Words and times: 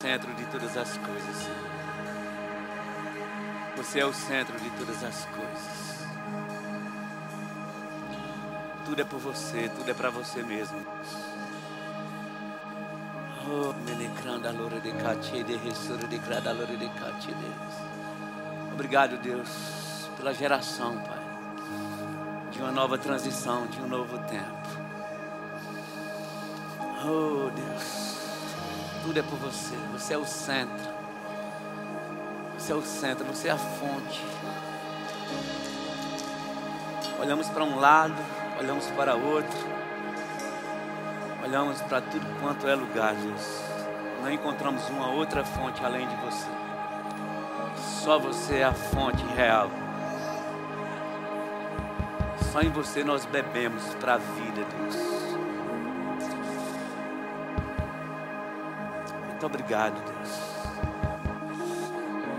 centro 0.00 0.32
de 0.34 0.44
todas 0.46 0.76
as 0.76 0.96
coisas. 0.96 1.48
Você 3.76 3.98
é 3.98 4.06
o 4.06 4.14
centro 4.14 4.56
de 4.60 4.70
todas 4.70 5.02
as 5.02 5.24
coisas. 5.24 6.06
Tudo 8.84 9.02
é 9.02 9.04
por 9.04 9.18
você, 9.18 9.68
tudo 9.76 9.90
é 9.90 9.94
para 9.94 10.08
você 10.08 10.40
mesmo. 10.44 10.78
Oh, 13.44 13.72
menecranda 13.90 14.52
loura 14.52 14.78
de 14.78 14.92
de 15.42 15.56
ressura 15.56 16.06
de 16.06 16.18
grada 16.18 16.54
de 16.54 16.88
catie 16.90 17.34
Obrigado, 18.72 19.18
Deus, 19.18 20.08
pela 20.16 20.32
geração, 20.32 20.96
Pai, 21.02 22.52
de 22.52 22.60
uma 22.60 22.70
nova 22.70 22.96
transição, 22.98 23.66
de 23.66 23.80
um 23.80 23.88
novo 23.88 24.16
tempo. 24.28 24.68
Oh, 27.04 27.50
Deus, 27.50 28.07
tudo 29.08 29.20
é 29.20 29.22
por 29.22 29.38
você, 29.38 29.74
você 29.90 30.12
é 30.12 30.18
o 30.18 30.26
centro. 30.26 30.86
Você 32.58 32.72
é 32.72 32.74
o 32.74 32.82
centro, 32.82 33.24
você 33.24 33.48
é 33.48 33.52
a 33.52 33.56
fonte. 33.56 34.22
Olhamos 37.18 37.48
para 37.48 37.64
um 37.64 37.80
lado, 37.80 38.14
olhamos 38.60 38.84
para 38.90 39.14
outro, 39.14 39.58
olhamos 41.42 41.80
para 41.80 42.02
tudo 42.02 42.26
quanto 42.38 42.68
é 42.68 42.74
lugar. 42.74 43.14
Não 44.22 44.30
encontramos 44.30 44.86
uma 44.90 45.08
outra 45.08 45.42
fonte 45.42 45.82
além 45.82 46.06
de 46.06 46.16
você. 46.16 46.46
Só 48.04 48.18
você 48.18 48.56
é 48.56 48.64
a 48.64 48.74
fonte 48.74 49.24
real. 49.34 49.70
Só 52.52 52.60
em 52.60 52.68
você 52.68 53.02
nós 53.02 53.24
bebemos 53.24 53.82
para 53.94 54.14
a 54.14 54.18
vida, 54.18 54.66
obrigado, 59.68 60.02
Deus 60.02 60.58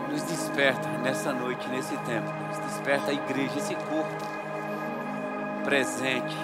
nos 0.10 0.24
desperta 0.24 0.90
nessa 1.04 1.32
noite, 1.32 1.68
nesse 1.70 1.96
tempo. 1.98 2.27
Nos 2.48 2.58
desperta 2.58 3.12
a 3.12 3.13
igreja, 3.13 3.60
esse 3.60 3.76
corpo 3.76 4.10
presente. 5.63 6.36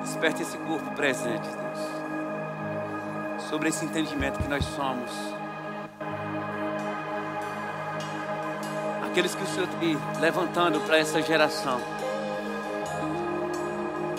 Desperta 0.00 0.42
esse 0.42 0.58
corpo 0.58 0.90
presente, 0.96 1.48
Deus. 1.48 3.44
Sobre 3.48 3.68
esse 3.68 3.84
entendimento 3.84 4.40
que 4.40 4.48
nós 4.48 4.64
somos. 4.64 5.12
Aqueles 9.08 9.34
que 9.34 9.44
o 9.44 9.46
Senhor 9.46 9.68
está 9.68 10.20
levantando 10.20 10.80
para 10.80 10.98
essa 10.98 11.22
geração. 11.22 11.80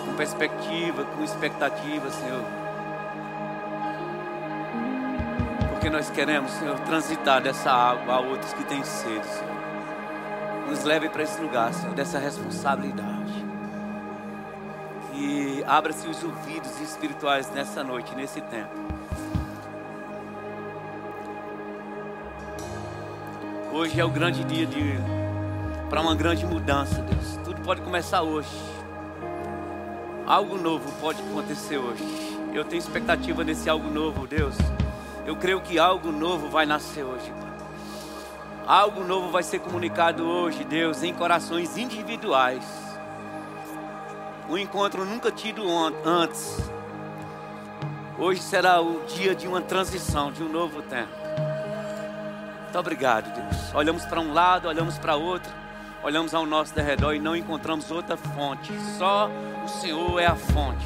Com 0.06 0.14
perspectiva, 0.16 1.04
com 1.04 1.24
expectativa, 1.24 2.10
Senhor 2.10 2.67
porque 5.88 5.90
nós 5.90 6.10
queremos, 6.10 6.52
Senhor, 6.52 6.78
transitar 6.82 7.42
dessa 7.42 7.72
água 7.72 8.16
a 8.16 8.20
outros 8.20 8.52
que 8.52 8.64
têm 8.66 8.84
sede, 8.84 9.26
Senhor. 9.26 9.56
Nos 10.68 10.84
leve 10.84 11.08
para 11.08 11.24
esse 11.24 11.40
lugar, 11.40 11.74
Senhor, 11.74 11.96
dessa 11.96 12.20
responsabilidade. 12.20 13.46
E 15.14 15.64
abra-se 15.66 16.06
os 16.10 16.22
ouvidos 16.22 16.82
espirituais 16.82 17.50
nessa 17.52 17.86
noite, 17.86 18.14
nesse 18.16 18.42
tempo. 18.42 18.76
Hoje 23.72 24.02
é 24.02 24.04
o 24.04 24.10
grande 24.10 24.44
dia 24.44 24.66
de 24.66 24.96
para 25.90 26.02
uma 26.02 26.16
grande 26.16 26.46
mudança, 26.46 27.02
Deus. 27.02 27.40
Tudo 27.46 27.62
pode 27.62 27.80
começar 27.80 28.24
hoje. 28.24 28.50
Algo 30.26 30.58
novo 30.58 30.92
pode 31.00 31.22
acontecer 31.22 31.78
hoje. 31.78 32.04
Eu 32.54 32.66
tenho 32.66 32.80
expectativa 32.80 33.42
nesse 33.46 33.70
algo 33.70 33.90
novo, 33.90 34.28
Deus. 34.28 34.58
Eu 35.28 35.36
creio 35.36 35.60
que 35.60 35.78
algo 35.78 36.10
novo 36.10 36.50
vai 36.50 36.66
nascer 36.66 37.04
hoje, 37.04 37.30
Pai. 37.32 37.52
Algo 38.66 39.04
novo 39.04 39.30
vai 39.30 39.44
ser 39.44 39.60
comunicado 39.60 40.26
hoje, 40.26 40.64
Deus, 40.64 41.04
em 41.04 41.14
corações 41.14 41.76
individuais. 41.78 42.64
Um 44.50 44.58
encontro 44.58 45.04
nunca 45.04 45.30
tido 45.30 45.64
antes. 46.06 46.58
Hoje 48.18 48.42
será 48.42 48.80
o 48.80 49.04
dia 49.06 49.36
de 49.36 49.50
uma 49.50 49.60
transição, 49.60 50.32
de 50.32 50.42
um 50.42 50.48
novo 50.48 50.82
tempo. 50.82 51.12
Muito 52.64 52.80
obrigado, 52.80 53.30
Deus. 53.34 53.74
Olhamos 53.76 54.06
para 54.06 54.22
um 54.22 54.32
lado, 54.32 54.70
olhamos 54.70 54.98
para 54.98 55.18
outro, 55.18 55.52
olhamos 56.04 56.34
ao 56.34 56.46
nosso 56.46 56.74
derredor 56.74 57.14
e 57.16 57.20
não 57.20 57.36
encontramos 57.36 57.92
outra 57.92 58.16
fonte. 58.16 58.72
Só 58.98 59.30
o 59.66 59.68
Senhor 59.68 60.22
é 60.22 60.26
a 60.26 60.38
fonte. 60.38 60.86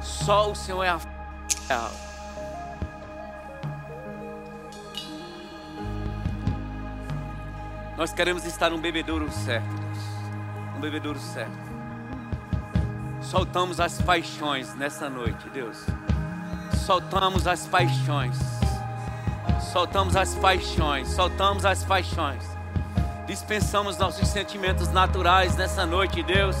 Só 0.00 0.52
o 0.52 0.54
Senhor 0.54 0.84
é 0.84 0.90
a 0.90 0.98
fonte. 1.00 2.03
Nós 7.96 8.12
queremos 8.12 8.44
estar 8.44 8.70
num 8.70 8.80
bebedouro 8.80 9.30
certo, 9.30 9.68
Deus. 9.68 9.98
Um 10.76 10.80
bebedouro 10.80 11.18
certo. 11.18 11.52
Soltamos 13.22 13.78
as 13.78 14.02
paixões 14.02 14.74
nessa 14.74 15.08
noite, 15.08 15.48
Deus. 15.50 15.84
Soltamos 16.84 17.46
as 17.46 17.66
paixões. 17.66 18.36
Soltamos 19.72 20.16
as 20.16 20.34
paixões. 20.34 21.08
Soltamos 21.08 21.64
as 21.64 21.84
paixões. 21.84 22.42
Dispensamos 23.28 23.96
nossos 23.96 24.26
sentimentos 24.28 24.88
naturais 24.88 25.56
nessa 25.56 25.86
noite, 25.86 26.20
Deus. 26.24 26.56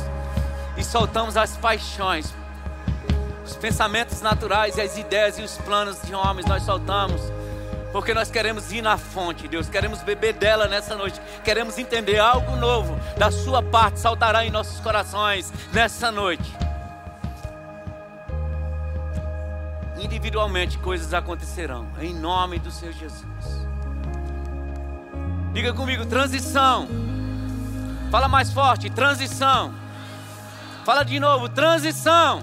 E 0.76 0.84
soltamos 0.84 1.36
as 1.36 1.56
paixões. 1.56 2.32
Os 3.44 3.56
pensamentos 3.56 4.22
naturais 4.22 4.76
e 4.76 4.80
as 4.80 4.96
ideias 4.96 5.36
e 5.38 5.42
os 5.42 5.58
planos 5.58 6.00
de 6.02 6.14
homens 6.14 6.46
nós 6.46 6.62
soltamos 6.62 7.20
porque 7.94 8.12
nós 8.12 8.28
queremos 8.28 8.72
ir 8.72 8.82
na 8.82 8.98
fonte, 8.98 9.46
Deus, 9.46 9.68
queremos 9.68 10.02
beber 10.02 10.32
dela 10.32 10.66
nessa 10.66 10.96
noite, 10.96 11.20
queremos 11.44 11.78
entender 11.78 12.18
algo 12.18 12.56
novo 12.56 12.98
da 13.16 13.30
Sua 13.30 13.62
parte, 13.62 14.00
saltará 14.00 14.44
em 14.44 14.50
nossos 14.50 14.80
corações 14.80 15.52
nessa 15.72 16.10
noite. 16.10 16.52
Individualmente 19.96 20.76
coisas 20.76 21.14
acontecerão, 21.14 21.86
em 22.00 22.12
nome 22.12 22.58
do 22.58 22.68
Senhor 22.68 22.94
Jesus. 22.94 23.24
Diga 25.52 25.72
comigo, 25.72 26.04
transição. 26.04 26.88
Fala 28.10 28.26
mais 28.26 28.52
forte, 28.52 28.90
transição. 28.90 29.72
Fala 30.84 31.04
de 31.04 31.20
novo, 31.20 31.48
transição. 31.48 32.42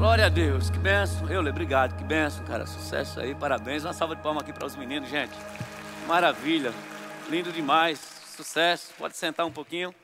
Glória 0.00 0.24
a 0.24 0.28
Deus, 0.30 0.70
que 0.70 0.78
benção. 0.78 1.28
Eu, 1.28 1.42
obrigado, 1.42 1.94
que 1.94 2.02
benção, 2.02 2.42
cara. 2.46 2.66
Sucesso 2.66 3.20
aí, 3.20 3.34
parabéns. 3.34 3.84
Uma 3.84 3.92
salva 3.92 4.16
de 4.16 4.22
palmas 4.22 4.42
aqui 4.42 4.50
para 4.50 4.64
os 4.64 4.74
meninos, 4.74 5.10
gente. 5.10 5.34
Maravilha, 6.08 6.72
lindo 7.28 7.52
demais. 7.52 7.98
Sucesso. 8.34 8.94
Pode 8.96 9.14
sentar 9.14 9.44
um 9.44 9.52
pouquinho. 9.52 9.94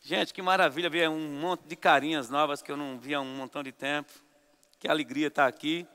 Gente, 0.00 0.32
que 0.32 0.40
maravilha 0.40 0.88
ver 0.88 1.10
um 1.10 1.38
monte 1.38 1.60
de 1.66 1.76
carinhas 1.76 2.30
novas 2.30 2.62
que 2.62 2.72
eu 2.72 2.76
não 2.76 2.98
via 2.98 3.18
há 3.18 3.20
um 3.20 3.36
montão 3.36 3.62
de 3.62 3.70
tempo. 3.70 4.10
Que 4.80 4.88
alegria 4.88 5.26
estar 5.26 5.46
aqui. 5.46 5.86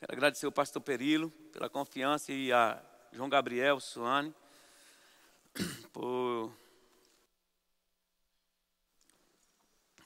Quero 0.00 0.14
agradecer 0.14 0.46
ao 0.46 0.52
pastor 0.52 0.80
Perilo 0.80 1.28
pela 1.52 1.68
confiança 1.68 2.32
e 2.32 2.54
a 2.54 2.80
João 3.12 3.28
Gabriel 3.28 3.80
Suane 3.80 4.34
por 5.92 6.50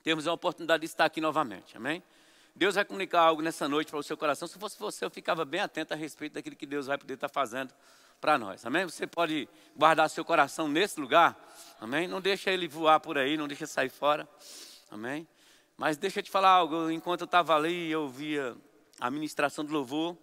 temos 0.02 0.26
a 0.26 0.32
oportunidade 0.32 0.80
de 0.80 0.86
estar 0.86 1.04
aqui 1.04 1.20
novamente, 1.20 1.76
amém? 1.76 2.02
Deus 2.54 2.74
vai 2.74 2.84
comunicar 2.84 3.22
algo 3.22 3.42
nessa 3.42 3.68
noite 3.68 3.90
para 3.90 3.98
o 3.98 4.02
seu 4.02 4.16
coração. 4.16 4.48
Se 4.48 4.58
fosse 4.58 4.78
você, 4.78 5.04
eu 5.04 5.10
ficava 5.10 5.44
bem 5.44 5.60
atento 5.60 5.94
a 5.94 5.96
respeito 5.96 6.34
daquilo 6.34 6.56
que 6.56 6.66
Deus 6.66 6.86
vai 6.86 6.98
poder 6.98 7.14
estar 7.14 7.28
fazendo 7.28 7.72
para 8.20 8.38
nós, 8.38 8.66
amém? 8.66 8.84
Você 8.84 9.06
pode 9.06 9.48
guardar 9.76 10.10
seu 10.10 10.24
coração 10.24 10.68
nesse 10.68 11.00
lugar, 11.00 11.38
amém? 11.80 12.06
Não 12.06 12.20
deixa 12.20 12.50
ele 12.50 12.68
voar 12.68 13.00
por 13.00 13.16
aí, 13.16 13.36
não 13.36 13.48
deixa 13.48 13.66
sair 13.66 13.88
fora, 13.88 14.28
amém? 14.90 15.26
Mas 15.76 15.96
deixa 15.96 16.18
eu 16.18 16.22
te 16.22 16.30
falar 16.30 16.50
algo, 16.50 16.90
enquanto 16.90 17.22
eu 17.22 17.24
estava 17.24 17.56
ali, 17.56 17.90
eu 17.90 18.08
via 18.08 18.54
a 19.00 19.10
ministração 19.10 19.64
do 19.64 19.72
louvor, 19.72 20.16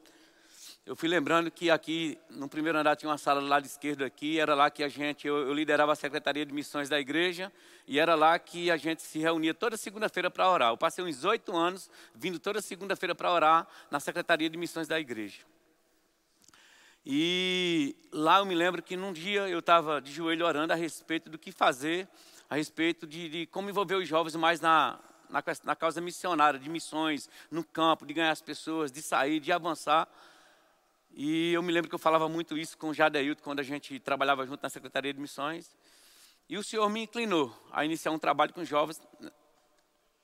eu 0.88 0.96
fui 0.96 1.10
lembrando 1.10 1.52
que 1.52 1.70
aqui 1.70 2.18
no 2.30 2.48
primeiro 2.48 2.78
andar 2.78 2.96
tinha 2.96 3.10
uma 3.10 3.18
sala 3.18 3.42
do 3.42 3.48
lado 3.48 3.66
esquerdo 3.66 4.06
aqui, 4.06 4.40
era 4.40 4.56
lá 4.56 4.72
que 4.72 4.82
a 4.82 4.88
gente, 4.88 5.28
eu, 5.28 5.36
eu 5.40 5.54
liderava 5.54 5.92
a 5.92 5.96
secretaria 5.96 6.46
de 6.46 6.54
missões 6.54 6.88
da 6.88 6.98
igreja, 6.98 7.52
e 7.86 8.00
era 8.00 8.16
lá 8.16 8.40
que 8.40 8.72
a 8.72 8.78
gente 8.78 9.02
se 9.02 9.20
reunia 9.20 9.54
toda 9.54 9.76
segunda-feira 9.76 10.32
para 10.32 10.50
orar. 10.50 10.72
Eu 10.72 10.78
passei 10.78 11.04
uns 11.04 11.26
oito 11.26 11.54
anos 11.54 11.92
vindo 12.16 12.40
toda 12.40 12.62
segunda-feira 12.62 13.14
para 13.14 13.30
orar 13.30 13.68
na 13.92 14.00
secretaria 14.00 14.50
de 14.50 14.58
missões 14.58 14.88
da 14.88 14.98
igreja. 14.98 15.42
E 17.06 17.94
lá 18.10 18.38
eu 18.38 18.46
me 18.46 18.56
lembro 18.56 18.82
que 18.82 18.96
num 18.96 19.12
dia 19.12 19.46
eu 19.50 19.60
estava 19.60 20.02
de 20.02 20.14
joelho 20.14 20.46
orando 20.46 20.72
a 20.72 20.76
respeito 20.78 21.30
do 21.30 21.38
que 21.38 21.52
fazer, 21.52 22.08
a 22.50 22.56
respeito 22.56 23.06
de, 23.06 23.28
de 23.28 23.46
como 23.48 23.70
envolver 23.70 23.96
os 23.96 24.08
jovens 24.08 24.38
mais 24.38 24.62
na, 24.62 24.98
na, 25.30 25.44
na 25.66 25.76
causa 25.76 26.00
missionária, 26.00 26.58
de 26.58 26.70
missões, 26.70 27.30
no 27.52 27.62
campo, 27.62 28.06
de 28.06 28.14
ganhar 28.14 28.32
as 28.32 28.42
pessoas, 28.42 28.90
de 28.90 29.02
sair, 29.02 29.42
de 29.42 29.52
avançar. 29.52 30.08
E 31.20 31.52
eu 31.52 31.64
me 31.64 31.74
lembro 31.74 31.90
que 31.90 31.96
eu 31.96 32.00
falava 32.00 32.30
muito 32.30 32.56
isso 32.56 32.78
com 32.78 32.90
o 32.90 32.94
Jadeilton 32.94 33.42
quando 33.44 33.60
a 33.60 33.64
gente 33.64 34.00
trabalhava 34.00 34.46
junto 34.46 34.62
na 34.62 34.70
Secretaria 34.70 35.12
de 35.12 35.20
Missões. 35.20 35.76
E 36.48 36.58
o 36.60 36.64
Senhor 36.64 36.88
me 36.92 37.02
inclinou 37.02 37.52
a 37.72 37.84
iniciar 37.84 38.12
um 38.12 38.20
trabalho 38.20 38.54
com 38.54 38.64
jovens 38.64 39.02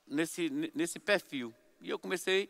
nesse, 0.06 0.48
nesse 0.72 1.00
perfil. 1.00 1.52
E 1.80 1.90
eu 1.90 1.98
comecei 1.98 2.48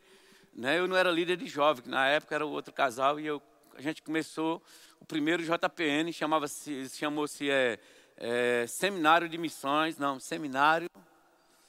né, 0.55 0.79
eu 0.79 0.87
não 0.87 0.97
era 0.97 1.11
líder 1.11 1.37
de 1.37 1.47
jovem, 1.47 1.85
na 1.87 2.07
época 2.07 2.35
era 2.35 2.47
outro 2.47 2.73
casal, 2.73 3.19
e 3.19 3.27
eu, 3.27 3.43
a 3.75 3.81
gente 3.81 4.03
começou 4.03 4.63
o 5.01 5.05
primeiro 5.05 5.43
JPN, 5.43 6.13
chamava-se, 6.13 6.89
chamou-se 6.91 7.51
é, 7.51 7.79
é, 8.17 8.67
Seminário 8.69 9.29
de 9.29 9.37
Missões, 9.37 9.99
não, 9.99 10.21
Seminário 10.21 10.89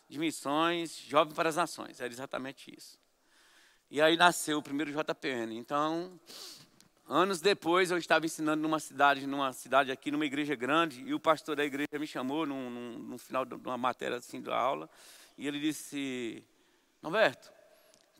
de 0.08 0.20
Missões 0.20 0.98
Jovem 1.08 1.34
para 1.34 1.50
as 1.50 1.56
Nações, 1.56 2.00
era 2.00 2.12
exatamente 2.12 2.72
isso. 2.78 3.00
E 3.90 4.02
aí 4.02 4.16
nasceu 4.16 4.58
o 4.58 4.64
primeiro 4.64 4.92
JPN. 4.92 5.56
Então, 5.56 6.20
anos 7.08 7.40
depois, 7.40 7.92
eu 7.92 7.98
estava 7.98 8.26
ensinando 8.26 8.62
numa 8.62 8.80
cidade, 8.80 9.28
numa 9.28 9.54
cidade 9.54 9.92
aqui, 9.92 10.12
numa 10.12 10.26
igreja 10.26 10.56
grande, 10.56 11.04
e 11.06 11.14
o 11.14 11.20
pastor 11.20 11.56
da 11.56 11.64
igreja 11.64 12.00
me 12.00 12.08
chamou 12.08 12.46
num, 12.46 12.70
num, 12.70 13.00
no 13.00 13.18
final 13.18 13.46
de 13.46 13.56
uma 13.56 13.78
matéria 13.78 14.18
assim 14.18 14.42
da 14.42 14.58
aula, 14.58 14.90
e 15.38 15.48
ele 15.48 15.60
disse: 15.60 16.44
Norberto, 17.02 17.52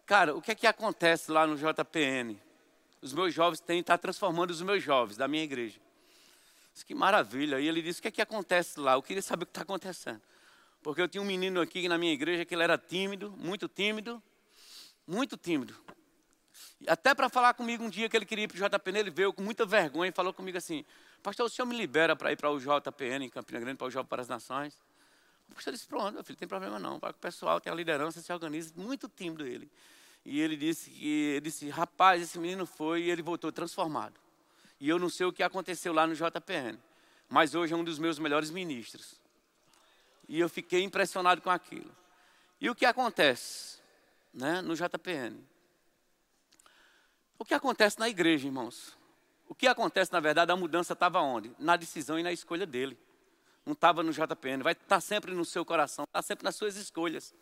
cara, 0.06 0.36
o 0.36 0.42
que 0.42 0.52
é 0.52 0.56
que 0.56 0.68
acontece 0.68 1.32
lá 1.32 1.48
no 1.48 1.56
JPN? 1.58 2.40
Os 3.02 3.14
meus 3.14 3.34
jovens 3.34 3.60
têm 3.60 3.80
estar 3.80 3.98
tá 3.98 4.02
transformando 4.02 4.52
os 4.52 4.62
meus 4.62 4.84
jovens 4.84 5.18
da 5.18 5.28
minha 5.28 5.44
igreja. 5.44 5.80
Disse, 6.74 6.86
que 6.86 6.94
maravilha. 6.94 7.60
E 7.60 7.68
ele 7.68 7.82
disse: 7.82 8.00
o 8.00 8.02
que 8.02 8.08
é 8.08 8.12
que 8.12 8.22
acontece 8.22 8.80
lá? 8.80 8.94
Eu 8.94 9.02
queria 9.02 9.22
saber 9.22 9.44
o 9.44 9.46
que 9.46 9.52
está 9.52 9.62
acontecendo. 9.62 10.22
Porque 10.84 11.02
eu 11.02 11.08
tinha 11.08 11.22
um 11.22 11.26
menino 11.26 11.62
aqui 11.62 11.88
na 11.88 11.98
minha 11.98 12.14
igreja 12.14 12.46
que 12.46 12.54
ele 12.54 12.64
era 12.64 12.78
tímido, 12.78 13.32
muito 13.38 13.68
tímido, 13.68 14.22
muito 15.08 15.38
tímido. 15.38 15.76
Até 16.88 17.14
para 17.14 17.30
falar 17.30 17.54
comigo 17.54 17.84
um 17.84 17.90
dia 17.90 18.10
que 18.10 18.16
ele 18.16 18.26
queria 18.26 18.46
ir 18.46 18.48
para 18.48 18.56
o 18.58 18.70
JPN, 18.70 19.00
ele 19.00 19.10
veio 19.10 19.34
com 19.34 19.42
muita 19.42 19.66
vergonha 19.66 20.10
e 20.10 20.12
falou 20.12 20.34
comigo 20.34 20.58
assim: 20.58 20.86
Pastor, 21.22 21.46
o 21.46 21.50
senhor 21.50 21.66
me 21.66 21.76
libera 21.76 22.16
para 22.16 22.32
ir 22.32 22.36
para 22.36 22.50
o 22.50 22.60
JPN 22.60 23.26
em 23.26 23.30
Campina 23.30 23.60
Grande, 23.60 23.78
para 23.78 23.88
o 23.88 23.92
Jovem 23.92 24.08
para 24.08 24.22
as 24.22 24.28
Nações? 24.28 24.78
O 25.50 25.56
pastor 25.56 25.74
disse: 25.74 25.88
Pronto, 25.88 26.14
meu 26.14 26.24
filho, 26.24 26.36
não 26.36 26.40
tem 26.40 26.48
problema 26.48 26.80
não. 26.80 26.98
O 26.98 27.14
pessoal 27.14 27.60
tem 27.60 27.72
a 27.72 27.76
liderança, 27.76 28.22
se 28.22 28.32
organiza. 28.32 28.74
Muito 28.76 29.08
tímido 29.08 29.46
ele. 29.46 29.70
E 30.26 30.40
ele 30.40 30.56
disse 30.56 30.90
que 30.90 31.08
ele 31.08 31.42
disse: 31.42 31.70
Rapaz, 31.70 32.22
esse 32.22 32.38
menino 32.38 32.66
foi 32.66 33.04
e 33.04 33.12
ele 33.12 33.22
voltou 33.22 33.52
transformado. 33.52 34.20
E 34.80 34.90
eu 34.90 35.00
não 35.00 35.10
sei 35.10 35.26
o 35.26 35.34
que 35.34 35.44
aconteceu 35.44 35.94
lá 35.94 36.06
no 36.06 36.14
JPN, 36.14 36.78
mas 37.30 37.56
hoje 37.56 37.74
é 37.74 37.78
um 37.78 37.84
dos 37.84 38.00
meus 38.00 38.20
melhores 38.20 38.50
ministros. 38.50 39.16
E 40.28 40.40
eu 40.40 40.50
fiquei 40.50 40.84
impressionado 40.84 41.42
com 41.42 41.50
aquilo. 41.50 41.96
E 42.60 42.70
o 42.70 42.76
que 42.76 42.86
acontece? 42.86 43.76
né, 44.36 44.62
no 44.62 44.76
JPN. 44.76 45.40
O 47.38 47.46
que 47.46 47.54
acontece 47.54 48.00
na 48.00 48.08
igreja, 48.08 48.48
irmãos? 48.48 48.98
O 49.48 49.54
que 49.54 49.68
acontece, 49.68 50.12
na 50.12 50.20
verdade, 50.20 50.52
a 50.52 50.56
mudança 50.56 50.94
estava 50.94 51.20
onde? 51.20 51.52
Na 51.60 51.76
decisão 51.76 52.18
e 52.18 52.24
na 52.24 52.32
escolha 52.32 52.66
dele. 52.66 52.98
Não 53.66 53.74
estava 53.74 54.04
no 54.04 54.12
JPN, 54.12 54.64
vai 54.64 54.74
estar 54.74 54.86
tá 54.86 55.00
sempre 55.00 55.34
no 55.34 55.44
seu 55.44 55.66
coração, 55.66 56.06
está 56.06 56.22
sempre 56.22 56.44
nas 56.44 56.56
suas 56.56 56.76
escolhas. 56.76 57.34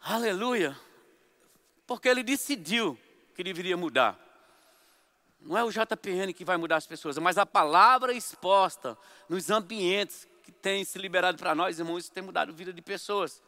Aleluia! 0.00 0.78
Porque 1.86 2.08
ele 2.08 2.22
decidiu 2.22 2.98
que 3.34 3.42
deveria 3.42 3.76
mudar. 3.76 4.18
Não 5.40 5.56
é 5.56 5.64
o 5.64 5.70
JPN 5.70 6.32
que 6.32 6.44
vai 6.44 6.56
mudar 6.56 6.76
as 6.76 6.86
pessoas, 6.86 7.18
mas 7.18 7.38
a 7.38 7.46
palavra 7.46 8.12
exposta 8.12 8.98
nos 9.28 9.50
ambientes 9.50 10.26
que 10.42 10.52
tem 10.52 10.84
se 10.84 10.98
liberado 10.98 11.38
para 11.38 11.54
nós, 11.54 11.78
irmãos, 11.78 12.04
isso 12.04 12.12
tem 12.12 12.22
mudado 12.22 12.50
a 12.50 12.54
vida 12.54 12.72
de 12.72 12.82
pessoas. 12.82 13.42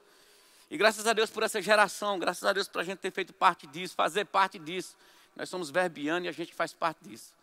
E 0.71 0.77
graças 0.77 1.05
a 1.05 1.13
Deus 1.13 1.31
por 1.31 1.43
essa 1.43 1.61
geração, 1.61 2.17
graças 2.17 2.45
a 2.45 2.53
Deus 2.53 2.69
por 2.69 2.81
a 2.81 2.85
gente 2.85 2.99
ter 2.99 3.11
feito 3.11 3.33
parte 3.33 3.67
disso, 3.67 3.93
fazer 3.97 4.25
parte 4.25 4.57
disso. 4.57 4.97
Nós 5.35 5.49
somos 5.49 5.69
verbianos 5.69 6.27
e 6.27 6.29
a 6.29 6.33
gente 6.33 6.55
faz 6.55 6.73
parte 6.73 7.03
disso. 7.03 7.35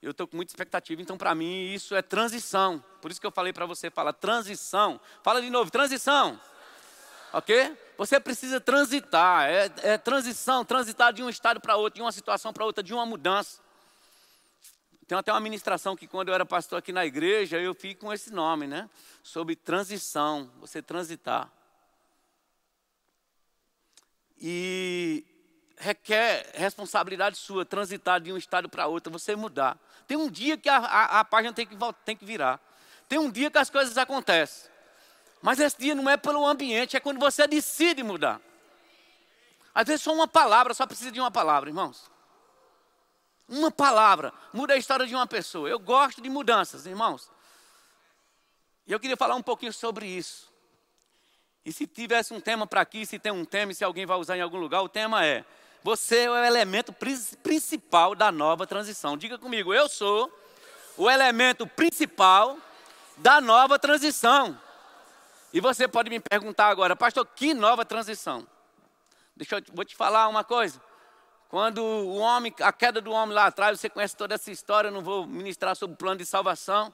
Eu 0.00 0.12
estou 0.12 0.26
com 0.26 0.36
muita 0.36 0.52
expectativa, 0.52 1.00
então 1.02 1.18
para 1.18 1.34
mim 1.34 1.74
isso 1.74 1.94
é 1.94 2.00
transição. 2.00 2.82
Por 3.02 3.10
isso 3.10 3.20
que 3.20 3.26
eu 3.26 3.30
falei 3.30 3.52
para 3.52 3.66
você, 3.66 3.90
fala 3.90 4.10
transição. 4.10 4.98
Fala 5.22 5.42
de 5.42 5.50
novo, 5.50 5.70
transição. 5.70 6.40
Ok? 7.30 7.76
Você 7.98 8.18
precisa 8.18 8.58
transitar, 8.58 9.50
é, 9.50 9.70
é 9.82 9.98
transição, 9.98 10.64
transitar 10.64 11.12
de 11.12 11.22
um 11.22 11.28
estado 11.28 11.60
para 11.60 11.76
outro, 11.76 11.96
de 11.96 12.02
uma 12.02 12.10
situação 12.10 12.54
para 12.54 12.64
outra, 12.64 12.82
de 12.82 12.94
uma 12.94 13.04
mudança. 13.04 13.60
Tem 15.06 15.16
até 15.16 15.30
uma 15.30 15.40
ministração 15.40 15.94
que 15.94 16.06
quando 16.06 16.28
eu 16.28 16.34
era 16.34 16.46
pastor 16.46 16.78
aqui 16.78 16.90
na 16.90 17.04
igreja, 17.04 17.58
eu 17.58 17.74
fiz 17.74 17.96
com 17.96 18.10
esse 18.10 18.32
nome, 18.32 18.66
né? 18.66 18.88
Sobre 19.22 19.54
transição, 19.54 20.50
você 20.58 20.80
transitar 20.80 21.52
e 24.42 25.24
requer 25.78 26.50
responsabilidade 26.54 27.38
sua 27.38 27.64
transitar 27.64 28.20
de 28.20 28.32
um 28.32 28.36
estado 28.36 28.68
para 28.68 28.88
outro, 28.88 29.12
você 29.12 29.36
mudar. 29.36 29.78
Tem 30.06 30.16
um 30.16 30.28
dia 30.28 30.58
que 30.58 30.68
a, 30.68 30.78
a, 30.78 31.20
a 31.20 31.24
página 31.24 31.52
tem 31.54 31.64
que, 31.64 31.76
tem 32.04 32.16
que 32.16 32.24
virar. 32.24 32.60
Tem 33.08 33.20
um 33.20 33.30
dia 33.30 33.50
que 33.50 33.58
as 33.58 33.70
coisas 33.70 33.96
acontecem. 33.96 34.68
Mas 35.40 35.60
esse 35.60 35.78
dia 35.78 35.94
não 35.94 36.10
é 36.10 36.16
pelo 36.16 36.44
ambiente, 36.44 36.96
é 36.96 37.00
quando 37.00 37.20
você 37.20 37.46
decide 37.46 38.02
mudar. 38.02 38.40
Às 39.72 39.86
vezes 39.86 40.02
só 40.02 40.12
uma 40.12 40.28
palavra, 40.28 40.74
só 40.74 40.86
precisa 40.86 41.12
de 41.12 41.20
uma 41.20 41.30
palavra, 41.30 41.70
irmãos. 41.70 42.10
Uma 43.48 43.70
palavra 43.70 44.32
muda 44.52 44.74
a 44.74 44.76
história 44.76 45.06
de 45.06 45.14
uma 45.14 45.26
pessoa. 45.26 45.68
Eu 45.68 45.78
gosto 45.78 46.20
de 46.20 46.28
mudanças, 46.28 46.84
irmãos. 46.84 47.30
E 48.86 48.92
eu 48.92 48.98
queria 48.98 49.16
falar 49.16 49.36
um 49.36 49.42
pouquinho 49.42 49.72
sobre 49.72 50.06
isso. 50.06 50.51
E 51.64 51.72
se 51.72 51.86
tivesse 51.86 52.34
um 52.34 52.40
tema 52.40 52.66
para 52.66 52.80
aqui, 52.80 53.06
se 53.06 53.18
tem 53.18 53.30
um 53.30 53.44
tema 53.44 53.72
e 53.72 53.74
se 53.74 53.84
alguém 53.84 54.04
vai 54.04 54.16
usar 54.18 54.36
em 54.36 54.40
algum 54.40 54.58
lugar, 54.58 54.82
o 54.82 54.88
tema 54.88 55.24
é: 55.24 55.44
você 55.82 56.20
é 56.20 56.30
o 56.30 56.36
elemento 56.36 56.92
principal 57.42 58.14
da 58.14 58.32
nova 58.32 58.66
transição. 58.66 59.16
Diga 59.16 59.38
comigo, 59.38 59.72
eu 59.72 59.88
sou 59.88 60.32
o 60.96 61.10
elemento 61.10 61.66
principal 61.66 62.56
da 63.16 63.40
nova 63.40 63.78
transição. 63.78 64.58
E 65.52 65.60
você 65.60 65.86
pode 65.86 66.10
me 66.10 66.18
perguntar 66.18 66.68
agora, 66.68 66.96
pastor, 66.96 67.26
que 67.26 67.54
nova 67.54 67.84
transição? 67.84 68.46
Deixa 69.36 69.56
eu 69.56 69.62
vou 69.72 69.84
te 69.84 69.94
falar 69.94 70.28
uma 70.28 70.42
coisa. 70.42 70.80
Quando 71.48 71.82
o 71.82 72.16
homem, 72.16 72.52
a 72.60 72.72
queda 72.72 73.00
do 73.00 73.12
homem 73.12 73.34
lá 73.34 73.46
atrás, 73.46 73.78
você 73.78 73.88
conhece 73.88 74.16
toda 74.16 74.34
essa 74.34 74.50
história, 74.50 74.88
eu 74.88 74.92
não 74.92 75.02
vou 75.02 75.26
ministrar 75.26 75.76
sobre 75.76 75.94
o 75.94 75.96
plano 75.98 76.16
de 76.16 76.24
salvação. 76.24 76.92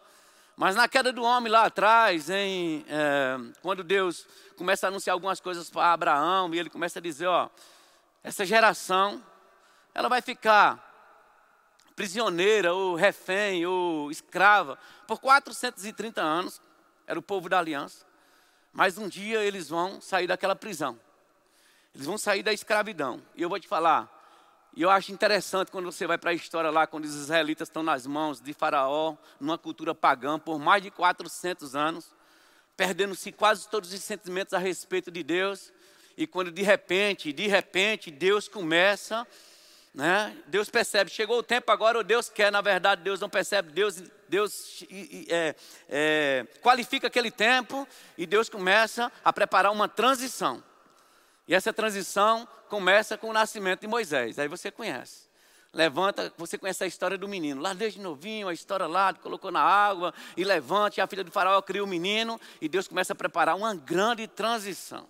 Mas 0.58 0.75
na 0.75 0.88
queda 0.88 1.12
do 1.12 1.22
homem 1.22 1.52
lá 1.52 1.66
atrás, 1.66 2.28
em, 2.28 2.84
é, 2.88 3.38
quando 3.62 3.84
Deus 3.84 4.26
começa 4.56 4.88
a 4.88 4.88
anunciar 4.88 5.14
algumas 5.14 5.38
coisas 5.38 5.70
para 5.70 5.93
Abraão, 5.93 6.52
e 6.52 6.58
ele 6.58 6.69
começa 6.69 6.99
a 6.99 7.02
dizer, 7.02 7.28
ó, 7.28 7.49
essa 8.25 8.44
geração, 8.44 9.25
ela 9.94 10.08
vai 10.08 10.20
ficar 10.20 10.84
prisioneira, 11.94 12.75
ou 12.75 12.96
refém, 12.96 13.64
ou 13.66 14.10
escrava, 14.10 14.76
por 15.06 15.20
430 15.20 16.20
anos, 16.20 16.61
era 17.06 17.16
o 17.16 17.22
povo 17.22 17.49
da 17.49 17.61
aliança. 17.61 18.04
Mas 18.72 18.99
um 18.99 19.08
dia 19.08 19.44
eles 19.44 19.69
vão 19.69 20.00
sair 20.00 20.26
daquela 20.26 20.56
prisão. 20.56 20.99
Eles 21.94 22.04
vão 22.04 22.19
sair 22.19 22.43
da 22.43 22.52
escravidão. 22.52 23.22
E 23.37 23.43
eu 23.43 23.49
vou 23.49 23.61
te 23.61 23.69
falar, 23.69 24.18
e 24.75 24.82
eu 24.82 24.91
acho 24.91 25.12
interessante 25.12 25.70
quando 25.70 25.87
você 25.87 26.06
vai 26.06 26.19
para 26.19 26.31
a 26.31 26.35
história 26.35 26.70
lá, 26.70 26.87
quando 26.87 27.05
os 27.05 27.15
israelitas 27.15 27.69
estão 27.69 27.83
nas 27.83 28.07
mãos 28.07 28.40
de 28.40 28.52
Faraó, 28.52 29.16
numa 29.40 29.59
cultura 29.59 29.95
pagã, 29.95 30.38
por 30.38 30.59
mais 30.59 30.83
de 30.83 30.90
400 30.90 31.75
anos, 31.75 32.14
perdendo-se 32.76 33.33
quase 33.33 33.69
todos 33.69 33.92
os 33.92 34.00
sentimentos 34.00 34.54
a 34.54 34.59
respeito 34.59 35.11
de 35.11 35.23
Deus. 35.23 35.73
E 36.16 36.26
quando 36.26 36.52
de 36.52 36.62
repente, 36.62 37.33
de 37.33 37.47
repente, 37.47 38.11
Deus 38.11 38.47
começa, 38.49 39.26
né? 39.95 40.37
Deus 40.47 40.71
percebe, 40.71 41.11
chegou 41.11 41.38
o 41.38 41.42
tempo 41.42 41.73
agora, 41.73 41.99
ou 41.99 42.04
Deus 42.04 42.28
quer, 42.28 42.52
na 42.52 42.61
verdade, 42.61 43.02
Deus 43.02 43.19
não 43.21 43.28
percebe, 43.28 43.73
Deus, 43.73 44.00
Deus 44.28 44.85
é, 45.28 45.57
é, 45.88 46.47
qualifica 46.62 47.09
aquele 47.09 47.33
tempo 47.33 47.87
e 48.16 48.26
Deus 48.26 48.49
começa 48.49 49.11
a 49.25 49.33
preparar 49.33 49.73
uma 49.73 49.88
transição. 49.88 50.62
E 51.49 51.55
essa 51.55 51.73
transição 51.73 52.47
começa 52.69 53.17
com 53.17 53.31
o 53.31 53.33
nascimento 53.33 53.81
de 53.81 53.87
Moisés. 53.87 54.38
Aí 54.38 54.47
você 54.47 54.71
conhece. 54.71 55.26
Levanta, 55.73 56.33
você 56.37 56.59
conhece 56.59 56.85
a 56.85 56.87
história 56.87 57.17
do 57.17 57.26
menino. 57.26 57.62
Lá 57.62 57.73
desde 57.73 58.00
novinho, 58.00 58.49
a 58.49 58.52
história 58.52 58.87
lá, 58.87 59.14
colocou 59.14 59.50
na 59.50 59.62
água 59.62 60.12
e 60.37 60.45
levante. 60.45 61.00
A 61.00 61.07
filha 61.07 61.25
do 61.25 61.31
faraó 61.31 61.61
cria 61.62 61.83
o 61.83 61.87
menino 61.87 62.38
e 62.61 62.69
Deus 62.69 62.87
começa 62.87 63.14
a 63.14 63.17
preparar 63.17 63.57
uma 63.57 63.75
grande 63.75 64.26
transição. 64.26 65.07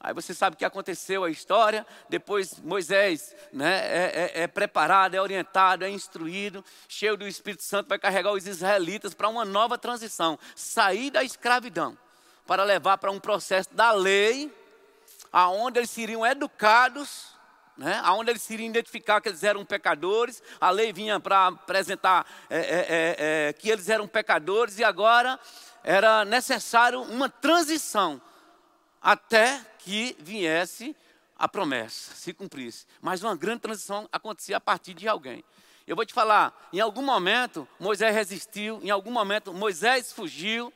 Aí 0.00 0.14
você 0.14 0.32
sabe 0.32 0.54
o 0.54 0.56
que 0.56 0.64
aconteceu, 0.64 1.24
a 1.24 1.30
história. 1.30 1.84
Depois 2.08 2.60
Moisés 2.60 3.34
né, 3.52 3.78
é, 3.78 4.32
é, 4.34 4.42
é, 4.42 4.46
preparado, 4.46 5.16
é 5.16 5.20
orientado, 5.20 5.84
é 5.84 5.90
instruído, 5.90 6.64
cheio 6.88 7.16
do 7.16 7.26
Espírito 7.26 7.64
Santo, 7.64 7.88
vai 7.88 7.98
carregar 7.98 8.32
os 8.32 8.46
israelitas 8.46 9.12
para 9.12 9.28
uma 9.28 9.44
nova 9.44 9.76
transição 9.76 10.38
sair 10.54 11.10
da 11.10 11.24
escravidão 11.24 11.98
para 12.46 12.62
levar 12.62 12.96
para 12.98 13.10
um 13.10 13.18
processo 13.18 13.74
da 13.74 13.90
lei 13.90 14.52
aonde 15.32 15.78
eles 15.78 15.90
seriam 15.90 16.26
educados, 16.26 17.28
né, 17.76 18.00
aonde 18.04 18.30
eles 18.30 18.42
seriam 18.42 18.68
identificar 18.68 19.20
que 19.20 19.28
eles 19.28 19.44
eram 19.44 19.64
pecadores. 19.64 20.42
A 20.60 20.70
lei 20.70 20.92
vinha 20.92 21.20
para 21.20 21.46
apresentar 21.46 22.26
é, 22.50 22.58
é, 22.58 22.62
é, 22.62 23.16
é, 23.48 23.52
que 23.52 23.70
eles 23.70 23.88
eram 23.88 24.08
pecadores 24.08 24.78
e 24.78 24.84
agora 24.84 25.38
era 25.84 26.24
necessário 26.24 27.00
uma 27.02 27.28
transição 27.28 28.20
até 29.00 29.64
que 29.78 30.16
viesse 30.18 30.94
a 31.38 31.46
promessa, 31.48 32.14
se 32.14 32.32
cumprisse. 32.32 32.84
Mas 33.00 33.22
uma 33.22 33.36
grande 33.36 33.60
transição 33.60 34.08
acontecia 34.10 34.56
a 34.56 34.60
partir 34.60 34.92
de 34.92 35.06
alguém. 35.06 35.44
Eu 35.86 35.96
vou 35.96 36.04
te 36.04 36.12
falar, 36.12 36.68
em 36.72 36.80
algum 36.80 37.02
momento 37.02 37.66
Moisés 37.78 38.14
resistiu, 38.14 38.80
em 38.82 38.90
algum 38.90 39.10
momento 39.10 39.54
Moisés 39.54 40.12
fugiu, 40.12 40.72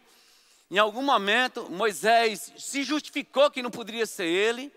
em 0.73 0.79
algum 0.79 1.03
momento, 1.03 1.71
Moisés 1.71 2.53
se 2.57 2.83
justificou 2.83 3.51
que 3.51 3.63
não 3.63 3.71
poderia 3.71 4.07
ser 4.07 4.25
ele, 4.25 4.73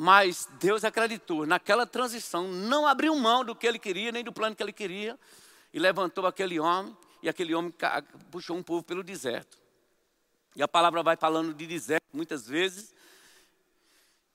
Mas 0.00 0.48
Deus 0.60 0.84
acreditou 0.84 1.44
naquela 1.44 1.84
transição, 1.84 2.46
não 2.46 2.86
abriu 2.86 3.12
mão 3.16 3.44
do 3.44 3.52
que 3.52 3.66
ele 3.66 3.80
queria, 3.80 4.12
nem 4.12 4.22
do 4.22 4.32
plano 4.32 4.54
que 4.54 4.62
ele 4.62 4.72
queria, 4.72 5.18
e 5.74 5.78
levantou 5.80 6.24
aquele 6.24 6.60
homem, 6.60 6.96
e 7.20 7.28
aquele 7.28 7.52
homem 7.52 7.74
puxou 8.30 8.56
um 8.56 8.62
povo 8.62 8.84
pelo 8.84 9.02
deserto. 9.02 9.58
E 10.54 10.62
a 10.62 10.68
palavra 10.68 11.02
vai 11.02 11.16
falando 11.16 11.52
de 11.52 11.66
deserto 11.66 12.06
muitas 12.12 12.46
vezes. 12.46 12.94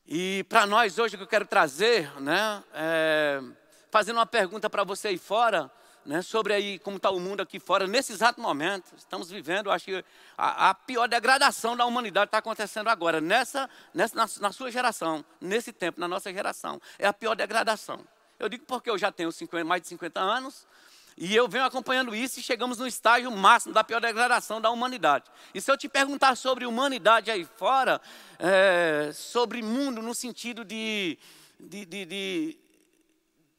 E 0.06 0.46
para 0.50 0.66
nós 0.66 1.00
hoje 1.00 1.16
o 1.16 1.18
que 1.18 1.24
eu 1.24 1.30
quero 1.30 1.46
trazer, 1.46 2.12
né, 2.20 2.62
é, 2.74 3.42
fazendo 3.90 4.18
uma 4.18 4.26
pergunta 4.26 4.70
para 4.70 4.84
você 4.84 5.08
aí 5.08 5.18
fora, 5.18 5.72
né, 6.06 6.22
sobre 6.22 6.54
aí 6.54 6.80
como 6.80 6.98
está 6.98 7.10
o 7.10 7.20
mundo 7.20 7.42
aqui 7.42 7.60
fora, 7.60 7.88
nesse 7.88 8.12
exato 8.12 8.42
momento. 8.42 8.94
Estamos 8.98 9.30
vivendo, 9.30 9.72
acho 9.72 9.86
que 9.86 10.06
a, 10.38 10.70
a 10.70 10.74
pior 10.74 11.08
degradação 11.08 11.76
da 11.76 11.86
humanidade 11.86 12.26
está 12.28 12.40
acontecendo 12.40 12.90
agora, 12.90 13.22
nessa, 13.22 13.70
nessa 13.94 14.16
na, 14.16 14.28
na, 14.40 14.52
sua 14.52 14.72
geração, 14.72 15.24
nesse 15.40 15.72
tempo, 15.72 16.00
na 16.00 16.08
nossa 16.08 16.32
geração. 16.32 16.82
É 17.00 17.08
a 17.08 17.14
pior 17.14 17.36
degradação. 17.36 18.06
Eu 18.40 18.50
digo 18.50 18.66
porque 18.66 18.90
eu 18.90 18.98
já 18.98 19.12
tenho 19.12 19.32
50, 19.32 19.64
mais 19.64 19.82
de 19.82 19.88
50 19.88 20.20
anos, 20.20 20.68
e 21.16 21.36
eu 21.36 21.48
venho 21.48 21.64
acompanhando 21.64 22.16
isso 22.16 22.40
e 22.40 22.44
chegamos 22.44 22.80
no 22.80 22.88
estágio 22.88 23.32
máximo 23.32 23.74
da 23.74 23.84
pior 23.84 24.02
degradação 24.02 24.60
da 24.60 24.70
humanidade. 24.70 25.26
E 25.54 25.62
se 25.62 25.72
eu 25.72 25.78
te 25.78 25.88
perguntar 25.88 26.36
sobre 26.36 26.66
humanidade 26.66 27.30
aí 27.30 27.46
fora, 27.46 28.02
é, 28.40 29.12
sobre 29.14 29.62
mundo 29.62 30.02
no 30.02 30.16
sentido 30.16 30.66
de, 30.66 31.18
de, 31.60 31.86
de, 31.86 32.06
de 32.06 32.58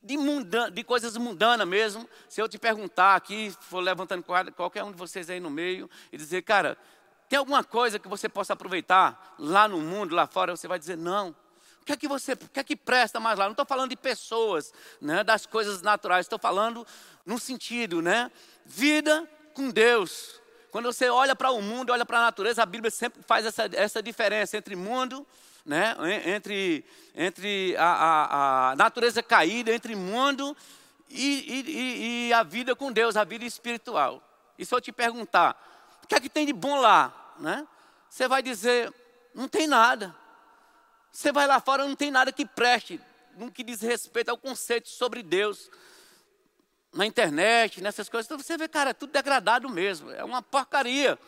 de, 0.05 0.19
munda, 0.19 0.71
de 0.71 0.85
coisas 0.85 1.17
mundanas 1.17 1.67
mesmo. 1.67 2.09
Se 2.29 2.41
eu 2.41 2.49
te 2.49 2.59
perguntar 2.59 3.17
aqui, 3.17 3.53
for 3.61 3.81
levantando 3.81 4.23
qualquer 4.55 4.85
um 4.85 4.93
de 4.93 4.99
vocês 4.99 5.31
aí 5.31 5.41
no 5.41 5.51
meio 5.51 5.89
e 6.13 6.17
dizer, 6.17 6.43
cara, 6.43 6.77
tem 7.29 7.39
alguma 7.39 7.65
coisa 7.65 7.99
que 7.99 8.07
você 8.07 8.29
possa 8.29 8.53
aproveitar 8.53 9.35
lá 9.39 9.67
no 9.67 9.81
mundo, 9.81 10.15
lá 10.15 10.27
fora? 10.27 10.55
Você 10.55 10.69
vai 10.69 10.79
dizer, 10.79 10.97
não. 10.97 11.35
O 11.81 11.85
que 11.85 11.93
é 11.93 11.97
que 11.97 12.07
você, 12.07 12.35
o 12.35 12.37
que 12.37 12.61
é 12.61 12.65
que 12.65 12.77
presta 12.77 13.19
mais 13.19 13.39
lá? 13.39 13.47
Não 13.47 13.53
estou 13.53 13.67
falando 13.67 13.91
de 13.91 13.97
pessoas, 13.97 14.73
né, 15.01 15.25
das 15.25 15.47
coisas 15.47 15.83
naturais. 15.83 16.27
Estou 16.27 16.39
falando 16.39 16.87
no 17.25 17.39
sentido, 17.39 18.03
né, 18.03 18.31
vida 18.65 19.29
com 19.55 19.71
Deus. 19.71 20.41
Quando 20.71 20.87
você 20.87 21.09
olha 21.09 21.37
para 21.37 21.51
o 21.51 21.63
mundo, 21.63 21.91
olha 21.91 22.05
para 22.05 22.19
a 22.19 22.23
natureza, 22.23 22.63
a 22.63 22.67
Bíblia 22.67 22.91
sempre 22.91 23.23
faz 23.23 23.47
essa, 23.47 23.69
essa 23.73 24.03
diferença 24.03 24.57
entre 24.57 24.75
mundo 24.75 25.27
né, 25.64 25.97
entre, 26.26 26.85
entre 27.14 27.76
a, 27.76 27.85
a, 27.85 28.71
a 28.71 28.76
natureza 28.76 29.23
caída, 29.23 29.73
entre 29.73 29.97
mundo 29.97 30.56
e, 31.09 31.62
e, 31.68 32.28
e, 32.28 32.33
a 32.33 32.42
vida 32.42 32.76
com 32.76 32.92
Deus, 32.92 33.16
a 33.16 33.25
vida 33.25 33.44
espiritual. 33.44 34.23
E 34.59 34.64
se 34.64 34.75
eu 34.75 34.80
te 34.80 34.92
perguntar, 34.92 35.56
o 36.02 36.06
que 36.06 36.14
é 36.14 36.21
que 36.21 36.28
tem 36.28 36.44
de 36.44 36.52
bom 36.52 36.76
lá? 36.76 37.35
Né? 37.38 37.66
Você 38.11 38.28
vai 38.28 38.42
dizer, 38.42 38.92
não 39.35 39.49
tem 39.49 39.66
nada. 39.66 40.14
Você 41.11 41.33
vai 41.33 41.47
lá 41.47 41.61
fora, 41.61 41.87
não 41.87 41.97
tem 41.97 42.11
nada 42.11 42.33
que 42.33 42.44
preste, 42.44 43.00
no 43.37 43.50
que 43.50 43.62
diz 43.62 43.80
respeito 43.80 44.28
ao 44.28 44.37
conceito 44.37 44.88
sobre 44.88 45.23
Deus. 45.23 45.71
Na 46.92 47.06
internet, 47.06 47.80
nessas 47.80 48.09
coisas, 48.09 48.26
então 48.26 48.38
você 48.38 48.56
vê, 48.56 48.68
cara, 48.68 48.90
é 48.90 48.94
tudo 48.94 49.12
degradado 49.12 49.68
mesmo, 49.68 50.12
é 50.12 50.23
uma 50.23 50.42
porcaria. 50.42 51.18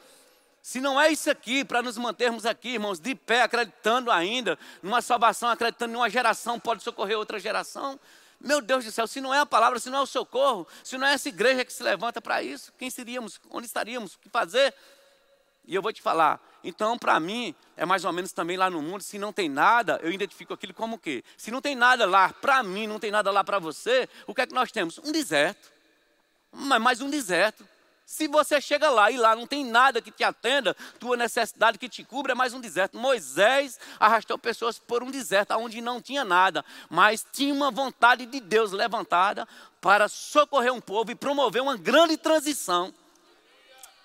Se 0.67 0.81
não 0.81 1.01
é 1.01 1.13
isso 1.13 1.31
aqui, 1.31 1.65
para 1.65 1.81
nos 1.81 1.97
mantermos 1.97 2.45
aqui, 2.45 2.71
irmãos, 2.71 2.99
de 2.99 3.15
pé, 3.15 3.43
acreditando 3.43 4.11
ainda 4.11 4.59
numa 4.83 5.01
salvação, 5.01 5.49
acreditando 5.49 5.93
em 5.93 5.97
uma 5.97 6.11
geração 6.11 6.59
pode 6.59 6.83
socorrer 6.83 7.17
outra 7.17 7.39
geração, 7.39 8.01
meu 8.41 8.61
Deus 8.61 8.85
do 8.85 8.91
céu, 8.91 9.07
se 9.07 9.21
não 9.21 9.33
é 9.33 9.39
a 9.39 9.47
palavra, 9.47 9.79
se 9.79 9.89
não 9.89 10.01
é 10.01 10.03
o 10.03 10.07
socorro, 10.07 10.67
se 10.83 10.99
não 10.99 11.07
é 11.07 11.13
essa 11.13 11.29
igreja 11.29 11.65
que 11.65 11.73
se 11.73 11.85
levanta 11.85 12.21
para 12.21 12.43
isso, 12.43 12.73
quem 12.77 12.91
seríamos? 12.91 13.41
Onde 13.49 13.65
estaríamos? 13.69 14.15
O 14.15 14.19
que 14.19 14.29
fazer? 14.29 14.75
E 15.65 15.73
eu 15.73 15.81
vou 15.81 15.93
te 15.93 16.03
falar, 16.03 16.45
então 16.65 16.99
para 16.99 17.21
mim, 17.21 17.55
é 17.77 17.87
mais 17.87 18.05
ou 18.05 18.13
menos 18.13 18.33
também 18.33 18.57
lá 18.57 18.69
no 18.69 18.83
mundo, 18.83 19.05
se 19.05 19.21
não 19.21 19.33
tem 19.33 19.49
nada, 19.49 20.01
eu 20.03 20.11
identifico 20.11 20.53
aquilo 20.53 20.75
como 20.75 20.97
o 20.97 20.99
quê? 20.99 21.23
Se 21.37 21.53
não 21.53 21.61
tem 21.61 21.77
nada 21.77 22.05
lá 22.07 22.33
para 22.33 22.65
mim, 22.65 22.89
não 22.89 22.99
tem 22.99 23.13
nada 23.13 23.31
lá 23.31 23.45
para 23.45 23.61
você, 23.61 24.09
o 24.27 24.35
que 24.35 24.41
é 24.41 24.47
que 24.49 24.55
nós 24.55 24.73
temos? 24.73 24.99
Um 24.99 25.13
deserto. 25.13 25.71
Mas 26.51 26.83
mais 26.83 27.01
um 27.01 27.09
deserto. 27.09 27.65
Se 28.07 28.29
você 28.29 28.61
chega 28.61 28.89
lá 28.89 29.11
e 29.11 29.17
lá 29.17 29.35
não 29.35 29.49
tem 29.49 29.65
nada 29.65 30.01
que 30.01 30.13
te 30.13 30.23
atenda, 30.23 30.77
tua 31.01 31.17
necessidade 31.17 31.77
que 31.77 31.89
te 31.89 32.05
cubra 32.05 32.33
é 32.33 32.35
mais 32.37 32.55
um 32.55 32.61
deserto. 32.61 32.97
Moisés 32.97 33.81
arrastou 33.99 34.39
pessoas 34.39 34.79
por 34.79 35.03
um 35.03 35.11
deserto 35.11 35.51
onde 35.55 35.81
não 35.81 36.01
tinha 36.01 36.25
nada, 36.25 36.65
mas 36.89 37.27
tinha 37.33 37.53
uma 37.53 37.69
vontade 37.69 38.25
de 38.25 38.39
Deus 38.39 38.71
levantada 38.71 39.47
para 39.81 40.07
socorrer 40.07 40.73
um 40.73 40.81
povo 40.81 41.11
e 41.11 41.17
promover 41.17 41.61
uma 41.61 41.77
grande 41.77 42.17
transição. 42.17 42.95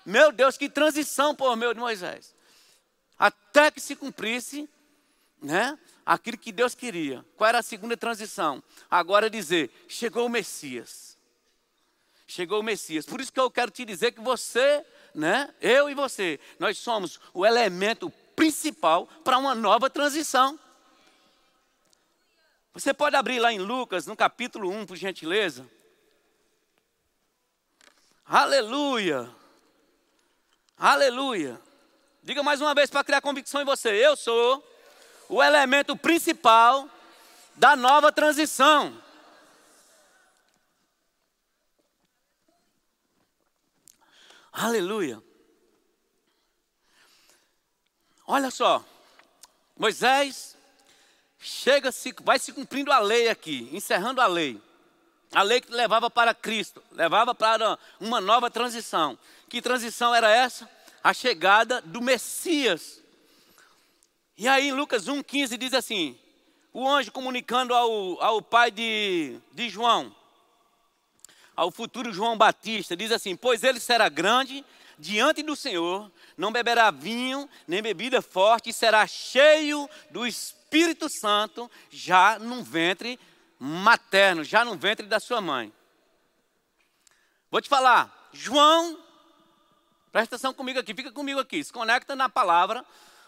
Meu 0.04 0.32
Deus, 0.32 0.58
que 0.58 0.68
transição 0.68 1.32
por 1.32 1.56
meio 1.56 1.72
de 1.72 1.78
Moisés. 1.78 2.34
Até 3.16 3.70
que 3.70 3.80
se 3.80 3.94
cumprisse, 3.94 4.68
né, 5.40 5.78
aquilo 6.04 6.36
que 6.36 6.50
Deus 6.50 6.74
queria. 6.74 7.24
Qual 7.36 7.46
era 7.46 7.60
a 7.60 7.62
segunda 7.62 7.96
transição? 7.96 8.60
Agora 8.90 9.30
dizer, 9.30 9.70
chegou 9.86 10.26
o 10.26 10.28
Messias 10.28 11.11
chegou 12.32 12.60
o 12.60 12.62
Messias. 12.62 13.04
Por 13.06 13.20
isso 13.20 13.32
que 13.32 13.38
eu 13.38 13.50
quero 13.50 13.70
te 13.70 13.84
dizer 13.84 14.12
que 14.12 14.20
você, 14.20 14.84
né, 15.14 15.52
eu 15.60 15.90
e 15.90 15.94
você, 15.94 16.40
nós 16.58 16.78
somos 16.78 17.20
o 17.34 17.44
elemento 17.44 18.10
principal 18.34 19.06
para 19.22 19.38
uma 19.38 19.54
nova 19.54 19.90
transição. 19.90 20.58
Você 22.72 22.94
pode 22.94 23.14
abrir 23.14 23.38
lá 23.38 23.52
em 23.52 23.58
Lucas, 23.58 24.06
no 24.06 24.16
capítulo 24.16 24.70
1, 24.70 24.86
por 24.86 24.96
gentileza. 24.96 25.68
Aleluia! 28.24 29.28
Aleluia! 30.78 31.60
Diga 32.22 32.42
mais 32.42 32.60
uma 32.60 32.74
vez 32.74 32.88
para 32.88 33.04
criar 33.04 33.20
convicção 33.20 33.60
em 33.60 33.64
você. 33.64 33.90
Eu 33.90 34.16
sou 34.16 34.66
o 35.28 35.42
elemento 35.42 35.94
principal 35.96 36.88
da 37.56 37.76
nova 37.76 38.10
transição. 38.10 39.01
Aleluia. 44.52 45.22
Olha 48.26 48.50
só, 48.50 48.84
Moisés 49.76 50.56
chega, 51.38 51.90
-se, 51.90 52.14
vai 52.22 52.38
se 52.38 52.52
cumprindo 52.52 52.92
a 52.92 52.98
lei 52.98 53.28
aqui, 53.28 53.68
encerrando 53.72 54.20
a 54.20 54.26
lei. 54.26 54.60
A 55.34 55.42
lei 55.42 55.62
que 55.62 55.72
levava 55.72 56.10
para 56.10 56.34
Cristo, 56.34 56.82
levava 56.92 57.34
para 57.34 57.78
uma 57.98 58.20
nova 58.20 58.50
transição. 58.50 59.18
Que 59.48 59.62
transição 59.62 60.14
era 60.14 60.30
essa? 60.30 60.68
A 61.02 61.14
chegada 61.14 61.80
do 61.80 62.02
Messias. 62.02 63.00
E 64.36 64.46
aí 64.46 64.70
Lucas 64.70 65.06
1,15 65.06 65.56
diz 65.56 65.72
assim: 65.72 66.18
o 66.72 66.88
anjo 66.88 67.10
comunicando 67.10 67.74
ao, 67.74 68.22
ao 68.22 68.42
pai 68.42 68.70
de, 68.70 69.38
de 69.52 69.68
João, 69.68 70.14
ao 71.56 71.70
futuro 71.70 72.12
João 72.12 72.36
Batista, 72.36 72.96
diz 72.96 73.12
assim: 73.12 73.36
Pois 73.36 73.62
ele 73.62 73.80
será 73.80 74.08
grande 74.08 74.64
diante 74.98 75.42
do 75.42 75.56
Senhor, 75.56 76.10
não 76.36 76.52
beberá 76.52 76.90
vinho 76.90 77.48
nem 77.66 77.82
bebida 77.82 78.22
forte, 78.22 78.70
e 78.70 78.72
será 78.72 79.06
cheio 79.06 79.88
do 80.10 80.26
Espírito 80.26 81.08
Santo, 81.10 81.70
já 81.90 82.38
no 82.38 82.62
ventre 82.62 83.18
materno, 83.58 84.44
já 84.44 84.64
no 84.64 84.76
ventre 84.76 85.06
da 85.06 85.20
sua 85.20 85.40
mãe. 85.40 85.72
Vou 87.50 87.60
te 87.60 87.68
falar, 87.68 88.30
João, 88.32 88.98
presta 90.10 90.36
atenção 90.36 90.54
comigo 90.54 90.78
aqui, 90.78 90.94
fica 90.94 91.12
comigo 91.12 91.38
aqui, 91.38 91.62
se 91.62 91.72
conecta 91.72 92.16
na 92.16 92.28
palavra, 92.28 92.84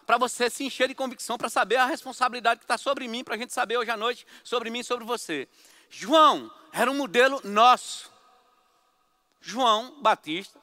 para 0.07 0.19
você 0.19 0.49
se 0.49 0.65
encher 0.65 0.89
de 0.89 0.95
convicção, 0.95 1.37
para 1.37 1.49
saber 1.49 1.77
a 1.77 1.87
responsabilidade 1.87 2.61
que 2.61 2.65
está 2.65 2.79
sobre 2.79 3.09
mim, 3.09 3.25
para 3.25 3.35
a 3.35 3.39
gente 3.39 3.53
saber 3.53 3.77
hoje 3.77 3.91
à 3.91 3.97
noite 3.97 4.27
sobre 4.43 4.71
mim 4.71 4.81
e 4.81 4.85
sobre 4.85 5.05
você. 5.05 5.49
João 5.91 6.51
era 6.73 6.91
um 6.91 6.95
modelo 6.95 7.41
nosso. 7.45 8.14
João 9.45 10.01
Batista 10.01 10.59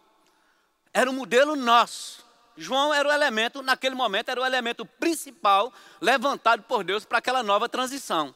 era 0.91 1.07
o 1.07 1.13
modelo 1.13 1.55
nosso. 1.55 2.25
João 2.57 2.91
era 2.91 3.07
o 3.07 3.11
elemento, 3.11 3.61
naquele 3.61 3.93
momento, 3.93 4.29
era 4.29 4.41
o 4.41 4.45
elemento 4.45 4.83
principal 4.85 5.71
levantado 6.01 6.63
por 6.63 6.83
Deus 6.83 7.05
para 7.05 7.19
aquela 7.19 7.43
nova 7.43 7.69
transição. 7.69 8.33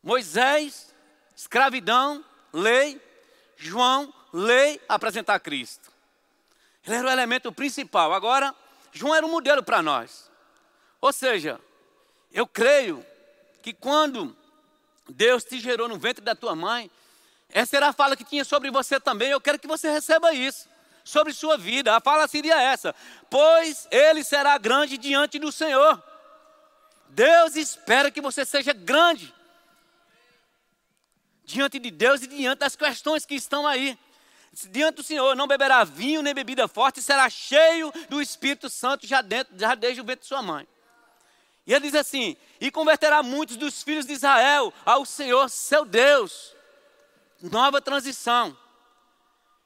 Moisés, 0.00 0.94
escravidão, 1.36 2.24
lei, 2.52 3.02
João, 3.56 4.14
lei, 4.32 4.80
apresentar 4.88 5.40
Cristo. 5.40 5.90
Ele 6.86 6.94
era 6.94 7.08
o 7.08 7.10
elemento 7.10 7.52
principal. 7.52 8.14
Agora, 8.14 8.54
João 8.92 9.14
era 9.14 9.26
um 9.26 9.30
modelo 9.30 9.62
para 9.62 9.82
nós. 9.82 10.30
Ou 11.00 11.12
seja, 11.12 11.60
eu 12.32 12.46
creio 12.46 13.04
que 13.60 13.72
quando 13.72 14.36
Deus 15.08 15.42
te 15.42 15.58
gerou 15.58 15.88
no 15.88 15.98
ventre 15.98 16.24
da 16.24 16.36
tua 16.36 16.54
mãe, 16.54 16.88
essa 17.52 17.76
era 17.76 17.88
a 17.88 17.92
fala 17.92 18.16
que 18.16 18.24
tinha 18.24 18.44
sobre 18.44 18.70
você 18.70 19.00
também. 19.00 19.30
Eu 19.30 19.40
quero 19.40 19.58
que 19.58 19.66
você 19.66 19.90
receba 19.90 20.32
isso 20.32 20.68
sobre 21.04 21.32
sua 21.32 21.56
vida. 21.56 21.96
A 21.96 22.00
fala 22.00 22.26
seria 22.28 22.60
essa: 22.60 22.94
Pois 23.28 23.88
ele 23.90 24.22
será 24.22 24.56
grande 24.58 24.96
diante 24.96 25.38
do 25.38 25.50
Senhor. 25.50 26.02
Deus 27.08 27.56
espera 27.56 28.10
que 28.10 28.20
você 28.20 28.44
seja 28.44 28.72
grande 28.72 29.34
diante 31.44 31.78
de 31.80 31.90
Deus 31.90 32.22
e 32.22 32.28
diante 32.28 32.60
das 32.60 32.76
questões 32.76 33.26
que 33.26 33.34
estão 33.34 33.66
aí. 33.66 33.98
Diante 34.70 34.96
do 34.96 35.02
Senhor, 35.02 35.36
não 35.36 35.46
beberá 35.46 35.84
vinho 35.84 36.22
nem 36.22 36.34
bebida 36.34 36.66
forte, 36.66 37.00
será 37.00 37.28
cheio 37.30 37.92
do 38.08 38.20
Espírito 38.20 38.68
Santo 38.68 39.06
já, 39.06 39.22
dentro, 39.22 39.56
já 39.56 39.74
desde 39.74 40.00
o 40.00 40.04
ventre 40.04 40.22
de 40.22 40.26
sua 40.26 40.42
mãe. 40.42 40.66
E 41.66 41.72
ele 41.72 41.86
diz 41.86 41.94
assim: 41.94 42.36
E 42.60 42.70
converterá 42.70 43.22
muitos 43.22 43.56
dos 43.56 43.82
filhos 43.82 44.06
de 44.06 44.12
Israel 44.12 44.72
ao 44.84 45.04
Senhor 45.04 45.48
seu 45.48 45.84
Deus. 45.84 46.54
Nova 47.42 47.80
transição. 47.80 48.56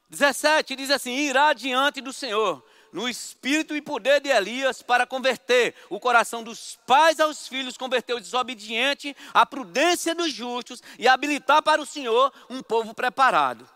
17 0.09 0.75
diz 0.75 0.91
assim: 0.91 1.11
Irá 1.11 1.53
diante 1.53 2.01
do 2.01 2.13
Senhor 2.13 2.63
no 2.95 3.09
espírito 3.09 3.75
e 3.75 3.81
poder 3.81 4.21
de 4.21 4.29
Elias 4.29 4.81
para 4.81 5.05
converter 5.05 5.75
o 5.89 5.99
coração 5.99 6.41
dos 6.41 6.79
pais 6.87 7.19
aos 7.19 7.45
filhos, 7.45 7.75
converter 7.75 8.13
o 8.13 8.21
desobediente 8.21 9.13
à 9.33 9.45
prudência 9.45 10.15
dos 10.15 10.31
justos 10.31 10.81
e 10.97 11.05
habilitar 11.05 11.61
para 11.61 11.81
o 11.81 11.85
Senhor 11.85 12.31
um 12.49 12.63
povo 12.63 12.93
preparado. 12.93 13.69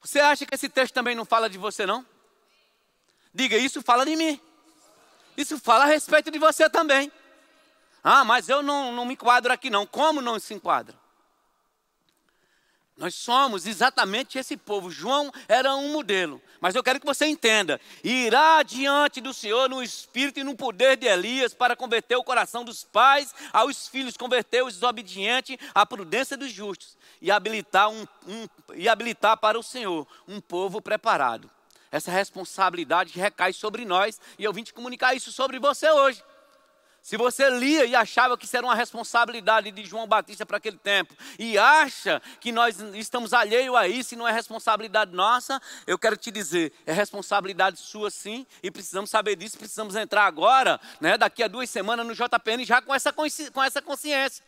Você 0.00 0.20
acha 0.20 0.46
que 0.46 0.54
esse 0.54 0.68
texto 0.68 0.94
também 0.94 1.16
não 1.16 1.24
fala 1.24 1.50
de 1.50 1.58
você, 1.58 1.84
não? 1.84 2.06
Diga, 3.34 3.56
isso 3.56 3.82
fala 3.82 4.06
de 4.06 4.14
mim. 4.14 4.40
Isso 5.36 5.58
fala 5.58 5.82
a 5.84 5.88
respeito 5.88 6.30
de 6.30 6.38
você 6.38 6.70
também. 6.70 7.10
Ah, 8.02 8.24
mas 8.24 8.48
eu 8.48 8.62
não, 8.62 8.92
não 8.92 9.04
me 9.04 9.14
enquadro 9.14 9.52
aqui, 9.52 9.70
não. 9.70 9.86
Como 9.86 10.22
não 10.22 10.38
se 10.38 10.54
enquadra? 10.54 10.96
Nós 12.96 13.14
somos 13.16 13.66
exatamente 13.66 14.38
esse 14.38 14.56
povo. 14.56 14.88
João 14.88 15.32
era 15.48 15.74
um 15.74 15.92
modelo. 15.92 16.40
Mas 16.60 16.76
eu 16.76 16.82
quero 16.82 17.00
que 17.00 17.06
você 17.06 17.26
entenda: 17.26 17.80
irá 18.04 18.62
diante 18.62 19.20
do 19.20 19.34
Senhor 19.34 19.68
no 19.68 19.82
espírito 19.82 20.38
e 20.38 20.44
no 20.44 20.56
poder 20.56 20.96
de 20.96 21.06
Elias 21.06 21.52
para 21.52 21.74
converter 21.74 22.16
o 22.16 22.22
coração 22.22 22.64
dos 22.64 22.84
pais 22.84 23.34
aos 23.52 23.88
filhos, 23.88 24.16
converter 24.16 24.62
os 24.62 24.74
desobedientes 24.74 25.56
à 25.74 25.84
prudência 25.84 26.36
dos 26.36 26.52
justos 26.52 26.96
e 27.20 27.30
habilitar, 27.32 27.90
um, 27.90 28.06
um, 28.28 28.46
e 28.74 28.88
habilitar 28.88 29.36
para 29.38 29.58
o 29.58 29.62
Senhor 29.62 30.06
um 30.28 30.40
povo 30.40 30.80
preparado. 30.80 31.50
Essa 31.90 32.12
responsabilidade 32.12 33.18
recai 33.18 33.52
sobre 33.52 33.84
nós 33.84 34.20
e 34.38 34.44
eu 34.44 34.52
vim 34.52 34.62
te 34.62 34.72
comunicar 34.72 35.14
isso 35.14 35.32
sobre 35.32 35.58
você 35.58 35.90
hoje. 35.90 36.22
Se 37.04 37.18
você 37.18 37.50
lia 37.50 37.84
e 37.84 37.94
achava 37.94 38.34
que 38.34 38.46
isso 38.46 38.56
era 38.56 38.64
uma 38.64 38.74
responsabilidade 38.74 39.70
de 39.70 39.84
João 39.84 40.06
Batista 40.06 40.46
para 40.46 40.56
aquele 40.56 40.78
tempo, 40.78 41.14
e 41.38 41.58
acha 41.58 42.22
que 42.40 42.50
nós 42.50 42.80
estamos 42.94 43.34
alheios 43.34 43.76
a 43.76 43.86
isso 43.86 44.14
e 44.14 44.16
não 44.16 44.26
é 44.26 44.32
responsabilidade 44.32 45.14
nossa, 45.14 45.60
eu 45.86 45.98
quero 45.98 46.16
te 46.16 46.30
dizer, 46.30 46.72
é 46.86 46.94
responsabilidade 46.94 47.78
sua 47.78 48.10
sim, 48.10 48.46
e 48.62 48.70
precisamos 48.70 49.10
saber 49.10 49.36
disso, 49.36 49.58
precisamos 49.58 49.96
entrar 49.96 50.24
agora, 50.24 50.80
né, 50.98 51.18
daqui 51.18 51.42
a 51.42 51.48
duas 51.48 51.68
semanas 51.68 52.06
no 52.06 52.14
JPN 52.14 52.64
já 52.64 52.80
com 52.80 52.94
essa 52.94 53.12
consciência. 53.12 54.42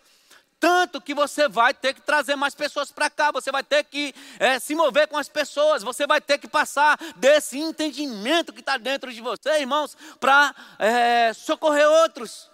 Tanto 0.58 1.00
que 1.02 1.14
você 1.14 1.48
vai 1.48 1.74
ter 1.74 1.92
que 1.92 2.00
trazer 2.00 2.34
mais 2.34 2.54
pessoas 2.54 2.90
para 2.90 3.10
cá, 3.10 3.30
você 3.30 3.52
vai 3.52 3.62
ter 3.62 3.84
que 3.84 4.14
é, 4.38 4.58
se 4.58 4.74
mover 4.74 5.06
com 5.06 5.18
as 5.18 5.28
pessoas, 5.28 5.82
você 5.82 6.06
vai 6.06 6.20
ter 6.20 6.38
que 6.38 6.48
passar 6.48 6.98
desse 7.16 7.58
entendimento 7.58 8.52
que 8.52 8.60
está 8.60 8.78
dentro 8.78 9.12
de 9.12 9.20
você, 9.20 9.60
irmãos, 9.60 9.96
para 10.18 10.54
é, 10.78 11.32
socorrer 11.34 11.86
outros. 11.86 12.50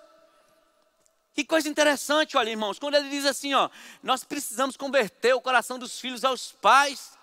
Que 1.33 1.45
coisa 1.45 1.69
interessante, 1.69 2.37
olha, 2.37 2.51
irmãos, 2.51 2.79
quando 2.79 2.97
ele 2.97 3.09
diz 3.09 3.25
assim, 3.25 3.55
ó, 3.55 3.71
nós 4.03 4.25
precisamos 4.25 4.77
converter 4.77 5.35
o 5.35 5.41
coração 5.41 5.79
dos 5.79 5.99
filhos 5.99 6.25
aos 6.25 6.53
pais, 6.53 7.17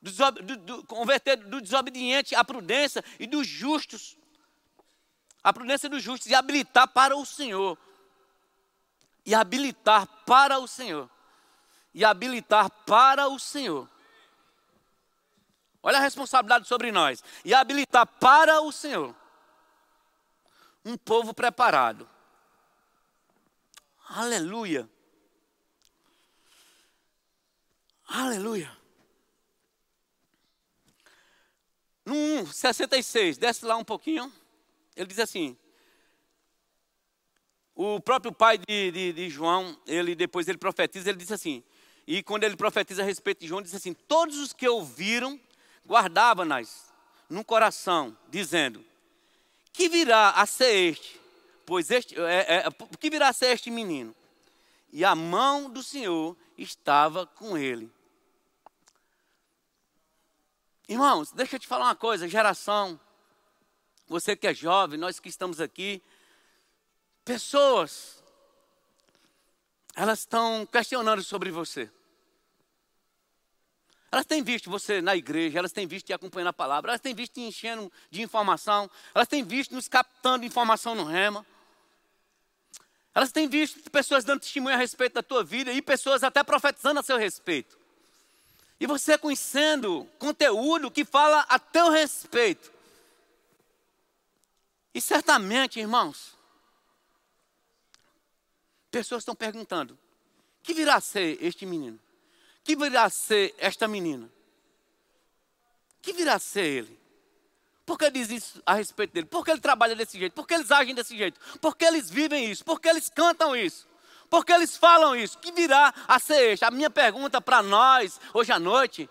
do, 0.00 0.56
do, 0.56 0.84
converter 0.84 1.36
do 1.36 1.60
desobediente 1.60 2.34
à 2.34 2.42
prudência 2.42 3.04
e 3.20 3.26
dos 3.26 3.46
justos, 3.46 4.16
a 5.42 5.52
prudência 5.52 5.88
dos 5.88 6.02
justos 6.02 6.30
e 6.30 6.34
habilitar 6.34 6.88
para 6.88 7.14
o 7.14 7.24
Senhor 7.26 7.78
e 9.24 9.34
habilitar 9.34 10.06
para 10.24 10.58
o 10.58 10.66
Senhor. 10.66 11.08
E 11.92 12.04
habilitar 12.04 12.70
para 12.84 13.28
o 13.28 13.38
Senhor. 13.38 13.88
Olha 15.82 15.98
a 15.98 16.00
responsabilidade 16.00 16.66
sobre 16.66 16.90
nós. 16.90 17.22
E 17.44 17.54
habilitar 17.54 18.06
para 18.06 18.60
o 18.60 18.72
Senhor 18.72 19.14
um 20.84 20.96
povo 20.96 21.32
preparado. 21.32 22.08
Aleluia. 24.08 24.88
Aleluia. 28.06 28.70
No 32.04 32.46
66, 32.46 33.38
desce 33.38 33.64
lá 33.64 33.76
um 33.76 33.84
pouquinho. 33.84 34.30
Ele 34.94 35.06
diz 35.06 35.18
assim: 35.18 35.56
o 37.74 38.00
próprio 38.00 38.32
pai 38.32 38.58
de, 38.58 38.90
de, 38.90 39.12
de, 39.12 39.28
João, 39.28 39.76
ele 39.86 40.14
depois 40.14 40.46
ele 40.46 40.58
profetiza, 40.58 41.08
ele 41.08 41.18
disse 41.18 41.34
assim, 41.34 41.62
e 42.06 42.22
quando 42.22 42.44
ele 42.44 42.56
profetiza 42.56 43.02
a 43.02 43.04
respeito 43.04 43.40
de 43.40 43.48
João, 43.48 43.60
ele 43.60 43.66
diz 43.66 43.74
assim, 43.74 43.94
todos 43.94 44.38
os 44.38 44.52
que 44.52 44.68
ouviram, 44.68 45.40
guardavam-nas 45.86 46.92
no 47.28 47.44
coração, 47.44 48.16
dizendo, 48.28 48.84
que 49.72 49.88
virá 49.88 50.30
a 50.30 50.46
ser 50.46 50.72
este, 50.72 51.20
pois 51.66 51.90
este, 51.90 52.18
é, 52.20 52.56
é, 52.58 52.70
que 52.98 53.10
virá 53.10 53.28
a 53.28 53.32
ser 53.32 53.46
este 53.46 53.70
menino? 53.70 54.14
E 54.92 55.04
a 55.04 55.16
mão 55.16 55.68
do 55.68 55.82
Senhor 55.82 56.36
estava 56.56 57.26
com 57.26 57.58
ele. 57.58 57.90
Irmãos, 60.88 61.32
deixa 61.32 61.56
eu 61.56 61.60
te 61.60 61.66
falar 61.66 61.86
uma 61.86 61.96
coisa, 61.96 62.28
geração, 62.28 63.00
você 64.06 64.36
que 64.36 64.46
é 64.46 64.54
jovem, 64.54 64.98
nós 64.98 65.18
que 65.18 65.28
estamos 65.28 65.60
aqui, 65.60 66.02
pessoas, 67.24 68.22
elas 69.94 70.20
estão 70.20 70.66
questionando 70.66 71.22
sobre 71.22 71.50
você. 71.50 71.90
Elas 74.10 74.26
têm 74.26 74.44
visto 74.44 74.70
você 74.70 75.02
na 75.02 75.16
igreja, 75.16 75.58
elas 75.58 75.72
têm 75.72 75.88
visto 75.88 76.06
te 76.06 76.12
acompanhando 76.12 76.48
a 76.48 76.52
palavra, 76.52 76.92
elas 76.92 77.00
têm 77.00 77.14
visto 77.14 77.32
te 77.32 77.40
enchendo 77.40 77.90
de 78.10 78.22
informação, 78.22 78.88
elas 79.12 79.26
têm 79.26 79.42
visto 79.42 79.74
nos 79.74 79.88
captando 79.88 80.44
informação 80.44 80.94
no 80.94 81.04
rema. 81.04 81.44
Elas 83.12 83.32
têm 83.32 83.48
visto 83.48 83.90
pessoas 83.90 84.24
dando 84.24 84.40
testemunho 84.40 84.74
a 84.74 84.78
respeito 84.78 85.14
da 85.14 85.22
tua 85.22 85.42
vida 85.42 85.72
e 85.72 85.80
pessoas 85.82 86.22
até 86.22 86.42
profetizando 86.42 87.00
a 87.00 87.02
seu 87.02 87.16
respeito. 87.16 87.78
E 88.78 88.86
você 88.86 89.16
conhecendo 89.16 90.08
conteúdo 90.18 90.90
que 90.90 91.04
fala 91.04 91.40
a 91.48 91.58
teu 91.58 91.90
respeito. 91.90 92.72
E 94.92 95.00
certamente, 95.00 95.80
irmãos, 95.80 96.36
Pessoas 98.94 99.22
estão 99.22 99.34
perguntando: 99.34 99.98
que 100.62 100.72
virá 100.72 100.94
a 100.94 101.00
ser 101.00 101.36
este 101.40 101.66
menino? 101.66 101.98
Que 102.62 102.76
virá 102.76 103.02
a 103.02 103.10
ser 103.10 103.52
esta 103.58 103.88
menina? 103.88 104.30
Que 106.00 106.12
virá 106.12 106.34
a 106.34 106.38
ser 106.38 106.64
ele? 106.64 107.00
Por 107.84 107.98
que 107.98 108.08
diz 108.08 108.30
isso 108.30 108.62
a 108.64 108.74
respeito 108.74 109.12
dele? 109.12 109.26
Por 109.26 109.44
que 109.44 109.50
ele 109.50 109.60
trabalha 109.60 109.96
desse 109.96 110.16
jeito? 110.16 110.32
Por 110.32 110.46
que 110.46 110.54
eles 110.54 110.70
agem 110.70 110.94
desse 110.94 111.18
jeito? 111.18 111.40
Por 111.58 111.76
que 111.76 111.84
eles 111.84 112.08
vivem 112.08 112.48
isso? 112.48 112.64
Por 112.64 112.80
que 112.80 112.88
eles 112.88 113.08
cantam 113.08 113.56
isso? 113.56 113.88
Por 114.30 114.44
que 114.44 114.52
eles 114.52 114.76
falam 114.76 115.16
isso? 115.16 115.38
Que 115.38 115.50
virá 115.50 115.92
a 116.06 116.20
ser 116.20 116.52
este? 116.52 116.64
A 116.64 116.70
minha 116.70 116.88
pergunta 116.88 117.40
para 117.40 117.64
nós, 117.64 118.20
hoje 118.32 118.52
à 118.52 118.60
noite, 118.60 119.10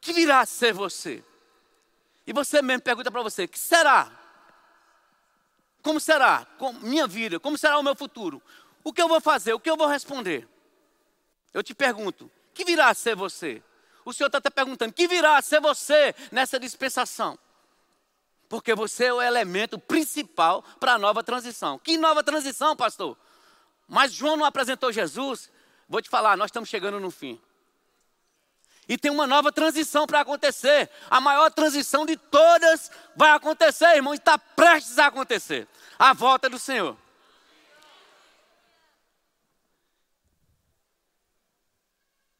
que 0.00 0.12
virá 0.12 0.40
a 0.40 0.46
ser 0.46 0.72
você? 0.74 1.22
E 2.26 2.32
você 2.32 2.60
mesmo 2.60 2.82
pergunta 2.82 3.12
para 3.12 3.22
você, 3.22 3.46
que 3.46 3.60
será? 3.60 4.10
Como 5.82 6.00
será? 6.00 6.46
Minha 6.82 7.06
vida? 7.06 7.38
Como 7.38 7.56
será 7.56 7.78
o 7.78 7.82
meu 7.82 7.94
futuro? 7.94 8.42
O 8.84 8.92
que 8.92 9.02
eu 9.02 9.08
vou 9.08 9.20
fazer? 9.20 9.52
O 9.52 9.60
que 9.60 9.70
eu 9.70 9.76
vou 9.76 9.86
responder? 9.86 10.48
Eu 11.52 11.62
te 11.62 11.74
pergunto: 11.74 12.30
que 12.54 12.64
virá 12.64 12.88
a 12.88 12.94
ser 12.94 13.14
você? 13.14 13.62
O 14.04 14.12
Senhor 14.12 14.28
está 14.28 14.38
até 14.38 14.50
perguntando: 14.50 14.92
que 14.92 15.06
virá 15.06 15.36
a 15.36 15.42
ser 15.42 15.60
você 15.60 16.14
nessa 16.32 16.58
dispensação? 16.58 17.38
Porque 18.48 18.74
você 18.74 19.06
é 19.06 19.12
o 19.12 19.20
elemento 19.20 19.78
principal 19.78 20.64
para 20.80 20.94
a 20.94 20.98
nova 20.98 21.22
transição. 21.22 21.78
Que 21.78 21.98
nova 21.98 22.22
transição, 22.24 22.74
pastor? 22.74 23.16
Mas 23.86 24.12
João 24.12 24.36
não 24.36 24.46
apresentou 24.46 24.90
Jesus. 24.90 25.50
Vou 25.88 26.00
te 26.00 26.08
falar, 26.08 26.36
nós 26.36 26.48
estamos 26.48 26.68
chegando 26.68 26.98
no 26.98 27.10
fim. 27.10 27.40
E 28.88 28.96
tem 28.96 29.10
uma 29.10 29.26
nova 29.26 29.52
transição 29.52 30.06
para 30.06 30.20
acontecer. 30.20 30.88
A 31.10 31.20
maior 31.20 31.50
transição 31.50 32.06
de 32.06 32.16
todas 32.16 32.90
vai 33.14 33.30
acontecer, 33.32 33.96
irmão, 33.96 34.14
e 34.14 34.16
está 34.16 34.38
prestes 34.38 34.98
a 34.98 35.08
acontecer. 35.08 35.68
A 35.98 36.14
volta 36.14 36.48
do 36.48 36.58
Senhor. 36.58 36.96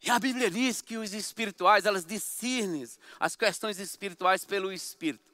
E 0.03 0.11
a 0.11 0.19
Bíblia 0.19 0.51
diz 0.51 0.81
que 0.81 0.97
os 0.97 1.13
espirituais, 1.13 1.85
elas 1.85 2.05
discernem 2.05 2.87
as 3.19 3.35
questões 3.35 3.79
espirituais 3.79 4.45
pelo 4.45 4.73
Espírito. 4.73 5.25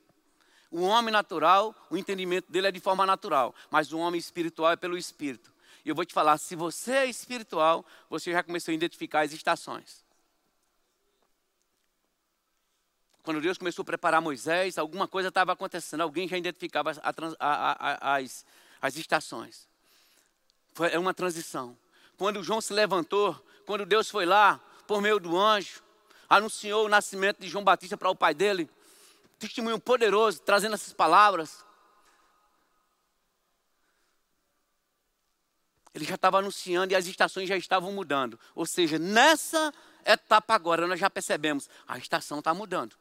O 0.70 0.83
homem 0.83 1.12
natural, 1.12 1.74
o 1.90 1.96
entendimento 1.96 2.50
dele 2.50 2.68
é 2.68 2.72
de 2.72 2.81
forma 2.81 3.07
natural, 3.07 3.55
mas 3.70 3.92
o 3.92 3.98
homem 3.98 4.18
espiritual 4.18 4.72
é 4.72 4.77
pelo 4.77 4.96
Espírito. 4.96 5.53
E 5.85 5.88
eu 5.88 5.94
vou 5.94 6.05
te 6.05 6.14
falar, 6.14 6.38
se 6.38 6.57
você 6.57 6.92
é 6.92 7.07
espiritual, 7.07 7.85
você 8.09 8.33
já 8.33 8.42
começou 8.42 8.72
a 8.72 8.74
identificar 8.74 9.20
as 9.20 9.33
estações. 9.33 10.03
Quando 13.22 13.40
Deus 13.40 13.57
começou 13.57 13.83
a 13.83 13.87
preparar 13.87 14.20
Moisés, 14.20 14.77
alguma 14.79 15.07
coisa 15.07 15.29
estava 15.29 15.53
acontecendo, 15.53 16.00
alguém 16.00 16.27
já 16.27 16.37
identificava 16.37 16.92
a, 17.03 17.12
a, 17.38 18.16
as, 18.16 18.44
as 18.81 18.96
estações. 18.96 19.68
Foi 20.74 20.90
é 20.92 20.98
uma 20.98 21.14
transição. 21.14 21.77
Quando 22.16 22.42
João 22.42 22.61
se 22.61 22.72
levantou, 22.72 23.42
quando 23.64 23.87
Deus 23.87 24.11
foi 24.11 24.27
lá, 24.27 24.61
por 24.87 25.00
meio 25.00 25.18
do 25.18 25.38
anjo, 25.38 25.83
anunciou 26.29 26.87
o 26.87 26.88
nascimento 26.88 27.40
de 27.40 27.48
João 27.48 27.64
Batista 27.64 27.96
para 27.96 28.11
o 28.11 28.16
pai 28.16 28.35
dele, 28.35 28.68
testemunho 29.38 29.79
poderoso, 29.79 30.40
trazendo 30.40 30.74
essas 30.74 30.92
palavras. 30.92 31.64
Ele 35.94 36.05
já 36.05 36.16
estava 36.16 36.38
anunciando 36.38 36.92
e 36.92 36.96
as 36.96 37.07
estações 37.07 37.48
já 37.48 37.57
estavam 37.57 37.92
mudando. 37.92 38.38
Ou 38.55 38.66
seja, 38.66 38.98
nessa 38.98 39.72
etapa 40.05 40.55
agora, 40.55 40.87
nós 40.87 40.98
já 40.98 41.09
percebemos, 41.09 41.68
a 41.87 41.96
estação 41.98 42.40
está 42.40 42.53
mudando. 42.53 42.96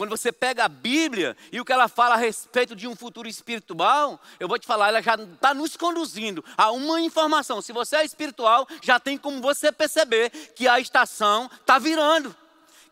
Quando 0.00 0.16
você 0.16 0.32
pega 0.32 0.64
a 0.64 0.68
Bíblia 0.68 1.36
e 1.52 1.60
o 1.60 1.64
que 1.64 1.74
ela 1.74 1.86
fala 1.86 2.14
a 2.14 2.16
respeito 2.16 2.74
de 2.74 2.88
um 2.88 2.96
futuro 2.96 3.28
espiritual, 3.28 4.18
eu 4.38 4.48
vou 4.48 4.58
te 4.58 4.66
falar, 4.66 4.88
ela 4.88 5.02
já 5.02 5.14
está 5.14 5.52
nos 5.52 5.76
conduzindo 5.76 6.42
a 6.56 6.70
uma 6.70 7.02
informação. 7.02 7.60
Se 7.60 7.70
você 7.70 7.96
é 7.96 8.04
espiritual, 8.06 8.66
já 8.80 8.98
tem 8.98 9.18
como 9.18 9.42
você 9.42 9.70
perceber 9.70 10.30
que 10.56 10.66
a 10.66 10.80
estação 10.80 11.50
está 11.52 11.78
virando, 11.78 12.34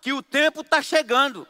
que 0.03 0.12
o 0.12 0.23
tempo 0.23 0.61
está 0.61 0.83
chegando. 0.83 1.49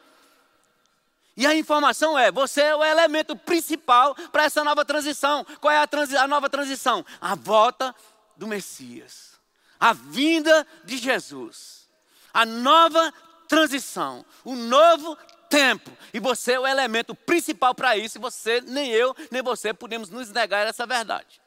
E 1.36 1.44
a 1.44 1.56
informação 1.56 2.16
é: 2.16 2.30
você 2.30 2.60
é 2.60 2.76
o 2.76 2.84
elemento 2.84 3.34
principal 3.34 4.14
para 4.30 4.44
essa 4.44 4.62
nova 4.62 4.84
transição. 4.84 5.44
Qual 5.60 5.72
é 5.72 5.80
a, 5.80 5.88
transi 5.88 6.16
a 6.16 6.28
nova 6.28 6.48
transição? 6.48 7.04
A 7.20 7.34
volta 7.34 7.92
do 8.36 8.46
Messias, 8.46 9.32
a 9.80 9.92
vinda 9.92 10.64
de 10.84 10.98
Jesus, 10.98 11.88
a 12.32 12.46
nova 12.46 13.12
transição, 13.48 14.24
o 14.44 14.54
novo 14.54 15.18
tempo. 15.48 15.90
E 16.12 16.20
você 16.20 16.52
é 16.52 16.60
o 16.60 16.66
elemento 16.66 17.14
principal 17.14 17.74
para 17.74 17.96
isso. 17.96 18.18
E 18.18 18.20
você, 18.20 18.60
nem 18.60 18.90
eu, 18.90 19.14
nem 19.30 19.42
você 19.42 19.72
podemos 19.72 20.10
nos 20.10 20.30
negar 20.30 20.66
essa 20.66 20.86
verdade. 20.86 21.40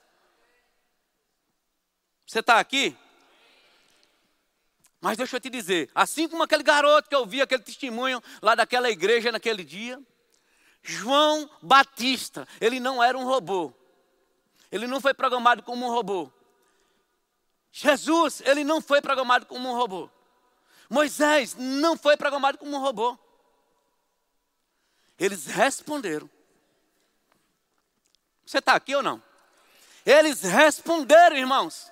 Você 2.25 2.39
está 2.39 2.59
aqui? 2.59 2.95
Mas 5.01 5.17
deixa 5.17 5.35
eu 5.35 5.39
te 5.41 5.49
dizer, 5.49 5.89
assim 5.95 6.29
como 6.29 6.43
aquele 6.43 6.61
garoto 6.61 7.09
que 7.09 7.15
eu 7.15 7.25
vi, 7.25 7.41
aquele 7.41 7.63
testemunho 7.63 8.21
lá 8.39 8.53
daquela 8.53 8.89
igreja 8.89 9.31
naquele 9.31 9.63
dia, 9.63 9.99
João 10.83 11.49
Batista, 11.61 12.47
ele 12.59 12.79
não 12.79 13.01
era 13.03 13.17
um 13.17 13.25
robô. 13.25 13.73
Ele 14.71 14.87
não 14.87 15.01
foi 15.01 15.13
programado 15.13 15.63
como 15.63 15.85
um 15.85 15.89
robô. 15.89 16.31
Jesus, 17.71 18.41
ele 18.45 18.63
não 18.63 18.79
foi 18.79 19.01
programado 19.01 19.45
como 19.45 19.69
um 19.69 19.75
robô. 19.75 20.09
Moisés 20.89 21.55
não 21.57 21.97
foi 21.97 22.15
programado 22.15 22.57
como 22.57 22.75
um 22.75 22.79
robô. 22.79 23.17
Eles 25.21 25.45
responderam. 25.45 26.27
Você 28.43 28.57
está 28.57 28.73
aqui 28.73 28.95
ou 28.95 29.03
não? 29.03 29.21
Eles 30.03 30.41
responderam, 30.41 31.37
irmãos. 31.37 31.90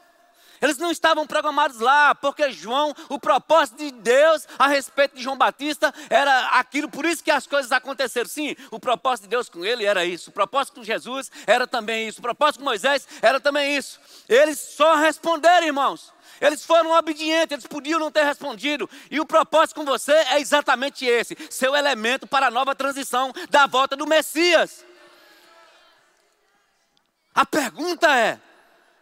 Eles 0.62 0.78
não 0.78 0.92
estavam 0.92 1.26
programados 1.26 1.80
lá, 1.80 2.14
porque 2.16 2.52
João, 2.52 2.94
o 3.08 3.20
propósito 3.20 3.78
de 3.78 3.92
Deus 3.92 4.48
a 4.58 4.68
respeito 4.68 5.16
de 5.16 5.24
João 5.24 5.38
Batista 5.38 5.94
era 6.10 6.48
aquilo, 6.60 6.90
por 6.90 7.06
isso 7.06 7.24
que 7.24 7.32
as 7.32 7.48
coisas 7.48 7.72
aconteceram. 7.72 8.30
Sim, 8.30 8.56
o 8.72 8.80
propósito 8.80 9.24
de 9.24 9.30
Deus 9.30 9.50
com 9.50 9.64
ele 9.64 9.86
era 9.86 10.06
isso, 10.06 10.30
o 10.30 10.34
propósito 10.34 10.76
com 10.76 10.84
Jesus 10.84 11.32
era 11.48 11.66
também 11.66 12.08
isso, 12.08 12.20
o 12.20 12.22
propósito 12.24 12.60
com 12.60 12.66
Moisés 12.66 13.08
era 13.22 13.40
também 13.40 13.78
isso. 13.78 14.00
Eles 14.28 14.60
só 14.60 14.96
responderam, 14.96 15.68
irmãos. 15.68 16.14
Eles 16.42 16.64
foram 16.64 16.92
obedientes, 16.92 17.52
eles 17.52 17.68
podiam 17.68 18.00
não 18.00 18.12
ter 18.12 18.24
respondido. 18.24 18.90
E 19.12 19.20
o 19.20 19.26
propósito 19.26 19.76
com 19.76 19.86
você 19.86 20.14
é 20.14 20.40
exatamente 20.40 21.06
esse: 21.06 21.36
seu 21.50 21.76
elemento 21.76 22.26
para 22.26 22.48
a 22.48 22.52
nova 22.52 22.74
transição 22.74 23.34
da 23.50 23.68
volta 23.68 23.96
do 23.96 24.08
Messias. 24.08 24.86
A 27.36 27.46
pergunta 27.46 28.16
é: 28.16 28.40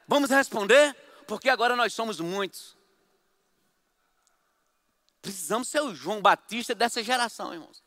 vamos 0.07 0.29
responder? 0.29 0.95
Porque 1.27 1.49
agora 1.49 1.75
nós 1.75 1.93
somos 1.93 2.19
muitos. 2.19 2.75
Precisamos 5.21 5.67
ser 5.67 5.81
o 5.81 5.93
João 5.93 6.21
Batista 6.21 6.73
dessa 6.73 7.03
geração, 7.03 7.53
irmãos. 7.53 7.83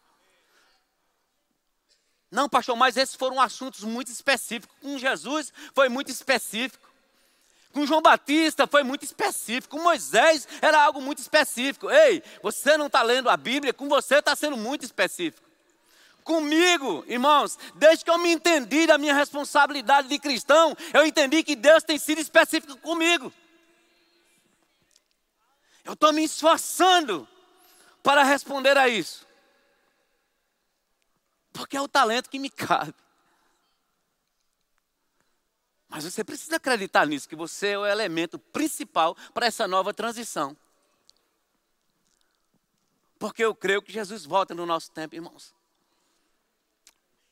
Não, 2.30 2.48
pastor, 2.48 2.76
mas 2.76 2.96
esses 2.96 3.16
foram 3.16 3.40
assuntos 3.40 3.82
muito 3.82 4.12
específicos. 4.12 4.76
Com 4.80 4.98
Jesus 4.98 5.52
foi 5.74 5.88
muito 5.88 6.10
específico. 6.10 6.88
Com 7.72 7.86
João 7.86 8.02
Batista 8.02 8.66
foi 8.66 8.82
muito 8.82 9.04
específico. 9.04 9.76
Com 9.76 9.82
Moisés 9.82 10.46
era 10.60 10.82
algo 10.82 11.00
muito 11.00 11.18
específico. 11.18 11.90
Ei, 11.90 12.22
você 12.42 12.76
não 12.76 12.86
está 12.86 13.02
lendo 13.02 13.30
a 13.30 13.36
Bíblia, 13.36 13.72
com 13.72 13.88
você 13.88 14.16
está 14.16 14.36
sendo 14.36 14.56
muito 14.56 14.84
específico. 14.84 15.49
Comigo, 16.24 17.04
irmãos, 17.06 17.58
desde 17.74 18.04
que 18.04 18.10
eu 18.10 18.18
me 18.18 18.32
entendi 18.32 18.86
da 18.86 18.98
minha 18.98 19.14
responsabilidade 19.14 20.08
de 20.08 20.18
cristão, 20.18 20.76
eu 20.92 21.06
entendi 21.06 21.42
que 21.42 21.56
Deus 21.56 21.82
tem 21.82 21.98
sido 21.98 22.20
específico 22.20 22.76
comigo. 22.78 23.32
Eu 25.84 25.94
estou 25.94 26.12
me 26.12 26.22
esforçando 26.22 27.26
para 28.02 28.22
responder 28.22 28.76
a 28.76 28.88
isso. 28.88 29.26
Porque 31.52 31.76
é 31.76 31.80
o 31.80 31.88
talento 31.88 32.30
que 32.30 32.38
me 32.38 32.50
cabe. 32.50 32.94
Mas 35.88 36.04
você 36.04 36.22
precisa 36.22 36.56
acreditar 36.56 37.06
nisso, 37.06 37.28
que 37.28 37.34
você 37.34 37.70
é 37.70 37.78
o 37.78 37.84
elemento 37.84 38.38
principal 38.38 39.16
para 39.34 39.46
essa 39.46 39.66
nova 39.66 39.92
transição. 39.92 40.56
Porque 43.18 43.44
eu 43.44 43.54
creio 43.54 43.82
que 43.82 43.92
Jesus 43.92 44.24
volta 44.24 44.54
no 44.54 44.64
nosso 44.64 44.90
tempo, 44.92 45.16
irmãos. 45.16 45.52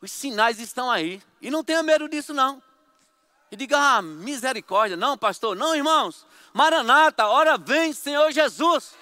Os 0.00 0.12
sinais 0.12 0.58
estão 0.58 0.90
aí. 0.90 1.22
E 1.40 1.50
não 1.50 1.64
tenha 1.64 1.82
medo 1.82 2.08
disso, 2.08 2.32
não. 2.32 2.62
E 3.50 3.56
diga, 3.56 3.78
ah, 3.78 4.02
misericórdia. 4.02 4.96
Não, 4.96 5.16
pastor, 5.16 5.56
não, 5.56 5.74
irmãos. 5.74 6.26
Maranata, 6.52 7.26
hora 7.26 7.56
vem, 7.56 7.92
Senhor 7.92 8.30
Jesus. 8.30 8.94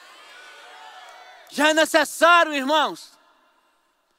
Já 1.51 1.71
é 1.71 1.75
necessário, 1.75 2.55
irmãos. 2.55 3.17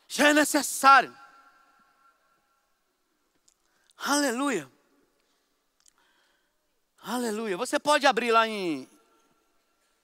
Já 0.07 0.29
é 0.29 0.33
necessário. 0.33 1.15
Aleluia. 3.97 4.71
Aleluia. 7.01 7.57
Você 7.57 7.79
pode 7.79 8.05
abrir 8.05 8.31
lá 8.31 8.47
em, 8.47 8.87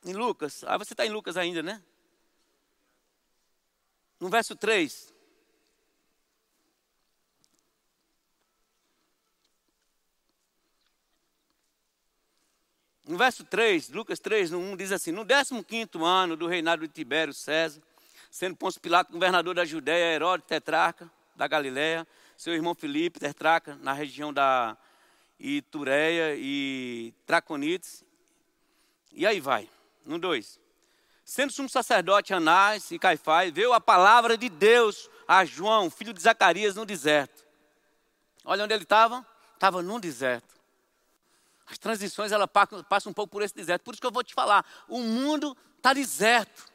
em 0.03 0.13
Lucas. 0.13 0.63
Ah, 0.65 0.77
você 0.77 0.93
está 0.93 1.05
em 1.05 1.09
Lucas 1.09 1.37
ainda, 1.37 1.61
né? 1.61 1.81
No 4.19 4.29
verso 4.29 4.55
3. 4.55 5.12
No 13.05 13.17
verso 13.17 13.43
3, 13.43 13.89
Lucas 13.89 14.19
3, 14.19 14.51
no 14.51 14.59
1, 14.59 14.77
diz 14.77 14.91
assim: 14.91 15.11
No 15.11 15.25
15 15.25 15.89
ano 16.03 16.37
do 16.37 16.47
reinado 16.47 16.87
de 16.87 16.93
Tibério 16.93 17.33
César, 17.33 17.81
sendo 18.31 18.55
Pôncio 18.55 18.79
Pilato 18.79 19.11
governador 19.11 19.55
da 19.55 19.65
Judéia, 19.65 20.15
Herodes 20.15 20.47
tetrarca 20.47 21.11
da 21.35 21.47
Galiléia, 21.47 22.07
seu 22.37 22.53
irmão 22.53 22.73
Filipe 22.73 23.19
tetrarca 23.19 23.75
na 23.81 23.91
região 23.91 24.31
da 24.31 24.77
e 25.39 25.61
Tureia 25.63 26.35
e 26.37 27.13
Traconites. 27.25 28.05
E 29.11 29.27
aí 29.27 29.41
vai. 29.41 29.69
No 30.05 30.17
2. 30.17 30.59
Sendo 31.25 31.51
sumo 31.51 31.69
sacerdote 31.69 32.33
Anás 32.33 32.91
e 32.91 32.99
Caifás, 32.99 33.51
veio 33.51 33.73
a 33.73 33.81
palavra 33.81 34.37
de 34.37 34.49
Deus 34.49 35.09
a 35.27 35.43
João, 35.45 35.89
filho 35.89 36.13
de 36.13 36.21
Zacarias, 36.21 36.75
no 36.75 36.85
deserto. 36.85 37.45
Olha 38.45 38.63
onde 38.63 38.73
ele 38.73 38.83
estava? 38.83 39.25
Estava 39.53 39.81
num 39.81 39.99
deserto. 39.99 40.52
As 41.65 41.77
transições 41.77 42.31
ela 42.31 42.47
passam 42.47 43.11
um 43.11 43.13
pouco 43.13 43.31
por 43.31 43.41
esse 43.41 43.55
deserto. 43.55 43.83
Por 43.83 43.93
isso 43.93 44.01
que 44.01 44.07
eu 44.07 44.11
vou 44.11 44.23
te 44.23 44.33
falar, 44.33 44.65
o 44.87 44.99
mundo 44.99 45.55
está 45.77 45.93
deserto. 45.93 46.71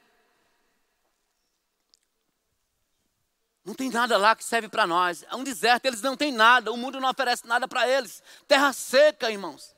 Não 3.64 3.74
tem 3.74 3.90
nada 3.90 4.16
lá 4.16 4.34
que 4.34 4.42
serve 4.42 4.68
para 4.68 4.86
nós. 4.86 5.24
É 5.30 5.36
um 5.36 5.44
deserto, 5.44 5.84
eles 5.84 6.00
não 6.00 6.16
têm 6.16 6.32
nada. 6.32 6.72
O 6.72 6.76
mundo 6.76 6.98
não 7.00 7.10
oferece 7.10 7.46
nada 7.46 7.68
para 7.68 7.86
eles. 7.86 8.22
Terra 8.46 8.72
seca, 8.72 9.30
irmãos. 9.30 9.76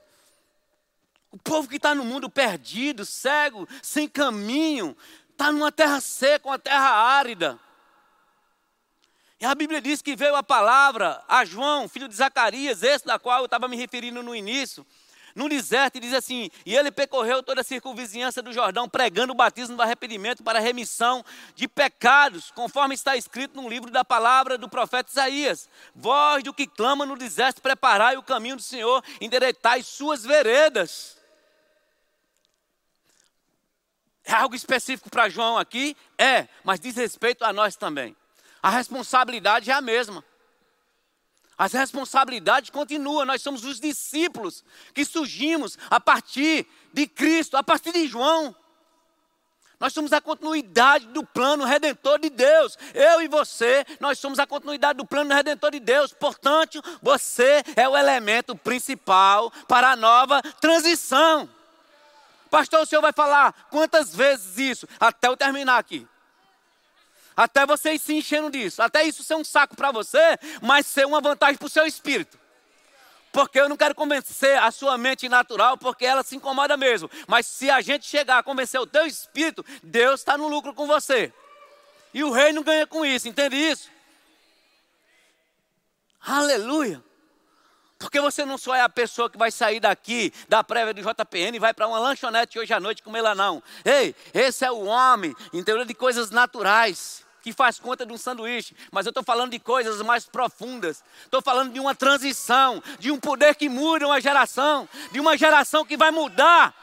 O 1.33 1.39
povo 1.39 1.69
que 1.69 1.77
está 1.77 1.95
no 1.95 2.05
mundo 2.05 2.31
perdido, 2.31 3.05
cego, 3.05 3.69
sem 3.83 4.09
caminho, 4.09 4.97
está 5.31 5.51
numa 5.51 5.73
terra 5.73 6.01
seca, 6.01 6.49
uma 6.49 6.59
terra 6.59 6.89
árida. 6.89 7.59
E 9.41 9.45
a 9.45 9.55
Bíblia 9.55 9.81
diz 9.81 10.03
que 10.03 10.15
veio 10.15 10.37
a 10.37 10.43
palavra 10.43 11.25
a 11.27 11.45
João, 11.45 11.89
filho 11.89 12.09
de 12.09 12.15
Zacarias, 12.15 12.83
esse 12.83 13.07
da 13.07 13.19
qual 13.19 13.41
eu 13.41 13.45
estava 13.47 13.67
me 13.67 13.77
referindo 13.77 14.23
no 14.23 14.37
início 14.37 14.87
no 15.35 15.49
deserto, 15.49 15.97
e 15.97 16.01
diz 16.01 16.15
assim: 16.15 16.51
E 16.65 16.75
ele 16.75 16.91
percorreu 16.91 17.43
toda 17.43 17.61
a 17.61 17.65
circunvizinhança 17.65 18.43
do 18.43 18.53
Jordão, 18.53 18.89
pregando 18.89 19.33
o 19.33 19.37
batismo 19.37 19.77
do 19.77 19.83
arrependimento 19.83 20.43
para 20.43 20.59
a 20.59 20.63
remissão 20.63 21.25
de 21.55 21.69
pecados, 21.69 22.51
conforme 22.51 22.95
está 22.95 23.17
escrito 23.17 23.61
no 23.61 23.69
livro 23.69 23.91
da 23.91 24.05
palavra 24.05 24.57
do 24.57 24.69
profeta 24.69 25.11
Isaías: 25.11 25.69
Voz 25.95 26.43
do 26.43 26.55
que 26.55 26.67
clama 26.67 27.07
no 27.07 27.17
deserto, 27.17 27.63
preparai 27.63 28.17
o 28.17 28.23
caminho 28.23 28.57
do 28.57 28.63
Senhor, 28.63 29.03
endereitai 29.21 29.83
suas 29.83 30.25
veredas. 30.25 31.19
É 34.25 34.33
algo 34.33 34.55
específico 34.55 35.11
para 35.11 35.29
João 35.29 35.59
aqui? 35.59 35.97
É, 36.17 36.47
mas 36.63 36.79
diz 36.79 36.95
respeito 36.95 37.45
a 37.45 37.53
nós 37.53 37.75
também. 37.75 38.15
A 38.63 38.71
responsabilidade 38.71 39.71
é 39.71 39.75
a 39.75 39.81
mesma. 39.81 40.25
As 41.61 41.75
responsabilidades 41.75 42.71
continuam, 42.71 43.27
nós 43.27 43.43
somos 43.43 43.67
os 43.67 43.79
discípulos 43.79 44.65
que 44.95 45.05
surgimos 45.05 45.77
a 45.91 46.01
partir 46.01 46.67
de 46.91 47.07
Cristo, 47.07 47.55
a 47.55 47.63
partir 47.63 47.93
de 47.93 48.09
João. 48.09 48.57
Nós 49.79 49.93
somos 49.93 50.11
a 50.15 50.23
continuidade 50.23 51.09
do 51.09 51.23
plano 51.23 51.67
redentor 51.67 52.19
de 52.19 52.31
Deus. 52.31 52.79
Eu 52.95 53.21
e 53.21 53.29
você, 53.29 53.85
nós 54.01 54.19
somos 54.19 54.39
a 54.39 54.47
continuidade 54.47 54.97
do 54.97 55.05
plano 55.05 55.35
redentor 55.35 55.73
de 55.73 55.81
Deus. 55.81 56.15
Portanto, 56.15 56.83
você 57.03 57.63
é 57.77 57.87
o 57.87 57.95
elemento 57.95 58.57
principal 58.57 59.53
para 59.69 59.91
a 59.91 59.97
nova 59.97 60.41
transição. 60.63 61.47
Pastor, 62.51 62.81
o 62.81 62.87
senhor 62.87 63.03
vai 63.03 63.13
falar 63.13 63.53
quantas 63.69 64.17
vezes 64.17 64.57
isso? 64.57 64.89
Até 64.99 65.29
eu 65.29 65.37
terminar 65.37 65.77
aqui. 65.77 66.09
Até 67.37 67.65
vocês 67.65 68.03
se 68.03 68.15
enchendo 68.15 68.51
disso. 68.51 68.83
Até 68.83 69.05
isso 69.05 69.23
ser 69.23 69.35
um 69.35 69.45
saco 69.45 69.77
para 69.77 69.91
você, 69.93 70.39
mas 70.61 70.87
ser 70.87 71.07
uma 71.07 71.21
vantagem 71.21 71.57
para 71.57 71.67
o 71.67 71.71
seu 71.71 71.87
espírito. 71.87 72.39
Porque 73.33 73.61
eu 73.61 73.69
não 73.69 73.77
quero 73.77 73.95
convencer 73.95 74.59
a 74.59 74.71
sua 74.71 74.99
mente 74.99 75.29
natural, 75.29 75.79
porque 75.79 76.05
ela 76.05 76.23
se 76.23 76.35
incomoda 76.37 76.77
mesmo. 76.77 77.09
Mas 77.27 77.47
se 77.47 77.71
a 77.71 77.81
gente 77.81 78.05
chegar 78.05 78.39
a 78.39 78.43
convencer 78.43 78.81
o 78.81 78.87
teu 78.87 79.07
espírito, 79.07 79.65
Deus 79.83 80.21
está 80.21 80.37
no 80.37 80.49
lucro 80.49 80.75
com 80.75 80.87
você. 80.87 81.33
E 82.13 82.25
o 82.25 82.33
rei 82.33 82.53
não 82.53 82.63
ganha 82.63 82.87
com 82.87 83.07
isso, 83.07 83.29
entende 83.29 83.57
isso? 83.57 83.89
Aleluia. 86.21 87.03
Porque 88.01 88.19
você 88.19 88.47
não 88.47 88.57
só 88.57 88.75
é 88.75 88.81
a 88.81 88.89
pessoa 88.89 89.29
que 89.29 89.37
vai 89.37 89.51
sair 89.51 89.79
daqui 89.79 90.33
da 90.49 90.65
prévia 90.65 90.95
do 90.95 91.03
JPN 91.03 91.55
e 91.55 91.61
vai 91.61 91.75
para 91.75 91.87
uma 91.87 91.99
lanchonete 91.99 92.59
hoje 92.59 92.73
à 92.73 92.81
noite 92.81 93.03
comer 93.03 93.21
lá, 93.21 93.35
não. 93.35 93.63
Ei, 93.85 94.17
esse 94.33 94.65
é 94.65 94.73
o 94.73 94.87
homem, 94.87 95.37
entendeu? 95.53 95.85
De 95.85 95.93
coisas 95.93 96.31
naturais, 96.31 97.27
que 97.43 97.53
faz 97.53 97.79
conta 97.79 98.07
de 98.07 98.13
um 98.15 98.17
sanduíche. 98.17 98.75
Mas 98.91 99.05
eu 99.05 99.11
estou 99.11 99.23
falando 99.23 99.51
de 99.51 99.59
coisas 99.59 100.01
mais 100.01 100.25
profundas. 100.25 101.05
Estou 101.25 101.43
falando 101.43 101.75
de 101.75 101.79
uma 101.79 101.95
transição, 101.95 102.83
de 102.99 103.11
um 103.11 103.21
poder 103.21 103.55
que 103.55 103.69
muda 103.69 104.07
uma 104.07 104.19
geração, 104.19 104.89
de 105.13 105.21
uma 105.21 105.37
geração 105.37 105.85
que 105.85 105.99
vai 105.99 106.11
mudar. 106.11 106.75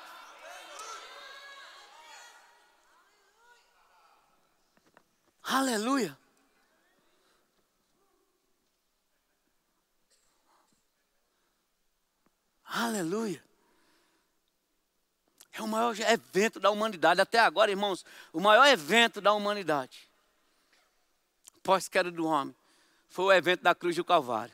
Aleluia. 5.43 6.15
Aleluia. 12.67 13.43
É 15.53 15.61
o 15.61 15.67
maior 15.67 15.95
evento 15.99 16.59
da 16.59 16.69
humanidade. 16.69 17.19
Até 17.19 17.39
agora, 17.39 17.71
irmãos, 17.71 18.05
o 18.31 18.39
maior 18.39 18.65
evento 18.67 19.19
da 19.19 19.33
humanidade, 19.33 20.07
pós-queda 21.63 22.11
do 22.11 22.25
homem, 22.25 22.55
foi 23.09 23.25
o 23.25 23.31
evento 23.31 23.63
da 23.63 23.73
cruz 23.73 23.95
do 23.95 24.03
Calvário. 24.03 24.53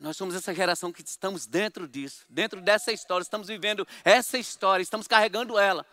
Nós 0.00 0.16
somos 0.16 0.34
essa 0.34 0.54
geração 0.54 0.92
que 0.92 1.02
estamos 1.02 1.46
dentro 1.46 1.86
disso, 1.86 2.24
dentro 2.28 2.60
dessa 2.60 2.92
história, 2.92 3.22
estamos 3.22 3.48
vivendo 3.48 3.86
essa 4.04 4.38
história, 4.38 4.82
estamos 4.82 5.06
carregando 5.06 5.58
ela. 5.58 5.84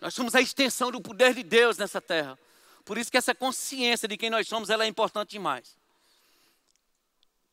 Nós 0.00 0.14
somos 0.14 0.34
a 0.34 0.40
extensão 0.40 0.90
do 0.90 1.00
poder 1.00 1.34
de 1.34 1.42
Deus 1.42 1.76
nessa 1.76 2.00
terra. 2.00 2.38
Por 2.84 2.98
isso 2.98 3.10
que 3.10 3.16
essa 3.16 3.34
consciência 3.34 4.08
de 4.08 4.16
quem 4.16 4.30
nós 4.30 4.48
somos, 4.48 4.70
ela 4.70 4.84
é 4.84 4.86
importante 4.88 5.30
demais. 5.30 5.76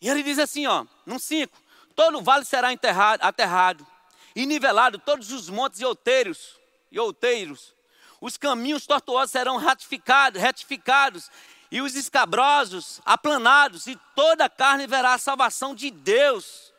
E 0.02 0.08
ele 0.10 0.24
diz 0.24 0.40
assim, 0.40 0.66
ó, 0.66 0.86
num 1.06 1.20
5, 1.20 1.56
todo 1.96 2.22
vale 2.22 2.46
será 2.46 2.72
enterrado, 2.72 3.24
aterrado, 3.24 3.86
e 4.36 4.46
nivelado 4.46 5.00
todos 5.00 5.32
os 5.32 5.50
montes 5.50 5.80
e 5.80 5.86
outeiros, 5.86 6.60
e 6.92 7.00
outeiros. 7.00 7.74
Os 8.22 8.38
caminhos 8.38 8.86
tortuosos 8.86 9.32
serão 9.32 9.58
ratificados, 9.58 10.42
retificados, 10.42 11.30
e 11.72 11.82
os 11.82 11.96
escabrosos 11.96 13.00
aplanados, 13.06 13.88
e 13.88 13.96
toda 14.16 14.46
a 14.46 14.50
carne 14.50 14.88
verá 14.88 15.14
a 15.14 15.20
salvação 15.20 15.76
de 15.76 15.92
Deus. 15.92 16.74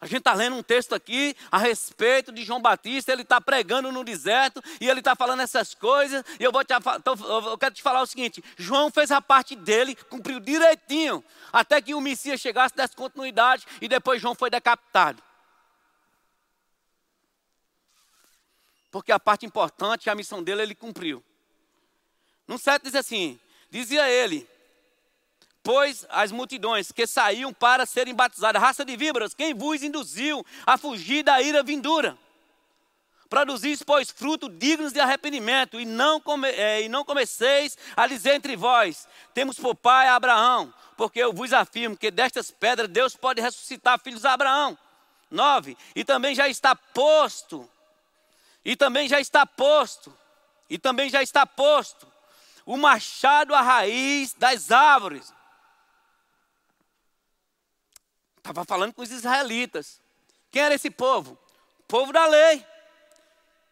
A 0.00 0.06
gente 0.06 0.18
está 0.18 0.32
lendo 0.32 0.54
um 0.54 0.62
texto 0.62 0.94
aqui 0.94 1.36
a 1.50 1.58
respeito 1.58 2.30
de 2.30 2.44
João 2.44 2.62
Batista, 2.62 3.12
ele 3.12 3.22
está 3.22 3.40
pregando 3.40 3.90
no 3.90 4.04
deserto 4.04 4.62
e 4.80 4.88
ele 4.88 5.00
está 5.00 5.16
falando 5.16 5.40
essas 5.40 5.74
coisas. 5.74 6.24
E 6.38 6.44
eu, 6.44 6.52
vou 6.52 6.64
te, 6.64 6.72
eu 6.72 7.58
quero 7.58 7.74
te 7.74 7.82
falar 7.82 8.02
o 8.02 8.06
seguinte: 8.06 8.42
João 8.56 8.92
fez 8.92 9.10
a 9.10 9.20
parte 9.20 9.56
dele, 9.56 9.96
cumpriu 9.96 10.38
direitinho, 10.38 11.24
até 11.52 11.82
que 11.82 11.94
o 11.94 12.00
Messias 12.00 12.40
chegasse, 12.40 12.76
desse 12.76 12.94
continuidade 12.94 13.66
e 13.80 13.88
depois 13.88 14.22
João 14.22 14.36
foi 14.36 14.50
decapitado. 14.50 15.20
Porque 18.90 19.10
a 19.10 19.18
parte 19.18 19.44
importante, 19.44 20.08
a 20.08 20.14
missão 20.14 20.42
dele, 20.42 20.62
ele 20.62 20.74
cumpriu. 20.76 21.24
No 22.46 22.56
7 22.56 22.84
diz 22.84 22.94
assim: 22.94 23.38
dizia 23.68 24.08
ele, 24.08 24.48
pois 25.68 26.06
as 26.08 26.32
multidões 26.32 26.90
que 26.90 27.06
saíam 27.06 27.52
para 27.52 27.84
serem 27.84 28.14
batizadas, 28.14 28.62
raça 28.62 28.86
de 28.86 28.96
víboras, 28.96 29.34
quem 29.34 29.52
vos 29.52 29.82
induziu 29.82 30.42
a 30.64 30.78
fugir 30.78 31.22
da 31.22 31.42
ira 31.42 31.62
vindura? 31.62 32.16
Produzis, 33.28 33.82
pois, 33.82 34.10
fruto 34.10 34.48
dignos 34.48 34.94
de 34.94 35.00
arrependimento, 35.00 35.78
e 35.78 35.84
não, 35.84 36.22
come, 36.22 36.48
é, 36.48 36.80
e 36.80 36.88
não 36.88 37.04
comeceis 37.04 37.76
a 37.94 38.06
dizer 38.06 38.32
entre 38.32 38.56
vós: 38.56 39.06
temos 39.34 39.58
por 39.58 39.74
pai 39.74 40.08
Abraão, 40.08 40.72
porque 40.96 41.18
eu 41.18 41.34
vos 41.34 41.52
afirmo 41.52 41.98
que 41.98 42.10
destas 42.10 42.50
pedras 42.50 42.88
Deus 42.88 43.14
pode 43.14 43.42
ressuscitar 43.42 44.00
filhos 44.00 44.22
de 44.22 44.26
Abraão. 44.26 44.78
9. 45.30 45.76
E 45.94 46.02
também 46.02 46.34
já 46.34 46.48
está 46.48 46.74
posto, 46.74 47.68
e 48.64 48.74
também 48.74 49.06
já 49.06 49.20
está 49.20 49.44
posto, 49.44 50.16
e 50.70 50.78
também 50.78 51.10
já 51.10 51.22
está 51.22 51.44
posto 51.44 52.10
o 52.64 52.78
machado 52.78 53.54
à 53.54 53.60
raiz 53.60 54.32
das 54.32 54.70
árvores. 54.70 55.36
Estava 58.48 58.64
falando 58.64 58.94
com 58.94 59.02
os 59.02 59.10
israelitas. 59.10 60.00
Quem 60.50 60.62
era 60.62 60.74
esse 60.74 60.90
povo? 60.90 61.38
O 61.80 61.82
povo 61.82 62.14
da 62.14 62.26
lei. 62.26 62.64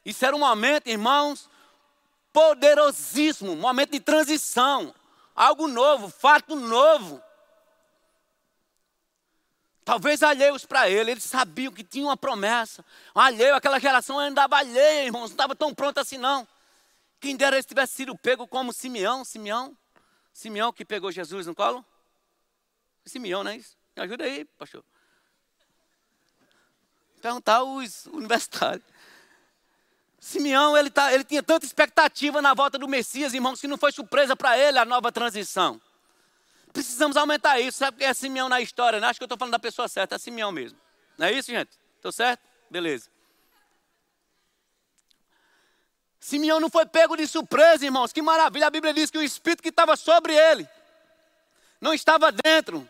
Isso 0.05 0.23
era 0.25 0.37
um 0.37 0.41
momento, 0.41 0.89
irmãos, 0.89 1.49
poderosíssimo, 2.31 3.53
um 3.53 3.57
momento 3.57 3.93
de 3.93 4.01
transição, 4.01 4.95
algo 5.35 5.67
novo, 5.67 6.11
fato 6.11 6.55
novo. 6.55 7.23
Talvez 9.83 10.23
alheios 10.23 10.67
para 10.67 10.91
ele, 10.91 11.12
eles 11.12 11.25
sabiam 11.25 11.73
que 11.73 11.83
tinha 11.83 12.05
uma 12.05 12.17
promessa. 12.17 12.85
Alheio, 13.15 13.55
aquela 13.55 13.81
geração 13.81 14.19
andava 14.19 14.59
alheia, 14.59 15.07
irmãos, 15.07 15.31
não 15.31 15.37
estava 15.37 15.57
tão 15.57 15.75
pronta 15.75 16.03
assim 16.03 16.19
não. 16.19 16.47
Quem 17.19 17.35
dera 17.35 17.57
eles 17.57 17.65
tivesse 17.65 17.95
sido 17.95 18.17
pego 18.19 18.47
como 18.47 18.75
Simeão, 18.75 19.25
Simeão, 19.25 19.75
Simeão 20.35 20.71
que 20.71 20.85
pegou 20.85 21.11
Jesus 21.11 21.47
no 21.47 21.55
colo? 21.55 21.83
Simeão, 23.07 23.43
não 23.43 23.53
é 23.53 23.57
isso? 23.57 23.75
Me 23.97 24.03
ajuda 24.03 24.25
aí, 24.25 24.45
pastor. 24.59 24.85
Perguntar 27.23 27.63
os 27.63 28.07
universitários. 28.07 28.85
Simeão, 30.21 30.77
ele, 30.77 30.91
tá, 30.91 31.13
ele 31.13 31.25
tinha 31.25 31.43
tanta 31.43 31.65
expectativa 31.65 32.43
na 32.43 32.53
volta 32.53 32.79
do 32.79 32.89
Messias, 32.89 33.33
irmãos, 33.33 33.61
que 33.61 33.69
não 33.69 33.79
foi 33.79 33.93
surpresa 33.93 34.37
para 34.37 34.59
ele 34.59 34.79
a 34.79 34.85
nova 34.85 35.11
transição. 35.11 35.81
Precisamos 36.73 37.17
aumentar 37.17 37.59
isso. 37.61 37.79
Sabe 37.79 37.99
quem 37.99 38.07
é 38.07 38.13
Simeão 38.13 38.49
na 38.49 38.61
história? 38.61 39.01
Né? 39.01 39.07
Acho 39.07 39.19
que 39.19 39.25
eu 39.25 39.27
estou 39.27 39.39
falando 39.39 39.53
da 39.53 39.59
pessoa 39.59 39.89
certa, 39.89 40.17
é 40.17 40.19
Simeão 40.19 40.53
mesmo. 40.53 40.79
Não 41.17 41.27
é 41.27 41.33
isso, 41.33 41.51
gente? 41.51 41.71
Estou 41.97 42.13
certo? 42.13 42.43
Beleza. 42.71 43.09
Simeão 46.21 46.61
não 46.61 46.69
foi 46.69 46.85
pego 46.85 47.17
de 47.17 47.27
surpresa, 47.27 47.85
irmãos. 47.85 48.13
Que 48.13 48.21
maravilha. 48.21 48.67
A 48.67 48.71
Bíblia 48.71 48.93
diz 48.93 49.11
que 49.11 49.19
o 49.19 49.23
Espírito 49.23 49.63
que 49.63 49.69
estava 49.69 49.97
sobre 49.97 50.35
ele 50.35 50.69
não 51.81 51.95
estava 51.95 52.31
dentro. 52.33 52.87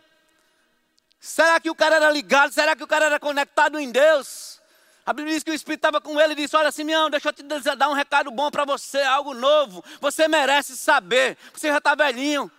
Será 1.19 1.59
que 1.59 1.69
o 1.69 1.75
cara 1.75 1.95
era 1.95 2.09
ligado? 2.09 2.53
Será 2.53 2.75
que 2.75 2.83
o 2.83 2.87
cara 2.87 3.05
era 3.05 3.19
conectado 3.19 3.79
em 3.79 3.91
Deus? 3.91 4.59
A 5.05 5.13
Bíblia 5.13 5.35
diz 5.35 5.43
que 5.43 5.51
o 5.51 5.53
Espírito 5.53 5.79
estava 5.79 6.01
com 6.01 6.19
ele 6.19 6.33
e 6.33 6.35
disse: 6.35 6.55
Olha, 6.55 6.71
Simeão, 6.71 7.09
deixa 7.09 7.29
eu 7.29 7.33
te 7.33 7.43
dar 7.43 7.89
um 7.89 7.93
recado 7.93 8.29
bom 8.29 8.51
para 8.51 8.65
você, 8.65 9.01
algo 9.01 9.33
novo. 9.33 9.83
Você 10.01 10.27
merece 10.27 10.75
saber. 10.75 11.37
Você 11.53 11.69
já 11.69 11.77
está 11.77 11.95
velhinho, 11.95 12.51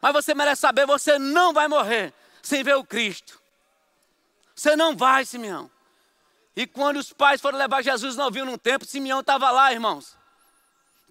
mas 0.00 0.12
você 0.12 0.34
merece 0.34 0.60
saber: 0.60 0.84
você 0.84 1.18
não 1.18 1.52
vai 1.52 1.68
morrer 1.68 2.12
sem 2.42 2.62
ver 2.62 2.76
o 2.76 2.84
Cristo. 2.84 3.40
Você 4.54 4.74
não 4.74 4.96
vai, 4.96 5.24
Simeão. 5.24 5.70
E 6.56 6.66
quando 6.66 6.96
os 6.96 7.12
pais 7.12 7.40
foram 7.40 7.58
levar 7.58 7.82
Jesus 7.82 8.16
novinho 8.16 8.46
num 8.46 8.58
tempo, 8.58 8.84
Simeão 8.84 9.20
estava 9.20 9.50
lá, 9.50 9.72
irmãos. 9.72 10.16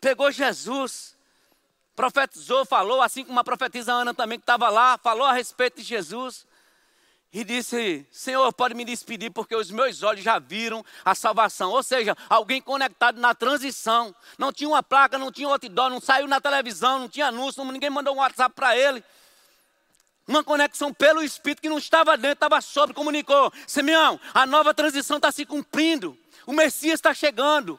Pegou 0.02 0.32
Jesus, 0.32 1.16
profetizou, 1.96 2.66
falou, 2.66 3.02
assim 3.02 3.24
como 3.24 3.40
a 3.40 3.44
profetisa 3.44 3.94
Ana 3.94 4.14
também 4.14 4.40
que 4.40 4.44
estava 4.44 4.70
lá, 4.70 4.98
falou 4.98 5.26
a 5.26 5.34
respeito 5.34 5.78
de 5.78 5.84
Jesus 5.84 6.46
e 7.36 7.44
disse: 7.44 8.08
Senhor, 8.10 8.52
pode 8.54 8.74
me 8.74 8.86
despedir, 8.86 9.30
porque 9.30 9.54
os 9.54 9.70
meus 9.70 10.02
olhos 10.02 10.24
já 10.24 10.40
viram 10.40 10.86
a 11.04 11.14
salvação. 11.14 11.70
Ou 11.72 11.84
seja, 11.84 12.16
alguém 12.30 12.62
conectado 12.62 13.20
na 13.20 13.36
transição. 13.36 14.16
Não 14.38 14.54
tinha 14.54 14.70
uma 14.70 14.82
placa, 14.82 15.18
não 15.18 15.30
tinha 15.30 15.50
outdoor, 15.50 15.90
não 15.90 16.00
saiu 16.00 16.30
na 16.30 16.40
televisão, 16.40 16.98
não 16.98 17.10
tinha 17.10 17.28
anúncio, 17.28 17.66
ninguém 17.66 17.90
mandou 17.90 18.16
um 18.16 18.20
WhatsApp 18.20 18.56
para 18.56 18.78
ele. 18.78 19.04
Uma 20.26 20.46
conexão 20.46 20.94
pelo 20.94 21.22
Espírito 21.22 21.62
que 21.62 21.68
não 21.68 21.78
estava 21.78 22.16
dentro, 22.16 22.36
estava 22.36 22.62
sobre, 22.62 22.96
comunicou: 22.96 23.52
Simeão, 23.68 24.18
a 24.34 24.46
nova 24.46 24.74
transição 24.74 25.18
está 25.18 25.30
se 25.30 25.46
cumprindo, 25.46 26.18
o 26.46 26.54
Messias 26.54 26.94
está 26.94 27.14
chegando. 27.14 27.78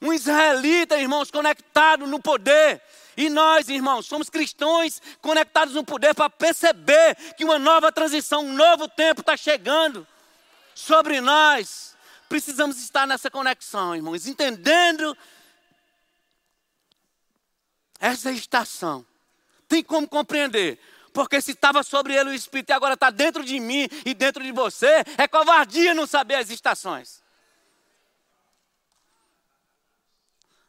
Um 0.00 0.14
israelita, 0.14 0.98
irmãos, 0.98 1.30
conectado 1.30 2.06
no 2.06 2.18
poder, 2.18 2.80
e 3.16 3.28
nós, 3.28 3.68
irmãos, 3.68 4.06
somos 4.06 4.30
cristãos 4.30 5.00
conectados 5.20 5.74
no 5.74 5.84
poder 5.84 6.14
para 6.14 6.30
perceber 6.30 7.14
que 7.36 7.44
uma 7.44 7.58
nova 7.58 7.92
transição, 7.92 8.44
um 8.44 8.52
novo 8.52 8.88
tempo 8.88 9.20
está 9.20 9.36
chegando 9.36 10.06
sobre 10.74 11.20
nós. 11.20 11.96
precisamos 12.28 12.78
estar 12.78 13.06
nessa 13.06 13.28
conexão, 13.28 13.96
irmãos, 13.96 14.26
entendendo 14.26 15.16
essa 17.98 18.30
estação. 18.30 19.04
Tem 19.68 19.82
como 19.82 20.08
compreender. 20.08 20.78
Porque 21.12 21.40
se 21.40 21.50
estava 21.50 21.82
sobre 21.82 22.14
ele 22.14 22.30
o 22.30 22.34
Espírito 22.34 22.70
e 22.70 22.72
agora 22.72 22.94
está 22.94 23.10
dentro 23.10 23.44
de 23.44 23.58
mim 23.58 23.88
e 24.06 24.14
dentro 24.14 24.42
de 24.42 24.52
você, 24.52 25.04
é 25.18 25.26
covardia 25.26 25.92
não 25.92 26.06
saber 26.06 26.36
as 26.36 26.50
estações. 26.50 27.20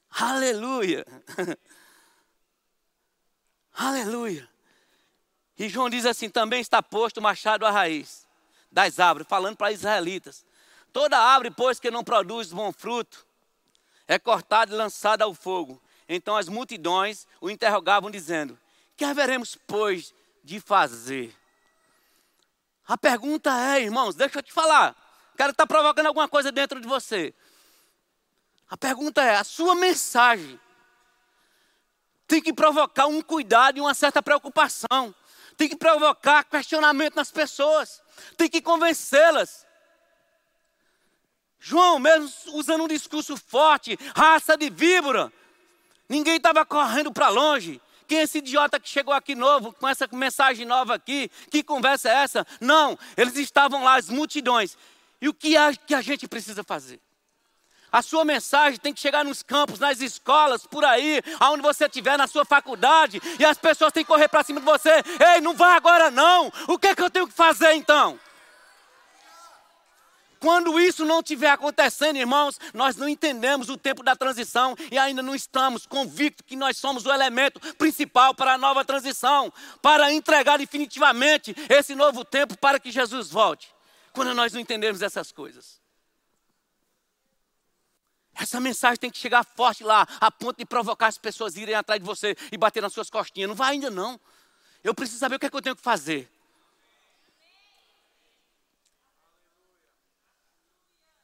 Aleluia. 0.10 1.06
Aleluia. 3.74 4.48
E 5.58 5.70
João 5.70 5.90
diz 5.90 6.06
assim: 6.06 6.30
também 6.30 6.62
está 6.62 6.82
posto 6.82 7.18
o 7.18 7.24
machado 7.24 7.66
à 7.66 7.72
raiz 7.72 8.28
das 8.72 9.00
árvores, 9.00 9.28
falando 9.28 9.58
para 9.58 9.72
israelitas. 9.72 10.46
Toda 10.94 11.18
árvore, 11.18 11.52
pois, 11.52 11.80
que 11.80 11.92
não 11.92 12.04
produz 12.04 12.52
bom 12.52 12.72
fruto, 12.72 13.26
é 14.08 14.18
cortada 14.20 14.74
e 14.74 14.78
lançada 14.78 15.24
ao 15.24 15.34
fogo. 15.34 15.82
Então 16.08 16.36
as 16.36 16.50
multidões 16.50 17.28
o 17.40 17.50
interrogavam, 17.50 18.12
dizendo: 18.12 18.58
Que 18.98 19.06
haveremos, 19.06 19.58
pois, 19.68 20.14
de 20.44 20.60
fazer? 20.60 21.34
A 22.88 22.98
pergunta 22.98 23.52
é, 23.52 23.82
irmãos, 23.82 24.16
deixa 24.16 24.40
eu 24.40 24.44
te 24.44 24.52
falar. 24.52 24.96
Quero 25.38 25.52
estar 25.52 25.66
provocando 25.66 26.08
alguma 26.08 26.28
coisa 26.28 26.52
dentro 26.52 26.80
de 26.82 26.88
você. 26.88 27.34
A 28.70 28.76
pergunta 28.76 29.22
é: 29.22 29.36
a 29.36 29.44
sua 29.44 29.76
mensagem 29.76 30.60
tem 32.32 32.42
que 32.42 32.54
provocar 32.54 33.08
um 33.08 33.22
cuidado 33.22 33.78
e 33.78 33.82
uma 33.82 33.94
certa 33.94 34.24
preocupação. 34.24 35.14
Tem 35.58 35.68
que 35.68 35.76
provocar 35.76 36.46
questionamento 36.46 37.14
nas 37.14 37.30
pessoas. 37.30 38.02
Tem 38.38 38.48
que 38.48 38.62
convencê-las. 38.62 39.68
João, 41.60 42.00
mesmo 42.00 42.32
usando 42.54 42.86
um 42.86 42.88
discurso 42.88 43.36
forte, 43.36 44.00
raça 44.16 44.56
de 44.56 44.70
víbora, 44.70 45.30
ninguém 46.08 46.38
estava 46.38 46.66
correndo 46.66 47.12
para 47.12 47.28
longe. 47.28 47.82
Quem 48.08 48.20
é 48.20 48.24
esse 48.24 48.38
idiota 48.38 48.80
que 48.80 48.88
chegou 48.88 49.14
aqui 49.14 49.36
novo, 49.36 49.74
com 49.74 49.86
essa 49.86 50.08
mensagem 50.14 50.66
nova 50.66 50.96
aqui? 50.96 51.30
Que 51.50 51.62
conversa 51.62 52.08
é 52.08 52.14
essa? 52.14 52.48
Não, 52.62 52.98
eles 53.18 53.36
estavam 53.36 53.84
lá, 53.84 53.96
as 53.96 54.08
multidões. 54.08 54.78
E 55.22 55.28
o 55.28 55.34
que, 55.34 55.58
é 55.58 55.76
que 55.76 55.94
a 55.94 56.02
gente 56.02 56.30
precisa 56.30 56.64
fazer? 56.64 57.02
A 57.92 58.02
sua 58.02 58.24
mensagem 58.24 58.80
tem 58.80 58.94
que 58.94 59.02
chegar 59.02 59.26
nos 59.26 59.44
campos, 59.44 59.80
nas 59.80 60.00
escolas, 60.00 60.66
por 60.66 60.86
aí, 60.86 61.22
aonde 61.40 61.62
você 61.62 61.86
estiver, 61.86 62.18
na 62.18 62.26
sua 62.26 62.46
faculdade, 62.46 63.22
e 63.38 63.44
as 63.44 63.58
pessoas 63.58 63.92
têm 63.92 64.04
que 64.04 64.08
correr 64.08 64.30
para 64.30 64.44
cima 64.44 64.60
de 64.60 64.66
você. 64.66 65.04
Ei, 65.34 65.42
não 65.42 65.54
vá 65.54 65.76
agora 65.76 66.10
não. 66.10 66.52
O 66.68 66.80
que 66.80 66.88
é 66.88 66.96
que 66.96 67.02
eu 67.02 67.10
tenho 67.10 67.28
que 67.28 67.34
fazer 67.34 67.74
então? 67.74 68.18
Quando 70.40 70.80
isso 70.80 71.06
não 71.06 71.20
estiver 71.20 71.52
acontecendo, 71.52 72.18
irmãos, 72.18 72.60
nós 72.74 72.96
não 72.96 73.08
entendemos 73.08 73.70
o 73.70 73.78
tempo 73.78 74.02
da 74.02 74.16
transição 74.16 74.76
e 74.90 74.98
ainda 74.98 75.22
não 75.22 75.36
estamos 75.36 75.86
convictos 75.86 76.44
que 76.48 76.56
nós 76.56 76.78
somos 76.78 77.06
o 77.06 77.12
elemento 77.14 77.60
principal 77.76 78.34
para 78.34 78.54
a 78.54 78.58
nova 78.58 78.84
transição, 78.84 79.54
para 79.84 80.12
entregar 80.12 80.58
definitivamente 80.58 81.56
esse 81.70 81.94
novo 81.94 82.26
tempo 82.26 82.58
para 82.58 82.80
que 82.80 82.90
Jesus 82.90 83.30
volte. 83.30 83.72
Quando 84.14 84.34
nós 84.34 84.52
não 84.52 84.60
entendemos 84.60 85.04
essas 85.04 85.32
coisas. 85.32 85.81
Essa 88.36 88.60
mensagem 88.60 88.98
tem 88.98 89.12
que 89.12 89.18
chegar 89.18 89.44
forte 89.44 89.84
lá, 89.84 90.08
a 90.20 90.32
ponto 90.32 90.58
de 90.58 90.66
provocar 90.66 91.08
as 91.08 91.18
pessoas 91.18 91.56
irem 91.56 91.76
atrás 91.76 92.00
de 92.00 92.06
você 92.06 92.36
e 92.52 92.58
bater 92.58 92.82
nas 92.82 92.94
suas 92.94 93.10
costinhas. 93.10 93.50
Não 93.50 93.56
vai 93.56 93.74
ainda 93.74 93.90
não. 93.90 94.20
Eu 94.84 94.96
preciso 94.96 95.20
saber 95.20 95.36
o 95.36 95.40
que, 95.40 95.46
é 95.46 95.50
que 95.50 95.56
eu 95.56 95.62
tenho 95.62 95.76
que 95.76 95.82
fazer. 95.82 96.30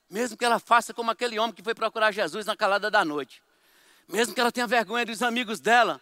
Mesmo 0.09 0.37
que 0.37 0.45
ela 0.45 0.59
faça 0.59 0.93
como 0.93 1.11
aquele 1.11 1.37
homem 1.39 1.53
que 1.53 1.63
foi 1.63 1.73
procurar 1.73 2.11
Jesus 2.11 2.45
na 2.45 2.55
calada 2.55 2.89
da 2.89 3.03
noite. 3.03 3.41
Mesmo 4.07 4.33
que 4.33 4.39
ela 4.39 4.51
tenha 4.51 4.67
vergonha 4.67 5.05
dos 5.05 5.21
amigos 5.21 5.59
dela 5.59 6.01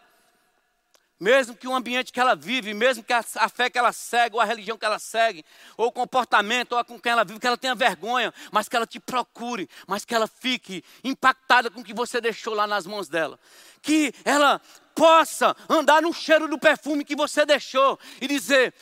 mesmo 1.20 1.56
que 1.56 1.68
o 1.68 1.74
ambiente 1.74 2.12
que 2.12 2.20
ela 2.20 2.36
vive, 2.36 2.74
mesmo 2.74 3.04
que 3.04 3.14
a, 3.14 3.24
a, 3.36 3.50
fé 3.50 3.70
que 3.70 3.78
ela 3.78 3.94
segue, 3.94 4.36
ou 4.36 4.42
a 4.42 4.46
religião 4.46 4.78
que 4.78 4.86
ela 4.86 5.00
segue, 5.00 5.46
ou 5.78 5.88
o 5.88 5.92
comportamento, 5.92 6.74
ou 6.74 6.84
com 6.84 7.00
quem 7.00 7.12
ela 7.12 7.24
vive, 7.24 7.40
que 7.40 7.48
ela 7.48 7.58
tenha 7.58 7.74
vergonha, 7.74 8.34
mas 8.52 8.68
que 8.68 8.76
ela 8.76 8.86
te 8.86 9.00
procure, 9.00 9.70
mas 9.88 10.04
que 10.04 10.14
ela 10.14 10.28
fique 10.28 10.84
impactada 11.04 11.72
com 11.72 11.80
o 11.80 11.84
que 11.84 11.94
você 11.94 12.20
deixou 12.20 12.54
lá 12.54 12.68
nas 12.68 12.86
mãos 12.86 13.08
dela. 13.08 13.40
Que 13.82 14.14
ela 14.26 14.60
possa 14.94 15.56
andar 15.70 16.02
no 16.02 16.14
cheiro 16.14 16.48
do 16.48 16.60
perfume 16.60 17.06
que 17.06 17.16
você 17.16 17.46
deixou 17.46 17.98
e 18.20 18.28
dizer: 18.28 18.74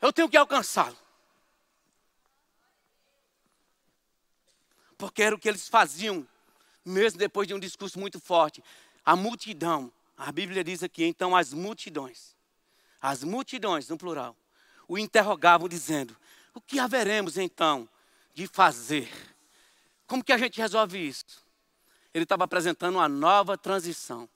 Eu 0.00 0.12
tenho 0.12 0.28
que 0.28 0.36
alcançá-lo. 0.36 0.96
Porque 4.96 5.22
era 5.22 5.34
o 5.34 5.38
que 5.38 5.48
eles 5.48 5.68
faziam, 5.68 6.26
mesmo 6.84 7.20
depois 7.20 7.46
de 7.46 7.54
um 7.54 7.58
discurso 7.60 8.00
muito 8.00 8.18
forte. 8.18 8.64
A 9.06 9.14
multidão 9.14 9.92
a 10.18 10.32
Bíblia 10.32 10.64
diz 10.64 10.82
aqui, 10.82 11.04
então 11.04 11.36
as 11.36 11.52
multidões, 11.52 12.36
as 13.00 13.22
multidões 13.22 13.88
no 13.88 13.96
plural, 13.96 14.36
o 14.88 14.98
interrogavam 14.98 15.68
dizendo: 15.68 16.16
O 16.52 16.60
que 16.60 16.80
haveremos 16.80 17.38
então 17.38 17.88
de 18.34 18.48
fazer? 18.48 19.08
Como 20.08 20.24
que 20.24 20.32
a 20.32 20.38
gente 20.38 20.60
resolve 20.60 20.98
isso? 20.98 21.46
Ele 22.12 22.24
estava 22.24 22.42
apresentando 22.42 22.96
uma 22.96 23.08
nova 23.08 23.56
transição. 23.56 24.28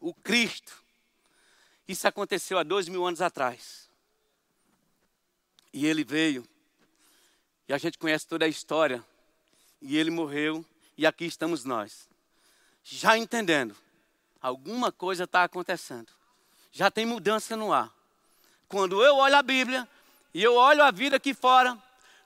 O 0.00 0.14
Cristo. 0.14 0.82
Isso 1.86 2.08
aconteceu 2.08 2.58
há 2.58 2.62
dois 2.62 2.88
mil 2.88 3.04
anos 3.04 3.20
atrás. 3.20 3.90
E 5.72 5.84
ele 5.84 6.04
veio. 6.04 6.48
E 7.68 7.72
a 7.72 7.78
gente 7.78 7.98
conhece 7.98 8.26
toda 8.26 8.46
a 8.46 8.48
história. 8.48 9.04
E 9.80 9.98
ele 9.98 10.10
morreu. 10.10 10.64
E 10.96 11.04
aqui 11.04 11.24
estamos 11.26 11.64
nós. 11.64 12.08
Já 12.82 13.18
entendendo 13.18 13.76
alguma 14.42 14.90
coisa 14.90 15.24
está 15.24 15.44
acontecendo. 15.44 16.12
Já 16.72 16.90
tem 16.90 17.06
mudança 17.06 17.56
no 17.56 17.72
ar. 17.72 17.92
Quando 18.68 19.02
eu 19.02 19.16
olho 19.16 19.36
a 19.36 19.42
Bíblia 19.42 19.88
e 20.34 20.42
eu 20.42 20.54
olho 20.56 20.82
a 20.82 20.90
vida 20.90 21.16
aqui 21.16 21.32
fora, 21.32 21.78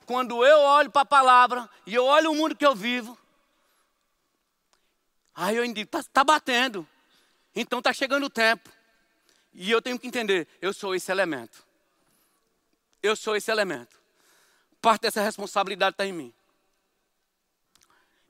quando 0.06 0.44
eu 0.44 0.60
olho 0.60 0.90
para 0.90 1.02
a 1.02 1.06
palavra 1.06 1.68
e 1.84 1.94
eu 1.94 2.04
olho 2.04 2.30
o 2.30 2.34
mundo 2.34 2.56
que 2.56 2.64
eu 2.64 2.74
vivo, 2.74 3.18
aí 5.34 5.56
eu 5.56 5.64
indico, 5.64 5.98
está 5.98 6.02
tá 6.02 6.24
batendo. 6.24 6.86
Então 7.54 7.80
está 7.80 7.92
chegando 7.92 8.24
o 8.24 8.30
tempo. 8.30 8.70
E 9.52 9.70
eu 9.70 9.82
tenho 9.82 9.98
que 9.98 10.06
entender, 10.06 10.46
eu 10.60 10.72
sou 10.72 10.94
esse 10.94 11.10
elemento. 11.10 11.64
Eu 13.02 13.16
sou 13.16 13.36
esse 13.36 13.50
elemento. 13.50 13.96
Parte 14.80 15.02
dessa 15.02 15.22
responsabilidade 15.22 15.94
está 15.94 16.06
em 16.06 16.12
mim. 16.12 16.34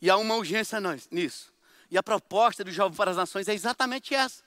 E 0.00 0.08
há 0.08 0.16
uma 0.16 0.34
urgência 0.36 0.78
nisso. 1.10 1.52
E 1.90 1.96
a 1.96 2.02
proposta 2.02 2.64
do 2.64 2.70
Jovem 2.70 2.96
para 2.96 3.10
as 3.10 3.16
Nações 3.16 3.48
é 3.48 3.54
exatamente 3.54 4.14
essa. 4.14 4.42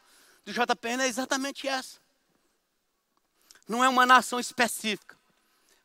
Do 0.45 0.51
JPN 0.51 1.03
é 1.03 1.07
exatamente 1.07 1.67
essa. 1.67 1.99
Não 3.67 3.83
é 3.83 3.89
uma 3.89 4.05
nação 4.05 4.39
específica, 4.39 5.15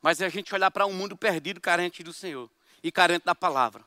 mas 0.01 0.21
é 0.21 0.27
a 0.27 0.29
gente 0.29 0.55
olhar 0.55 0.71
para 0.71 0.87
um 0.87 0.93
mundo 0.93 1.17
perdido, 1.17 1.61
carente 1.61 2.03
do 2.03 2.13
Senhor 2.13 2.51
e 2.83 2.91
carente 2.91 3.27
da 3.27 3.35
palavra. 3.35 3.85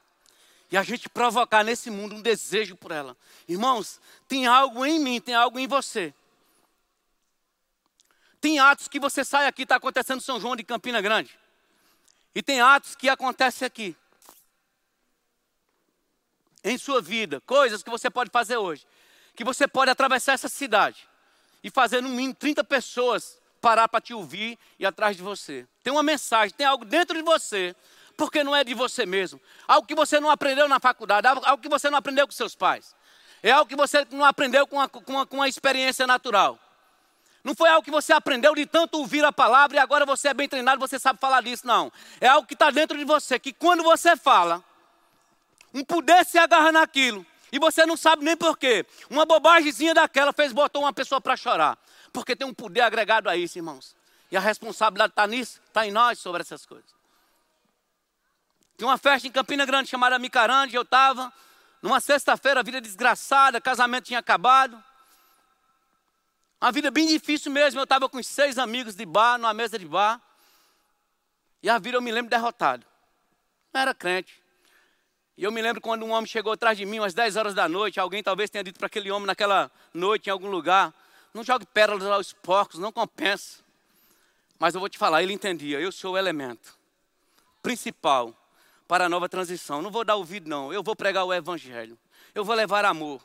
E 0.71 0.77
a 0.77 0.84
gente 0.84 1.10
provocar 1.10 1.63
nesse 1.63 1.89
mundo 1.89 2.15
um 2.15 2.21
desejo 2.21 2.75
por 2.75 2.91
ela. 2.91 3.17
Irmãos, 3.47 3.99
tem 4.27 4.45
algo 4.45 4.86
em 4.86 4.99
mim, 4.99 5.19
tem 5.19 5.34
algo 5.34 5.58
em 5.58 5.67
você. 5.67 6.13
Tem 8.39 8.60
atos 8.60 8.88
que 8.88 8.99
você 8.99 9.23
sai 9.23 9.47
aqui, 9.47 9.63
está 9.63 9.77
acontecendo 9.77 10.19
em 10.19 10.23
São 10.23 10.39
João 10.39 10.56
de 10.56 10.63
Campina 10.63 11.01
Grande. 11.01 11.38
E 12.36 12.43
tem 12.43 12.62
atos 12.62 12.95
que 12.95 13.10
acontecem 13.10 13.65
aqui 13.65 13.95
em 16.69 16.77
sua 16.77 17.01
vida, 17.01 17.41
coisas 17.41 17.82
que 17.82 17.89
você 17.89 18.10
pode 18.10 18.30
fazer 18.30 18.58
hoje, 18.58 18.86
que 19.36 19.43
você 19.43 19.67
pode 19.67 19.91
atravessar 19.91 20.34
essa 20.34 20.49
cidade 20.49 21.08
e 21.63 21.69
fazer 21.69 22.01
no 22.01 22.10
mínimo 22.10 22.36
30 22.36 22.63
pessoas 22.63 23.39
parar 23.62 23.88
para 23.88 24.01
te 24.01 24.13
ouvir 24.13 24.58
e 24.80 24.86
atrás 24.86 25.17
de 25.17 25.23
você. 25.23 25.67
Tem 25.84 25.91
uma 25.91 26.03
mensagem, 26.03 26.56
tem 26.56 26.65
algo 26.65 26.86
dentro 26.86 27.15
de 27.15 27.23
você, 27.23 27.75
porque 28.15 28.43
não 28.43 28.56
é 28.56 28.63
de 28.63 28.73
você 28.73 29.06
mesmo. 29.06 29.39
Algo 29.67 29.88
que 29.88 29.95
você 29.95 30.19
não 30.19 30.30
aprendeu 30.30 30.67
na 30.67 30.80
faculdade, 30.80 31.27
algo 31.27 31.62
que 31.62 31.69
você 31.69 31.89
não 31.89 31.97
aprendeu 31.97 32.25
com 32.27 32.34
seus 32.34 32.56
pais. 32.56 32.95
É 33.41 33.51
algo 33.51 33.69
que 33.69 33.75
você 33.75 34.06
não 34.12 34.26
aprendeu 34.26 34.65
com 34.65 34.80
a, 34.80 34.89
com 34.89 35.20
a, 35.20 35.26
com 35.26 35.41
a 35.41 35.47
experiência 35.47 36.07
natural. 36.07 36.59
Não 37.43 37.55
foi 37.55 37.70
algo 37.70 37.84
que 37.84 37.91
você 37.91 38.11
aprendeu 38.11 38.53
de 38.55 38.65
tanto 38.65 38.97
ouvir 38.97 39.24
a 39.24 39.32
palavra 39.32 39.78
e 39.78 39.80
agora 39.80 40.05
você 40.05 40.30
é 40.30 40.34
bem 40.34 40.49
treinado, 40.49 40.80
você 40.80 40.99
sabe 40.99 41.20
falar 41.20 41.41
disso, 41.41 41.65
não. 41.65 41.91
É 42.20 42.28
algo 42.28 42.47
que 42.47 42.55
está 42.55 42.72
dentro 42.72 42.97
de 42.97 43.05
você, 43.05 43.39
que 43.39 43.53
quando 43.53 43.84
você 43.84 44.18
fala, 44.18 44.63
um 45.78 45.86
poder 45.86 46.25
se 46.25 46.38
agarra 46.38 46.71
naquilo. 46.71 47.25
E 47.51 47.59
você 47.59 47.86
não 47.86 47.95
sabe 47.95 48.25
nem 48.25 48.36
porquê. 48.36 48.86
Uma 49.09 49.25
bobagemzinha 49.25 49.93
daquela 49.93 50.34
fez 50.34 50.51
botou 50.51 50.82
uma 50.82 50.91
pessoa 50.91 51.21
para 51.21 51.38
chorar. 51.38 51.78
Porque 52.11 52.36
tem 52.36 52.47
um 52.47 52.53
poder 52.53 52.82
agregado 52.82 53.30
a 53.30 53.38
isso, 53.38 53.57
irmãos. 53.57 53.95
E 54.32 54.36
a 54.36 54.39
responsabilidade 54.39 55.11
está 55.11 55.25
nisso, 55.28 55.61
está 55.65 55.86
em 55.88 55.91
nós 55.91 56.19
sobre 56.19 56.41
essas 56.41 56.65
coisas. 56.65 56.97
Tinha 58.78 58.88
uma 58.88 58.97
festa 58.97 59.28
em 59.28 59.32
Campina 59.32 59.65
Grande 59.65 59.89
chamada 59.89 60.19
Micarande, 60.19 60.75
eu 60.75 60.82
estava. 60.82 61.32
Numa 61.82 61.99
sexta-feira, 61.99 62.63
vida 62.63 62.82
desgraçada, 62.82 63.61
casamento 63.61 64.05
tinha 64.05 64.19
acabado. 64.19 64.84
Uma 66.59 66.71
vida 66.71 66.89
bem 66.89 67.07
difícil 67.07 67.51
mesmo. 67.51 67.80
Eu 67.80 67.84
estava 67.84 68.09
com 68.09 68.21
seis 68.21 68.57
amigos 68.57 68.95
de 68.95 69.05
bar, 69.05 69.38
numa 69.38 69.53
mesa 69.53 69.78
de 69.78 69.86
bar. 69.86 70.19
E 71.61 71.69
a 71.69 71.78
vida 71.78 71.97
eu 71.97 72.01
me 72.01 72.11
lembro 72.11 72.30
derrotado. 72.30 72.86
não 73.73 73.82
era 73.82 73.93
crente. 73.93 74.47
E 75.38 75.43
eu 75.43 75.51
me 75.51 75.61
lembro 75.61 75.79
quando 75.79 76.03
um 76.03 76.11
homem 76.11 76.25
chegou 76.25 76.51
atrás 76.51 76.77
de 76.77 76.85
mim, 76.85 76.97
às 76.99 77.13
10 77.13 77.35
horas 77.35 77.53
da 77.53 77.69
noite, 77.69 77.99
alguém 77.99 78.23
talvez 78.23 78.49
tenha 78.49 78.63
dito 78.63 78.79
para 78.79 78.88
aquele 78.88 79.11
homem 79.11 79.27
naquela 79.27 79.69
noite, 79.93 80.27
em 80.27 80.31
algum 80.31 80.49
lugar, 80.49 80.91
não 81.33 81.43
jogue 81.43 81.65
pérolas 81.65 82.05
aos 82.07 82.33
porcos, 82.33 82.79
não 82.79 82.91
compensa. 82.91 83.59
Mas 84.57 84.73
eu 84.73 84.79
vou 84.79 84.89
te 84.89 84.97
falar, 84.97 85.21
ele 85.21 85.33
entendia, 85.33 85.79
eu 85.79 85.91
sou 85.91 86.13
o 86.13 86.17
elemento 86.17 86.75
principal 87.61 88.33
para 88.88 89.05
a 89.05 89.09
nova 89.09 89.27
transição. 89.27 89.81
Não 89.81 89.91
vou 89.91 90.05
dar 90.05 90.15
ouvido, 90.15 90.49
não. 90.49 90.71
Eu 90.71 90.81
vou 90.81 90.95
pregar 90.95 91.25
o 91.25 91.33
evangelho. 91.33 91.97
Eu 92.33 92.45
vou 92.45 92.55
levar 92.55 92.85
amor. 92.85 93.21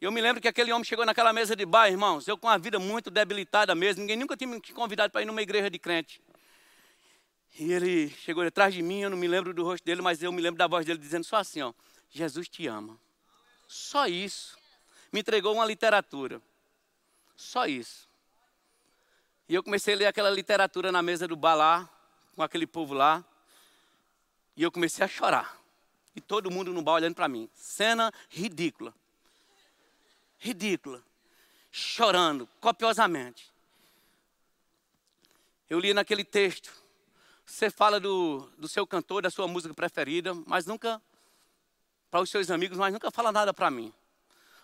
Eu 0.00 0.12
me 0.12 0.20
lembro 0.20 0.40
que 0.40 0.48
aquele 0.48 0.72
homem 0.72 0.84
chegou 0.84 1.04
naquela 1.04 1.32
mesa 1.32 1.54
de 1.54 1.66
bar, 1.66 1.88
irmãos, 1.88 2.26
eu 2.26 2.36
com 2.38 2.48
a 2.48 2.56
vida 2.56 2.78
muito 2.78 3.10
debilitada 3.10 3.74
mesmo, 3.74 4.00
ninguém 4.00 4.16
nunca 4.16 4.36
tinha 4.36 4.48
me 4.48 4.60
convidado 4.60 5.12
para 5.12 5.22
ir 5.22 5.24
numa 5.24 5.42
igreja 5.42 5.70
de 5.70 5.78
crente. 5.78 6.20
E 7.58 7.72
ele 7.72 8.08
chegou 8.08 8.42
atrás 8.42 8.72
de 8.72 8.82
mim, 8.82 9.00
eu 9.00 9.10
não 9.10 9.16
me 9.16 9.28
lembro 9.28 9.52
do 9.52 9.62
rosto 9.62 9.84
dele, 9.84 10.00
mas 10.00 10.22
eu 10.22 10.32
me 10.32 10.40
lembro 10.40 10.58
da 10.58 10.66
voz 10.66 10.86
dele 10.86 10.98
dizendo 10.98 11.24
só 11.24 11.36
assim, 11.36 11.60
ó, 11.60 11.72
Jesus 12.10 12.48
te 12.48 12.66
ama. 12.66 12.98
Só 13.68 14.06
isso. 14.06 14.56
Me 15.12 15.20
entregou 15.20 15.54
uma 15.54 15.66
literatura. 15.66 16.40
Só 17.36 17.66
isso. 17.66 18.08
E 19.48 19.54
eu 19.54 19.62
comecei 19.62 19.94
a 19.94 19.96
ler 19.96 20.06
aquela 20.06 20.30
literatura 20.30 20.90
na 20.90 21.02
mesa 21.02 21.28
do 21.28 21.36
bar 21.36 21.54
lá, 21.54 21.90
com 22.34 22.42
aquele 22.42 22.66
povo 22.66 22.94
lá. 22.94 23.22
E 24.56 24.62
eu 24.62 24.72
comecei 24.72 25.04
a 25.04 25.08
chorar. 25.08 25.58
E 26.16 26.20
todo 26.20 26.50
mundo 26.50 26.72
no 26.72 26.80
bar 26.80 26.94
olhando 26.94 27.14
para 27.14 27.28
mim. 27.28 27.50
Cena 27.54 28.12
ridícula. 28.30 28.94
Ridícula. 30.38 31.02
Chorando 31.70 32.48
copiosamente. 32.60 33.50
Eu 35.68 35.78
li 35.78 35.92
naquele 35.92 36.24
texto 36.24 36.81
você 37.44 37.70
fala 37.70 37.98
do, 38.00 38.48
do 38.56 38.68
seu 38.68 38.86
cantor, 38.86 39.22
da 39.22 39.30
sua 39.30 39.46
música 39.48 39.74
preferida, 39.74 40.34
mas 40.46 40.66
nunca, 40.66 41.00
para 42.10 42.20
os 42.20 42.30
seus 42.30 42.50
amigos, 42.50 42.78
mas 42.78 42.92
nunca 42.92 43.10
fala 43.10 43.32
nada 43.32 43.52
para 43.52 43.70
mim. 43.70 43.92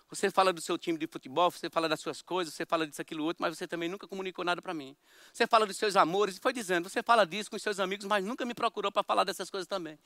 Você 0.09 0.31
fala 0.31 0.51
do 0.51 0.59
seu 0.59 0.75
time 0.75 0.97
de 0.97 1.05
futebol, 1.05 1.51
você 1.51 1.69
fala 1.69 1.87
das 1.87 1.99
suas 1.99 2.19
coisas, 2.21 2.53
você 2.53 2.65
fala 2.65 2.87
disso, 2.87 2.99
aquilo, 2.99 3.23
outro, 3.23 3.43
mas 3.43 3.55
você 3.55 3.67
também 3.67 3.87
nunca 3.87 4.07
comunicou 4.07 4.43
nada 4.43 4.59
para 4.59 4.73
mim. 4.73 4.95
Você 5.31 5.45
fala 5.45 5.67
dos 5.67 5.77
seus 5.77 5.95
amores, 5.95 6.37
e 6.37 6.39
foi 6.39 6.51
dizendo, 6.51 6.89
você 6.89 7.03
fala 7.03 7.25
disso 7.25 7.49
com 7.49 7.55
os 7.55 7.61
seus 7.61 7.79
amigos, 7.79 8.07
mas 8.07 8.25
nunca 8.25 8.43
me 8.43 8.55
procurou 8.55 8.91
para 8.91 9.03
falar 9.03 9.23
dessas 9.23 9.51
coisas 9.51 9.67
também. 9.67 9.99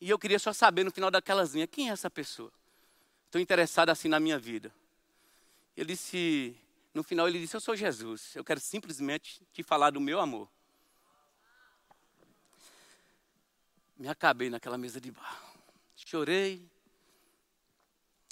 E 0.00 0.08
eu 0.08 0.18
queria 0.18 0.38
só 0.38 0.52
saber 0.52 0.84
no 0.84 0.92
final 0.92 1.10
daquelas 1.10 1.54
linhas, 1.54 1.68
quem 1.72 1.90
é 1.90 1.92
essa 1.92 2.08
pessoa? 2.08 2.52
Estou 3.26 3.40
interessado 3.40 3.88
assim 3.88 4.08
na 4.08 4.20
minha 4.20 4.38
vida. 4.38 4.72
Ele 5.76 5.92
disse, 5.92 6.56
no 6.94 7.02
final 7.02 7.26
ele 7.26 7.40
disse, 7.40 7.56
eu 7.56 7.60
sou 7.60 7.74
Jesus, 7.74 8.36
eu 8.36 8.44
quero 8.44 8.60
simplesmente 8.60 9.42
te 9.52 9.64
falar 9.64 9.90
do 9.90 10.00
meu 10.00 10.20
amor. 10.20 10.48
Me 13.96 14.08
acabei 14.08 14.50
naquela 14.50 14.78
mesa 14.78 15.00
de 15.00 15.10
bar. 15.10 15.42
Chorei. 15.94 16.62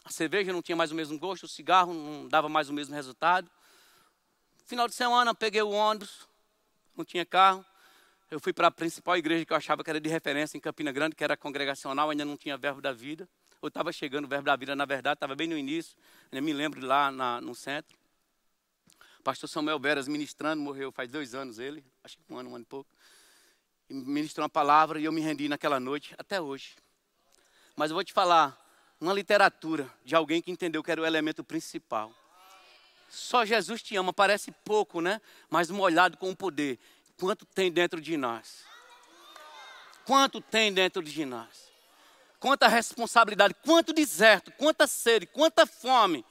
A 0.05 0.11
cerveja 0.11 0.53
não 0.53 0.63
tinha 0.63 0.75
mais 0.75 0.91
o 0.91 0.95
mesmo 0.95 1.19
gosto, 1.19 1.45
o 1.45 1.49
cigarro 1.49 1.93
não 1.93 2.27
dava 2.27 2.49
mais 2.49 2.69
o 2.69 2.73
mesmo 2.73 2.95
resultado. 2.95 3.51
Final 4.65 4.89
de 4.89 4.95
semana, 4.95 5.35
peguei 5.35 5.63
o 5.63 5.71
ônibus, 5.71 6.27
não 6.97 7.05
tinha 7.05 7.25
carro. 7.25 7.65
Eu 8.31 8.41
fui 8.41 8.53
para 8.53 8.69
a 8.69 8.71
principal 8.71 9.17
igreja 9.17 9.45
que 9.45 9.53
eu 9.53 9.57
achava 9.57 9.83
que 9.85 9.91
era 9.91 10.01
de 10.01 10.09
referência 10.09 10.57
em 10.57 10.61
Campina 10.61 10.93
Grande, 10.93 11.15
que 11.15 11.25
era 11.25 11.37
congregacional, 11.37 12.11
ainda 12.11 12.25
não 12.25 12.37
tinha 12.37 12.57
verbo 12.57 12.81
da 12.81 12.93
vida. 12.93 13.29
Ou 13.61 13.69
estava 13.69 13.93
chegando 13.93 14.25
o 14.25 14.29
verbo 14.29 14.47
da 14.47 14.57
vida, 14.57 14.75
na 14.75 14.87
verdade, 14.87 15.17
estava 15.17 15.35
bem 15.35 15.47
no 15.47 15.59
início. 15.59 15.97
Eu 16.33 16.43
me 16.43 16.53
lembro 16.53 16.85
lá 16.85 17.11
na, 17.11 17.41
no 17.41 17.55
centro. 17.55 17.97
pastor 19.23 19.49
Samuel 19.49 19.79
Veras 19.79 20.09
ministrando, 20.09 20.63
morreu 20.63 20.91
faz 20.91 21.11
dois 21.11 21.35
anos 21.35 21.59
ele, 21.59 21.85
acho 22.03 22.17
que 22.17 22.33
um 22.33 22.39
ano, 22.39 22.51
um 22.51 22.55
ano 22.55 22.63
e 22.63 22.67
pouco 22.67 22.89
ministrou 23.91 24.45
uma 24.45 24.49
palavra 24.49 25.01
e 25.01 25.05
eu 25.05 25.13
me 25.13 25.21
rendi 25.21 25.49
naquela 25.49 25.81
noite 25.81 26.15
até 26.17 26.41
hoje. 26.41 26.77
Mas 27.75 27.91
eu 27.91 27.95
vou 27.95 28.05
te 28.05 28.13
falar, 28.13 28.57
uma 29.01 29.13
literatura 29.13 29.93
de 30.05 30.15
alguém 30.15 30.41
que 30.41 30.51
entendeu 30.51 30.83
que 30.83 30.91
era 30.91 31.01
o 31.01 31.07
elemento 31.07 31.43
principal. 31.43 32.13
Só 33.09 33.45
Jesus 33.45 33.83
te 33.83 33.97
ama, 33.97 34.13
parece 34.13 34.53
pouco, 34.65 35.01
né? 35.01 35.21
Mas 35.49 35.71
molhado 35.71 36.17
com 36.17 36.31
o 36.31 36.37
poder. 36.37 36.79
Quanto 37.19 37.45
tem 37.45 37.73
dentro 37.73 38.01
de 38.01 38.17
nós? 38.17 38.65
Quanto 40.05 40.41
tem 40.41 40.73
dentro 40.73 41.03
de 41.03 41.25
nós? 41.25 41.71
Quanta 42.39 42.69
responsabilidade, 42.69 43.55
quanto 43.55 43.93
deserto, 43.93 44.53
quanta 44.53 44.87
sede, 44.87 45.27
quanta 45.27 45.67
fome. 45.67 46.25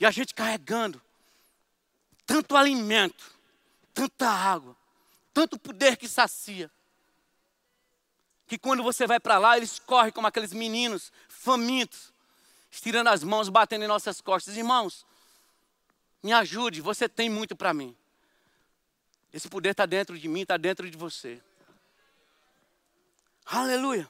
E 0.00 0.06
a 0.06 0.10
gente 0.10 0.34
carregando 0.34 1.00
tanto 2.26 2.56
alimento, 2.56 3.32
tanta 3.92 4.28
água, 4.28 4.76
tanto 5.32 5.58
poder 5.58 5.96
que 5.96 6.08
sacia 6.08 6.70
que 8.48 8.58
quando 8.58 8.82
você 8.82 9.06
vai 9.06 9.20
para 9.20 9.38
lá, 9.38 9.58
eles 9.58 9.78
correm 9.78 10.10
como 10.10 10.26
aqueles 10.26 10.54
meninos 10.54 11.12
famintos, 11.28 12.12
estirando 12.70 13.08
as 13.08 13.22
mãos, 13.22 13.50
batendo 13.50 13.84
em 13.84 13.88
nossas 13.88 14.22
costas. 14.22 14.56
Irmãos, 14.56 15.06
me 16.22 16.32
ajude, 16.32 16.80
você 16.80 17.08
tem 17.08 17.28
muito 17.28 17.54
para 17.54 17.74
mim. 17.74 17.94
Esse 19.32 19.48
poder 19.48 19.70
está 19.70 19.84
dentro 19.84 20.18
de 20.18 20.26
mim, 20.26 20.40
está 20.40 20.56
dentro 20.56 20.90
de 20.90 20.96
você. 20.96 21.40
Aleluia. 23.44 24.08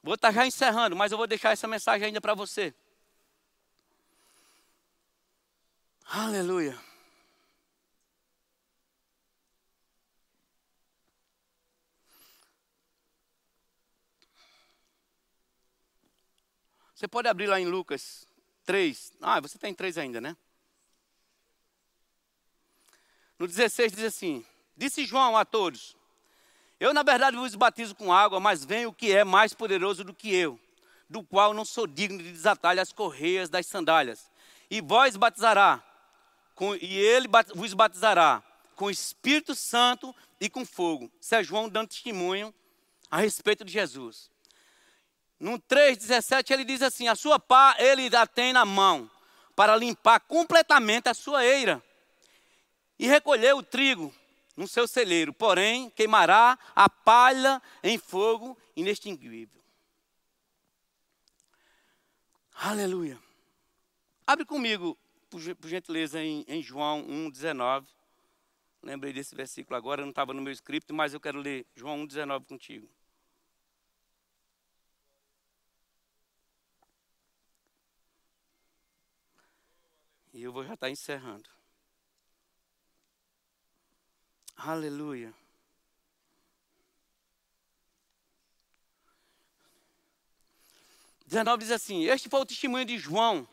Vou 0.00 0.14
estar 0.14 0.28
tá 0.28 0.34
já 0.34 0.46
encerrando, 0.46 0.94
mas 0.94 1.10
eu 1.10 1.18
vou 1.18 1.26
deixar 1.26 1.50
essa 1.50 1.66
mensagem 1.66 2.06
ainda 2.06 2.20
para 2.20 2.34
você. 2.34 2.72
Aleluia. 6.06 6.78
Você 16.98 17.06
pode 17.06 17.28
abrir 17.28 17.46
lá 17.46 17.60
em 17.60 17.64
Lucas 17.64 18.26
3. 18.64 19.12
Ah, 19.22 19.38
você 19.38 19.56
tem 19.56 19.72
3 19.72 19.98
ainda, 19.98 20.20
né? 20.20 20.36
No 23.38 23.46
16 23.46 23.92
diz 23.92 24.02
assim: 24.02 24.44
Disse 24.76 25.06
João 25.06 25.36
a 25.36 25.44
todos: 25.44 25.96
Eu, 26.80 26.92
na 26.92 27.04
verdade, 27.04 27.36
vos 27.36 27.54
batizo 27.54 27.94
com 27.94 28.12
água, 28.12 28.40
mas 28.40 28.64
vem 28.64 28.84
o 28.84 28.92
que 28.92 29.12
é 29.12 29.22
mais 29.22 29.54
poderoso 29.54 30.02
do 30.02 30.12
que 30.12 30.34
eu, 30.34 30.58
do 31.08 31.22
qual 31.22 31.54
não 31.54 31.64
sou 31.64 31.86
digno 31.86 32.20
de 32.20 32.32
desatar 32.32 32.76
as 32.76 32.92
correias 32.92 33.48
das 33.48 33.66
sandálias. 33.66 34.28
E 34.68 34.80
vós 34.80 35.16
batizará, 35.16 35.80
com, 36.56 36.74
e 36.74 36.98
ele 36.98 37.28
vos 37.54 37.74
batizará 37.74 38.42
com 38.74 38.90
Espírito 38.90 39.54
Santo 39.54 40.12
e 40.40 40.50
com 40.50 40.66
fogo. 40.66 41.08
Isso 41.20 41.32
é 41.36 41.44
João 41.44 41.68
dando 41.68 41.90
testemunho 41.90 42.52
a 43.08 43.18
respeito 43.18 43.64
de 43.64 43.72
Jesus. 43.72 44.28
No 45.38 45.58
3,17 45.58 46.50
ele 46.50 46.64
diz 46.64 46.82
assim: 46.82 47.08
A 47.08 47.14
sua 47.14 47.38
pá 47.38 47.76
ele 47.78 48.14
a 48.16 48.26
tem 48.26 48.52
na 48.52 48.64
mão, 48.64 49.10
para 49.54 49.76
limpar 49.76 50.20
completamente 50.20 51.08
a 51.08 51.14
sua 51.14 51.44
eira, 51.44 51.82
e 52.98 53.06
recolher 53.06 53.54
o 53.54 53.62
trigo 53.62 54.12
no 54.56 54.66
seu 54.66 54.88
celeiro, 54.88 55.32
porém 55.32 55.88
queimará 55.90 56.58
a 56.74 56.90
palha 56.90 57.62
em 57.82 57.96
fogo 57.96 58.58
inextinguível. 58.74 59.62
Aleluia. 62.52 63.16
Abre 64.26 64.44
comigo, 64.44 64.98
por 65.30 65.68
gentileza, 65.68 66.20
em, 66.20 66.44
em 66.48 66.60
João 66.60 67.06
1,19. 67.06 67.86
Lembrei 68.82 69.12
desse 69.12 69.34
versículo 69.34 69.76
agora, 69.76 70.02
não 70.02 70.10
estava 70.10 70.34
no 70.34 70.42
meu 70.42 70.52
script, 70.52 70.92
mas 70.92 71.14
eu 71.14 71.20
quero 71.20 71.38
ler 71.38 71.64
João 71.76 72.04
1,19 72.04 72.46
contigo. 72.46 72.88
E 80.38 80.44
eu 80.44 80.52
vou 80.52 80.64
já 80.64 80.74
estar 80.74 80.88
encerrando. 80.88 81.50
Aleluia. 84.56 85.34
Dezenove 91.26 91.64
diz 91.64 91.72
assim: 91.72 92.04
Este 92.04 92.28
foi 92.28 92.38
o 92.38 92.46
testemunho 92.46 92.84
de 92.84 92.96
João, 92.98 93.48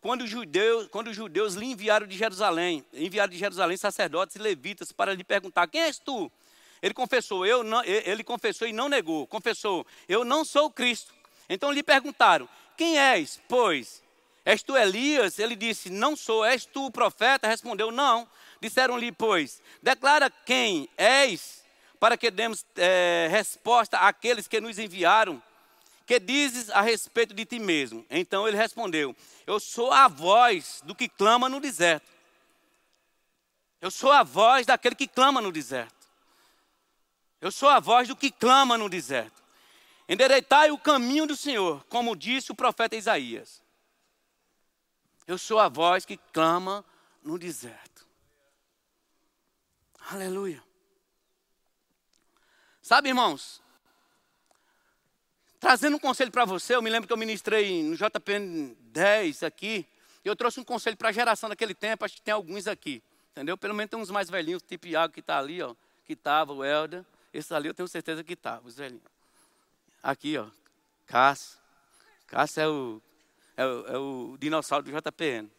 quando 0.00 0.22
os 0.22 0.30
judeus, 0.30 0.88
quando 0.88 1.06
os 1.06 1.14
judeus 1.14 1.54
lhe 1.54 1.66
enviaram 1.66 2.04
de 2.04 2.18
Jerusalém, 2.18 2.84
enviaram 2.92 3.30
de 3.30 3.38
Jerusalém 3.38 3.76
sacerdotes 3.76 4.34
e 4.34 4.40
levitas 4.40 4.90
para 4.90 5.14
lhe 5.14 5.22
perguntar: 5.22 5.68
Quem 5.68 5.82
és 5.82 6.00
tu? 6.00 6.32
Ele 6.82 6.94
confessou, 6.94 7.46
eu 7.46 7.62
não, 7.62 7.84
ele 7.84 8.24
confessou 8.24 8.66
e 8.66 8.72
não 8.72 8.88
negou. 8.88 9.24
Confessou, 9.28 9.86
eu 10.08 10.24
não 10.24 10.44
sou 10.44 10.68
Cristo. 10.68 11.14
Então 11.48 11.70
lhe 11.70 11.84
perguntaram: 11.84 12.48
Quem 12.76 12.98
és? 12.98 13.40
Pois 13.46 14.02
És 14.48 14.62
tu 14.62 14.74
Elias? 14.74 15.38
Ele 15.38 15.54
disse: 15.54 15.90
Não 15.90 16.16
sou. 16.16 16.42
És 16.42 16.64
tu 16.64 16.86
o 16.86 16.90
profeta? 16.90 17.46
Respondeu: 17.46 17.92
Não. 17.92 18.26
Disseram-lhe, 18.62 19.12
pois, 19.12 19.60
declara 19.82 20.30
quem 20.30 20.88
és, 20.96 21.62
para 22.00 22.16
que 22.16 22.30
demos 22.30 22.64
é, 22.74 23.28
resposta 23.30 23.98
àqueles 23.98 24.48
que 24.48 24.58
nos 24.58 24.78
enviaram. 24.78 25.42
Que 26.06 26.18
dizes 26.18 26.70
a 26.70 26.80
respeito 26.80 27.34
de 27.34 27.44
ti 27.44 27.58
mesmo? 27.58 28.06
Então 28.08 28.48
ele 28.48 28.56
respondeu: 28.56 29.14
Eu 29.46 29.60
sou 29.60 29.92
a 29.92 30.08
voz 30.08 30.80
do 30.82 30.94
que 30.94 31.10
clama 31.10 31.50
no 31.50 31.60
deserto. 31.60 32.10
Eu 33.82 33.90
sou 33.90 34.10
a 34.10 34.22
voz 34.22 34.64
daquele 34.64 34.94
que 34.94 35.06
clama 35.06 35.42
no 35.42 35.52
deserto. 35.52 36.08
Eu 37.38 37.52
sou 37.52 37.68
a 37.68 37.80
voz 37.80 38.08
do 38.08 38.16
que 38.16 38.30
clama 38.30 38.78
no 38.78 38.88
deserto. 38.88 39.42
Endereitai 40.08 40.70
o 40.70 40.78
caminho 40.78 41.26
do 41.26 41.36
Senhor, 41.36 41.84
como 41.90 42.16
disse 42.16 42.50
o 42.50 42.54
profeta 42.54 42.96
Isaías. 42.96 43.67
Eu 45.28 45.36
sou 45.36 45.58
a 45.58 45.68
voz 45.68 46.06
que 46.06 46.16
clama 46.16 46.82
no 47.22 47.38
deserto. 47.38 48.08
Aleluia. 50.10 50.64
Sabe, 52.80 53.10
irmãos, 53.10 53.60
trazendo 55.60 55.96
um 55.96 56.00
conselho 56.00 56.32
para 56.32 56.46
você, 56.46 56.74
eu 56.74 56.80
me 56.80 56.88
lembro 56.88 57.06
que 57.06 57.12
eu 57.12 57.18
ministrei 57.18 57.82
no 57.82 57.94
JPN 57.94 58.74
10 58.80 59.42
aqui, 59.42 59.86
eu 60.24 60.34
trouxe 60.34 60.60
um 60.60 60.64
conselho 60.64 60.96
para 60.96 61.10
a 61.10 61.12
geração 61.12 61.50
daquele 61.50 61.74
tempo, 61.74 62.06
acho 62.06 62.14
que 62.14 62.22
tem 62.22 62.32
alguns 62.32 62.66
aqui, 62.66 63.02
entendeu? 63.32 63.58
Pelo 63.58 63.74
menos 63.74 63.90
tem 63.90 64.00
uns 64.00 64.10
mais 64.10 64.30
velhinhos, 64.30 64.62
tipo 64.62 64.86
Iago 64.86 65.12
que 65.12 65.20
está 65.20 65.38
ali, 65.38 65.60
ó, 65.60 65.74
que 66.06 66.14
estava, 66.14 66.54
o 66.54 66.64
Helder, 66.64 67.04
esse 67.34 67.52
ali 67.52 67.68
eu 67.68 67.74
tenho 67.74 67.86
certeza 67.86 68.24
que 68.24 68.32
estava, 68.32 68.66
os 68.66 68.76
velhinhos. 68.76 69.02
Aqui, 70.02 70.38
ó, 70.38 70.46
Cássio. 71.06 71.58
Cássio 72.26 72.60
é 72.62 72.68
o, 72.68 73.02
é 73.58 73.66
o, 73.66 73.86
é 73.88 73.98
o 73.98 74.36
dinossauro 74.38 74.84
do 74.84 74.92
JPN. 74.92 75.50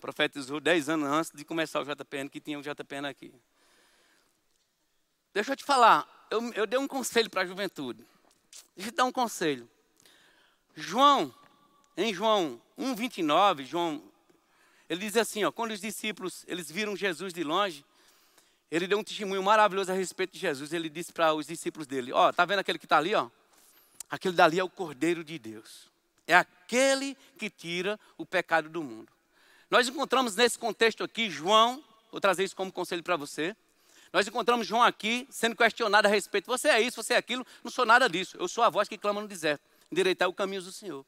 Profetizou 0.00 0.58
10 0.58 0.88
anos 0.88 1.08
antes 1.08 1.32
de 1.32 1.44
começar 1.44 1.80
o 1.80 1.84
JPN, 1.84 2.28
que 2.28 2.40
tinha 2.40 2.58
o 2.58 2.62
JPN 2.62 3.06
aqui. 3.08 3.32
Deixa 5.32 5.52
eu 5.52 5.56
te 5.56 5.62
falar, 5.62 6.26
eu, 6.32 6.52
eu 6.54 6.66
dei 6.66 6.80
um 6.80 6.88
conselho 6.88 7.30
para 7.30 7.42
a 7.42 7.46
juventude. 7.46 8.04
Deixa 8.74 8.88
eu 8.88 8.92
te 8.92 8.96
dar 8.96 9.04
um 9.04 9.12
conselho. 9.12 9.70
João, 10.74 11.32
em 11.96 12.12
João 12.12 12.60
1,29, 12.76 13.64
João, 13.64 14.02
ele 14.88 15.06
diz 15.06 15.16
assim, 15.16 15.44
ó, 15.44 15.52
quando 15.52 15.70
os 15.70 15.80
discípulos, 15.80 16.44
eles 16.48 16.68
viram 16.68 16.96
Jesus 16.96 17.32
de 17.32 17.44
longe, 17.44 17.84
ele 18.68 18.88
deu 18.88 18.98
um 18.98 19.04
testemunho 19.04 19.44
maravilhoso 19.44 19.92
a 19.92 19.94
respeito 19.94 20.32
de 20.32 20.40
Jesus. 20.40 20.72
Ele 20.72 20.88
disse 20.88 21.12
para 21.12 21.32
os 21.32 21.46
discípulos 21.46 21.86
dele: 21.86 22.12
Ó, 22.12 22.30
tá 22.30 22.44
vendo 22.44 22.58
aquele 22.58 22.78
que 22.78 22.84
está 22.84 22.98
ali? 22.98 23.14
Ó? 23.14 23.30
Aquele 24.10 24.34
dali 24.34 24.58
é 24.58 24.64
o 24.64 24.68
Cordeiro 24.68 25.22
de 25.22 25.38
Deus. 25.38 25.88
É 26.26 26.34
aquele 26.34 27.16
que 27.38 27.50
tira 27.50 27.98
o 28.16 28.24
pecado 28.24 28.68
do 28.68 28.82
mundo. 28.82 29.12
Nós 29.70 29.86
encontramos 29.88 30.34
nesse 30.34 30.58
contexto 30.58 31.04
aqui 31.04 31.28
João, 31.28 31.82
vou 32.10 32.20
trazer 32.20 32.44
isso 32.44 32.56
como 32.56 32.72
conselho 32.72 33.02
para 33.02 33.16
você. 33.16 33.54
Nós 34.12 34.26
encontramos 34.26 34.66
João 34.66 34.82
aqui 34.82 35.26
sendo 35.30 35.54
questionado 35.54 36.06
a 36.06 36.10
respeito: 36.10 36.46
você 36.46 36.68
é 36.68 36.80
isso, 36.80 37.02
você 37.02 37.14
é 37.14 37.16
aquilo? 37.16 37.46
Não 37.62 37.70
sou 37.70 37.84
nada 37.84 38.08
disso. 38.08 38.36
Eu 38.38 38.48
sou 38.48 38.64
a 38.64 38.70
voz 38.70 38.88
que 38.88 38.96
clama 38.96 39.20
no 39.20 39.28
deserto, 39.28 39.62
endireitar 39.92 40.28
o 40.28 40.32
caminho 40.32 40.62
do 40.62 40.72
Senhor. 40.72 41.04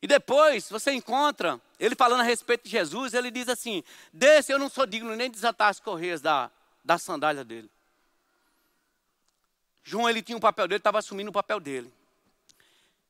E 0.00 0.06
depois 0.06 0.68
você 0.68 0.92
encontra 0.92 1.60
ele 1.80 1.96
falando 1.96 2.20
a 2.20 2.24
respeito 2.24 2.64
de 2.64 2.70
Jesus, 2.70 3.14
ele 3.14 3.30
diz 3.30 3.48
assim: 3.48 3.82
Desse 4.12 4.52
eu 4.52 4.58
não 4.58 4.68
sou 4.68 4.86
digno 4.86 5.14
nem 5.16 5.28
de 5.28 5.34
desatar 5.34 5.70
as 5.70 5.80
correias 5.80 6.20
da, 6.20 6.50
da 6.84 6.98
sandália 6.98 7.44
dele. 7.44 7.70
João, 9.82 10.08
ele 10.08 10.22
tinha 10.22 10.36
um 10.36 10.40
papel 10.40 10.68
dele, 10.68 10.78
estava 10.78 10.98
assumindo 10.98 11.30
o 11.30 11.32
papel 11.32 11.58
dele. 11.58 11.92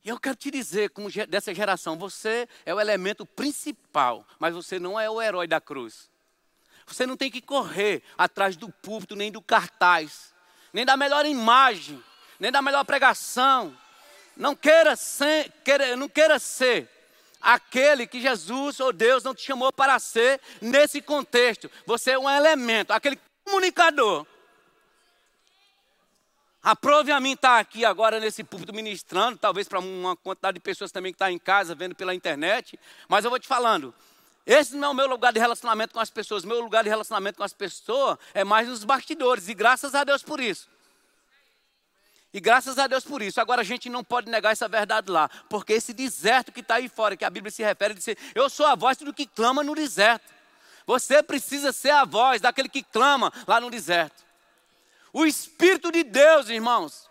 E 0.04 0.10
eu 0.10 0.20
quero 0.20 0.36
te 0.36 0.50
dizer, 0.50 0.90
como 0.90 1.08
dessa 1.26 1.54
geração, 1.54 1.96
você 1.96 2.46
é 2.66 2.74
o 2.74 2.80
elemento 2.80 3.24
principal, 3.24 4.26
mas 4.38 4.54
você 4.54 4.78
não 4.78 5.00
é 5.00 5.08
o 5.08 5.20
herói 5.20 5.46
da 5.46 5.60
cruz. 5.60 6.10
Você 6.86 7.06
não 7.06 7.16
tem 7.16 7.30
que 7.30 7.40
correr 7.40 8.02
atrás 8.18 8.54
do 8.54 8.68
púlpito, 8.68 9.16
nem 9.16 9.32
do 9.32 9.40
cartaz, 9.40 10.34
nem 10.74 10.84
da 10.84 10.96
melhor 10.96 11.24
imagem, 11.24 12.02
nem 12.38 12.52
da 12.52 12.60
melhor 12.60 12.84
pregação. 12.84 13.74
Não 14.36 14.54
queira 14.54 14.94
ser, 14.94 15.50
queira, 15.64 15.96
não 15.96 16.08
queira 16.08 16.38
ser 16.38 16.90
aquele 17.40 18.06
que 18.06 18.20
Jesus 18.20 18.80
ou 18.80 18.92
Deus 18.92 19.22
não 19.22 19.34
te 19.34 19.42
chamou 19.42 19.72
para 19.72 19.98
ser 19.98 20.40
nesse 20.60 21.00
contexto. 21.00 21.70
Você 21.86 22.12
é 22.12 22.18
um 22.18 22.28
elemento, 22.28 22.92
aquele 22.92 23.18
comunicador. 23.44 24.26
Aprove 26.64 27.12
a 27.12 27.20
mim 27.20 27.32
estar 27.32 27.58
aqui 27.58 27.84
agora 27.84 28.18
nesse 28.18 28.42
púlpito 28.42 28.72
ministrando, 28.72 29.36
talvez 29.36 29.68
para 29.68 29.78
uma 29.80 30.16
quantidade 30.16 30.54
de 30.54 30.60
pessoas 30.60 30.90
também 30.90 31.12
que 31.12 31.16
está 31.16 31.30
em 31.30 31.38
casa, 31.38 31.74
vendo 31.74 31.94
pela 31.94 32.14
internet, 32.14 32.80
mas 33.06 33.22
eu 33.22 33.30
vou 33.30 33.38
te 33.38 33.46
falando, 33.46 33.94
esse 34.46 34.74
não 34.74 34.88
é 34.88 34.90
o 34.90 34.94
meu 34.94 35.06
lugar 35.06 35.30
de 35.30 35.38
relacionamento 35.38 35.92
com 35.92 36.00
as 36.00 36.08
pessoas, 36.08 36.42
meu 36.42 36.58
lugar 36.62 36.82
de 36.82 36.88
relacionamento 36.88 37.36
com 37.36 37.44
as 37.44 37.52
pessoas 37.52 38.16
é 38.32 38.44
mais 38.44 38.66
nos 38.66 38.82
bastidores, 38.82 39.46
e 39.50 39.52
graças 39.52 39.94
a 39.94 40.04
Deus 40.04 40.22
por 40.22 40.40
isso. 40.40 40.70
E 42.32 42.40
graças 42.40 42.78
a 42.78 42.86
Deus 42.86 43.04
por 43.04 43.20
isso. 43.20 43.40
Agora 43.40 43.60
a 43.60 43.64
gente 43.64 43.90
não 43.90 44.02
pode 44.02 44.30
negar 44.30 44.50
essa 44.50 44.66
verdade 44.66 45.10
lá, 45.10 45.28
porque 45.50 45.74
esse 45.74 45.92
deserto 45.92 46.50
que 46.50 46.60
está 46.60 46.76
aí 46.76 46.88
fora, 46.88 47.14
que 47.14 47.26
a 47.26 47.30
Bíblia 47.30 47.52
se 47.52 47.62
refere, 47.62 47.94
diz: 47.94 48.06
Eu 48.34 48.48
sou 48.48 48.66
a 48.66 48.74
voz 48.74 48.96
do 48.96 49.12
que 49.12 49.26
clama 49.26 49.62
no 49.62 49.74
deserto. 49.74 50.32
Você 50.84 51.22
precisa 51.22 51.72
ser 51.72 51.90
a 51.90 52.04
voz 52.04 52.40
daquele 52.40 52.68
que 52.68 52.82
clama 52.82 53.32
lá 53.46 53.60
no 53.60 53.70
deserto. 53.70 54.24
O 55.14 55.24
Espírito 55.24 55.92
de 55.92 56.02
Deus, 56.02 56.48
irmãos, 56.48 57.08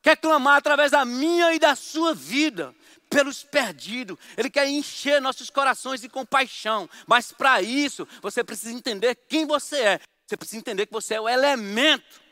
quer 0.00 0.16
clamar 0.16 0.58
através 0.58 0.92
da 0.92 1.04
minha 1.04 1.52
e 1.52 1.58
da 1.58 1.74
sua 1.74 2.14
vida 2.14 2.72
pelos 3.10 3.42
perdidos. 3.42 4.16
Ele 4.36 4.48
quer 4.48 4.68
encher 4.68 5.20
nossos 5.20 5.50
corações 5.50 6.00
de 6.00 6.08
compaixão. 6.08 6.88
Mas 7.04 7.32
para 7.32 7.60
isso, 7.60 8.06
você 8.22 8.44
precisa 8.44 8.72
entender 8.72 9.16
quem 9.28 9.44
você 9.44 9.76
é. 9.76 10.00
Você 10.24 10.36
precisa 10.36 10.60
entender 10.60 10.86
que 10.86 10.92
você 10.92 11.14
é 11.14 11.20
o 11.20 11.28
elemento 11.28 12.27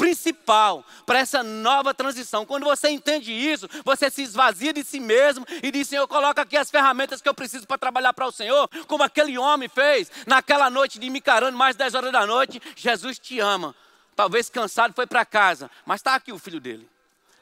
principal 0.00 0.82
para 1.04 1.18
essa 1.18 1.42
nova 1.42 1.92
transição. 1.92 2.46
Quando 2.46 2.64
você 2.64 2.88
entende 2.88 3.30
isso, 3.30 3.68
você 3.84 4.10
se 4.10 4.22
esvazia 4.22 4.72
de 4.72 4.82
si 4.82 4.98
mesmo 4.98 5.46
e 5.62 5.70
diz: 5.70 5.88
Senhor, 5.88 6.08
coloca 6.08 6.40
aqui 6.40 6.56
as 6.56 6.70
ferramentas 6.70 7.20
que 7.20 7.28
eu 7.28 7.34
preciso 7.34 7.66
para 7.66 7.76
trabalhar 7.76 8.14
para 8.14 8.26
o 8.26 8.32
Senhor, 8.32 8.66
como 8.86 9.02
aquele 9.02 9.36
homem 9.36 9.68
fez 9.68 10.10
naquela 10.26 10.70
noite 10.70 10.98
de 10.98 11.10
Micarano, 11.10 11.56
mais 11.56 11.76
10 11.76 11.94
horas 11.94 12.12
da 12.12 12.26
noite. 12.26 12.62
Jesus 12.74 13.18
te 13.18 13.40
ama. 13.40 13.76
Talvez 14.16 14.48
cansado 14.48 14.94
foi 14.94 15.06
para 15.06 15.22
casa, 15.26 15.70
mas 15.84 16.00
está 16.00 16.14
aqui 16.14 16.32
o 16.32 16.38
filho 16.38 16.60
dele. 16.60 16.88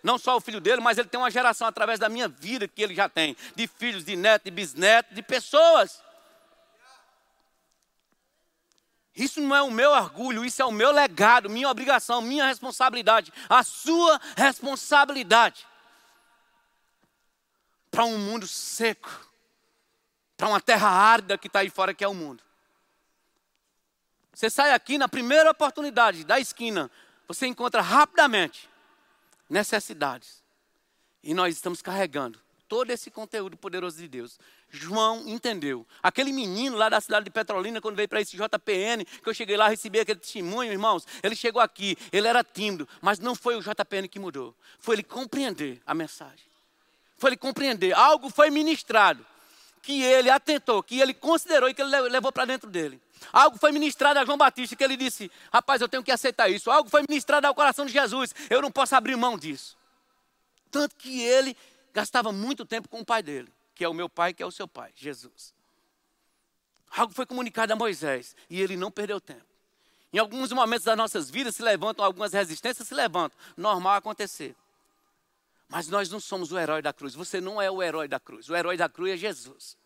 Não 0.02 0.18
só 0.18 0.36
o 0.36 0.40
filho 0.40 0.61
dele, 0.61 0.80
mas 0.80 0.98
ele 0.98 1.09
tem 1.09 1.20
uma 1.20 1.30
geração 1.30 1.66
através 1.68 2.00
da 2.00 2.09
minha 2.09 2.26
vida 2.26 2.66
que 2.66 2.82
ele 2.82 2.94
já 2.94 3.09
tem, 3.09 3.36
de 3.54 3.68
filhos, 3.68 4.04
de 4.04 4.16
netos, 4.16 4.44
de 4.44 4.50
bisnetos, 4.50 5.14
de 5.14 5.22
pessoas. 5.22 6.00
Isso 9.19 9.41
não 9.41 9.55
é 9.55 9.61
o 9.61 9.71
meu 9.71 9.91
orgulho, 9.91 10.45
isso 10.45 10.62
é 10.62 10.64
o 10.64 10.71
meu 10.71 10.93
legado, 10.93 11.51
minha 11.51 11.69
obrigação, 11.69 12.23
minha 12.23 12.47
responsabilidade, 12.47 13.33
a 13.49 13.64
sua 13.64 14.21
responsabilidade. 14.37 15.66
Para 17.91 18.05
um 18.05 18.16
mundo 18.16 18.47
seco, 18.47 19.29
para 20.37 20.47
uma 20.49 20.61
terra 20.61 20.89
árida 20.89 21.37
que 21.37 21.49
está 21.49 21.59
aí 21.61 21.69
fora, 21.69 21.93
que 21.93 22.05
é 22.05 22.09
o 22.09 22.14
mundo. 22.14 22.45
Você 24.33 24.49
sai 24.49 24.73
aqui 24.73 24.97
na 24.97 25.09
primeira 25.09 25.51
oportunidade 25.51 26.23
da 26.23 26.39
esquina, 26.39 26.89
você 27.27 27.49
encontra 27.49 27.83
rapidamente 27.83 28.71
necessidades. 29.51 30.45
E 31.25 31.35
nós 31.35 31.57
estamos 31.57 31.83
carregando 31.83 32.41
todo 32.69 32.93
esse 32.93 33.11
conteúdo 33.11 33.57
poderoso 33.57 33.97
de 33.99 34.07
Deus. 34.07 34.39
João 34.71 35.27
entendeu. 35.27 35.87
Aquele 36.03 36.33
menino 36.33 36.77
lá 36.77 36.89
da 36.89 37.01
cidade 37.01 37.25
de 37.25 37.31
Petrolina, 37.31 37.81
quando 37.81 37.97
veio 37.97 38.09
para 38.09 38.21
esse 38.21 38.37
JPN, 38.37 39.05
que 39.05 39.29
eu 39.29 39.35
cheguei 39.35 39.57
lá, 39.57 39.69
recebi 39.69 40.01
aquele 40.01 40.21
testemunho, 40.21 40.71
irmãos, 40.71 41.07
ele 41.23 41.35
chegou 41.35 41.61
aqui, 41.61 41.97
ele 42.12 42.27
era 42.27 42.45
tímido, 42.45 42.89
mas 43.01 43.19
não 43.19 43.35
foi 43.35 43.57
o 43.57 43.62
JPN 43.62 44.09
que 44.09 44.19
mudou. 44.19 44.55
Foi 44.79 44.97
ele 44.97 45.03
compreender 45.03 45.81
a 45.87 45.95
mensagem. 45.95 46.47
Foi 47.16 47.31
ele 47.31 47.37
compreender. 47.37 47.93
Algo 47.95 48.31
foi 48.31 48.51
ministrado 48.51 49.25
que 49.83 50.03
ele 50.03 50.29
atentou, 50.29 50.83
que 50.83 51.01
ele 51.01 51.14
considerou 51.14 51.69
e 51.69 51.75
que 51.75 51.81
ele 51.81 52.09
levou 52.09 52.31
para 52.31 52.45
dentro 52.45 52.69
dele. 52.69 53.01
Algo 53.33 53.59
foi 53.59 53.73
ministrado 53.73 54.19
a 54.19 54.25
João 54.25 54.39
Batista 54.39 54.77
que 54.77 54.85
ele 54.85 54.97
disse: 54.97 55.31
Rapaz, 55.53 55.81
eu 55.81 55.89
tenho 55.89 56.03
que 56.03 56.12
aceitar 56.12 56.49
isso. 56.49 56.71
Algo 56.71 56.89
foi 56.89 57.03
ministrado 57.09 57.47
ao 57.47 57.55
coração 57.55 57.87
de 57.87 57.93
Jesus. 57.93 58.35
Eu 58.49 58.62
não 58.62 58.71
posso 58.71 58.95
abrir 58.95 59.16
mão 59.16 59.37
disso. 59.37 59.77
Tanto 60.71 60.95
que 60.97 61.23
ele 61.23 61.57
gastava 61.93 62.31
muito 62.31 62.64
tempo 62.64 62.89
com 62.89 63.01
o 63.01 63.05
pai 63.05 63.23
dele, 63.23 63.51
que 63.79 63.85
é 63.85 63.89
o 63.89 63.95
meu 63.95 64.09
pai, 64.09 64.35
que 64.35 64.43
é 64.43 64.47
o 64.47 64.51
seu 64.51 64.66
pai, 64.66 64.93
Jesus. 64.97 65.55
Algo 66.91 67.14
foi 67.14 67.24
comunicado 67.24 67.72
a 67.72 67.76
Moisés 67.76 68.35
e 68.51 68.61
ele 68.61 68.76
não 68.76 68.91
perdeu 68.91 69.20
tempo. 69.20 69.47
Em 70.12 70.18
alguns 70.18 70.51
momentos 70.51 70.85
das 70.85 70.97
nossas 70.97 71.31
vidas 71.31 71.55
se 71.55 71.62
levantam 71.62 72.05
algumas 72.05 72.33
resistências, 72.33 72.89
se 72.89 72.95
levantam. 72.95 73.39
Normal 73.57 73.95
acontecer. 73.95 74.57
Mas 75.68 75.87
nós 75.87 76.11
não 76.11 76.18
somos 76.18 76.51
o 76.51 76.59
herói 76.59 76.83
da 76.83 76.93
cruz. 76.93 77.14
Você 77.14 77.41
não 77.41 77.62
é 77.62 77.70
o 77.70 77.81
herói 77.81 78.09
da 78.09 78.18
cruz. 78.18 78.49
O 78.49 78.57
herói 78.57 78.76
da 78.76 78.89
cruz 78.89 79.12
é 79.12 79.16
Jesus. 79.16 79.76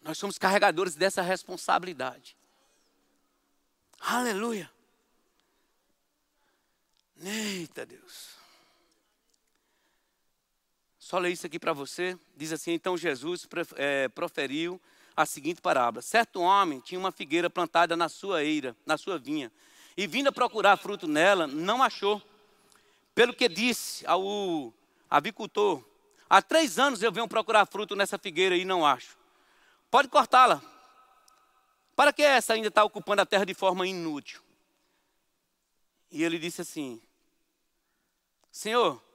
Nós 0.00 0.16
somos 0.16 0.38
carregadores 0.38 0.94
dessa 0.94 1.20
responsabilidade. 1.20 2.36
Aleluia. 3.98 4.70
Eita 7.20 7.84
Deus. 7.84 8.37
Só 11.08 11.16
ler 11.16 11.30
isso 11.30 11.46
aqui 11.46 11.58
para 11.58 11.72
você. 11.72 12.18
Diz 12.36 12.52
assim: 12.52 12.72
Então 12.72 12.94
Jesus 12.94 13.48
é, 13.76 14.08
proferiu 14.10 14.78
a 15.16 15.24
seguinte 15.24 15.58
parábola: 15.58 16.02
Certo 16.02 16.38
homem 16.38 16.80
tinha 16.80 17.00
uma 17.00 17.10
figueira 17.10 17.48
plantada 17.48 17.96
na 17.96 18.10
sua 18.10 18.44
eira, 18.44 18.76
na 18.84 18.98
sua 18.98 19.18
vinha, 19.18 19.50
e 19.96 20.06
vindo 20.06 20.28
a 20.28 20.32
procurar 20.32 20.76
fruto 20.76 21.08
nela, 21.08 21.46
não 21.46 21.82
achou. 21.82 22.20
Pelo 23.14 23.32
que 23.32 23.48
disse 23.48 24.06
ao 24.06 24.70
avicultor: 25.08 25.82
Há 26.28 26.42
três 26.42 26.78
anos 26.78 27.02
eu 27.02 27.10
venho 27.10 27.26
procurar 27.26 27.64
fruto 27.64 27.96
nessa 27.96 28.18
figueira 28.18 28.54
e 28.54 28.66
não 28.66 28.84
acho. 28.84 29.16
Pode 29.90 30.08
cortá-la. 30.08 30.60
Para 31.96 32.12
que 32.12 32.20
essa 32.20 32.52
ainda 32.52 32.68
está 32.68 32.84
ocupando 32.84 33.22
a 33.22 33.26
terra 33.26 33.46
de 33.46 33.54
forma 33.54 33.86
inútil? 33.86 34.42
E 36.10 36.22
ele 36.22 36.38
disse 36.38 36.60
assim: 36.60 37.00
Senhor, 38.52 39.07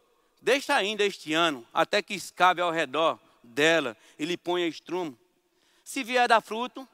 deixa 0.44 0.76
ainda 0.76 1.06
este 1.06 1.34
ano, 1.34 1.66
até 1.74 2.02
que 2.02 2.14
escabe 2.14 2.62
ao 2.62 2.70
redor 2.70 3.18
dela 3.42 3.96
e 4.20 4.26
lhe 4.26 4.36
ponha 4.36 4.68
estrumo. 4.68 5.18
Se 5.86 6.04
vier 6.04 6.28
dar 6.28 6.42
fruto, 6.42 6.88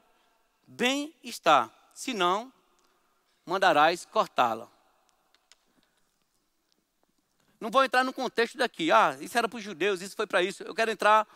bem 0.66 1.12
está. 1.22 1.68
Se 1.92 2.14
não, 2.14 2.52
mandarás 3.44 4.06
cortá-la. 4.06 4.70
Não 7.60 7.70
vou 7.70 7.84
entrar 7.84 8.04
no 8.04 8.12
contexto 8.12 8.56
daqui. 8.56 8.92
Ah, 8.92 9.18
isso 9.20 9.36
era 9.36 9.48
para 9.48 9.58
os 9.58 9.62
judeus, 9.64 10.00
isso 10.00 10.14
foi 10.14 10.28
para 10.28 10.42
isso. 10.42 10.62
Eu 10.62 10.74
quero 10.74 10.92
entrar 10.92 11.26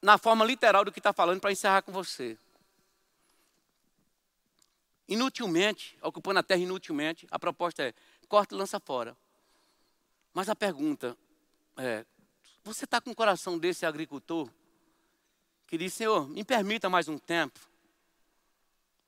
na 0.00 0.16
forma 0.16 0.44
literal 0.44 0.86
do 0.86 0.90
que 0.90 0.98
está 0.98 1.12
falando 1.12 1.40
para 1.40 1.52
encerrar 1.52 1.82
com 1.82 1.92
você. 1.92 2.36
Inutilmente, 5.06 5.98
ocupando 6.00 6.40
a 6.40 6.42
terra 6.42 6.62
inutilmente, 6.62 7.26
a 7.30 7.38
proposta 7.38 7.82
é 7.82 7.94
corta 8.26 8.54
e 8.54 8.58
lança 8.58 8.80
fora. 8.80 9.14
Mas 10.34 10.48
a 10.48 10.56
pergunta 10.56 11.16
é: 11.76 12.04
você 12.64 12.84
está 12.84 13.00
com 13.00 13.12
o 13.12 13.14
coração 13.14 13.56
desse 13.56 13.86
agricultor 13.86 14.50
que 15.66 15.78
diz, 15.78 15.94
Senhor, 15.94 16.28
me 16.28 16.44
permita 16.44 16.90
mais 16.90 17.08
um 17.08 17.16
tempo 17.16 17.58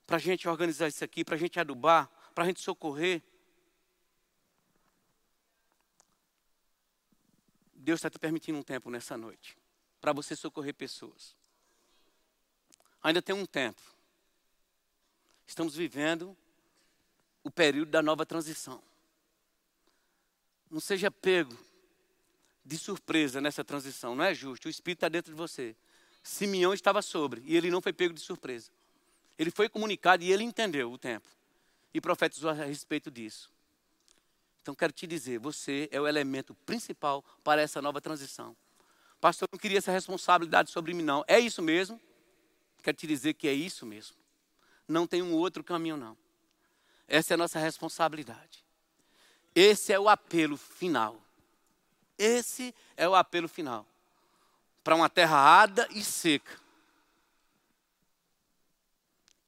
para 0.06 0.16
a 0.16 0.20
gente 0.20 0.48
organizar 0.48 0.86
isso 0.86 1.04
aqui, 1.04 1.24
para 1.24 1.34
a 1.34 1.38
gente 1.38 1.58
adubar, 1.58 2.08
para 2.32 2.44
a 2.44 2.46
gente 2.46 2.60
socorrer? 2.60 3.20
Deus 7.74 7.98
está 7.98 8.08
te 8.08 8.18
permitindo 8.18 8.58
um 8.58 8.62
tempo 8.62 8.88
nessa 8.88 9.16
noite 9.16 9.58
para 10.00 10.12
você 10.12 10.36
socorrer 10.36 10.74
pessoas. 10.74 11.34
Ainda 13.02 13.20
tem 13.20 13.34
um 13.34 13.46
tempo. 13.46 13.82
Estamos 15.46 15.74
vivendo 15.74 16.36
o 17.42 17.50
período 17.50 17.90
da 17.90 18.02
nova 18.02 18.26
transição. 18.26 18.82
Não 20.76 20.80
seja 20.82 21.10
pego 21.10 21.56
de 22.62 22.76
surpresa 22.76 23.40
nessa 23.40 23.64
transição, 23.64 24.14
não 24.14 24.22
é 24.22 24.34
justo. 24.34 24.66
O 24.66 24.70
Espírito 24.70 24.98
está 24.98 25.08
dentro 25.08 25.32
de 25.32 25.34
você. 25.38 25.74
Simeão 26.22 26.74
estava 26.74 27.00
sobre 27.00 27.42
e 27.46 27.56
ele 27.56 27.70
não 27.70 27.80
foi 27.80 27.94
pego 27.94 28.12
de 28.12 28.20
surpresa. 28.20 28.70
Ele 29.38 29.50
foi 29.50 29.70
comunicado 29.70 30.22
e 30.22 30.30
ele 30.30 30.44
entendeu 30.44 30.92
o 30.92 30.98
tempo 30.98 31.26
e 31.94 31.98
profetizou 31.98 32.50
a 32.50 32.52
respeito 32.52 33.10
disso. 33.10 33.50
Então 34.60 34.74
quero 34.74 34.92
te 34.92 35.06
dizer, 35.06 35.38
você 35.38 35.88
é 35.90 35.98
o 35.98 36.06
elemento 36.06 36.54
principal 36.66 37.24
para 37.42 37.62
essa 37.62 37.80
nova 37.80 37.98
transição. 37.98 38.54
Pastor, 39.18 39.48
não 39.50 39.58
queria 39.58 39.78
essa 39.78 39.92
responsabilidade 39.92 40.70
sobre 40.70 40.92
mim, 40.92 41.02
não. 41.02 41.24
É 41.26 41.40
isso 41.40 41.62
mesmo? 41.62 41.98
Quero 42.82 42.98
te 42.98 43.06
dizer 43.06 43.32
que 43.32 43.48
é 43.48 43.54
isso 43.54 43.86
mesmo. 43.86 44.14
Não 44.86 45.06
tem 45.06 45.22
um 45.22 45.32
outro 45.32 45.64
caminho, 45.64 45.96
não. 45.96 46.18
Essa 47.08 47.32
é 47.32 47.34
a 47.34 47.38
nossa 47.38 47.58
responsabilidade. 47.58 48.65
Esse 49.56 49.90
é 49.90 49.98
o 49.98 50.06
apelo 50.06 50.58
final. 50.58 51.18
Esse 52.18 52.74
é 52.94 53.08
o 53.08 53.14
apelo 53.14 53.48
final. 53.48 53.86
Para 54.84 54.94
uma 54.94 55.08
terra 55.08 55.38
árida 55.38 55.88
e 55.92 56.04
seca. 56.04 56.60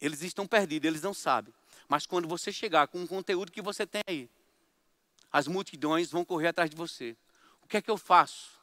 Eles 0.01 0.23
estão 0.23 0.47
perdidos, 0.47 0.89
eles 0.89 1.03
não 1.03 1.13
sabem. 1.13 1.53
Mas 1.87 2.07
quando 2.07 2.27
você 2.27 2.51
chegar 2.51 2.89
com 2.89 3.05
o 3.05 3.07
conteúdo 3.07 3.53
que 3.53 3.61
você 3.61 3.87
tem 3.87 4.01
aí, 4.07 4.31
as 5.31 5.47
multidões 5.47 6.11
vão 6.11 6.25
correr 6.25 6.49
atrás 6.49 6.71
de 6.71 6.77
você. 6.77 7.15
O 7.63 7.67
que 7.67 7.77
é 7.77 7.83
que 7.83 7.91
eu 7.91 7.99
faço? 7.99 8.59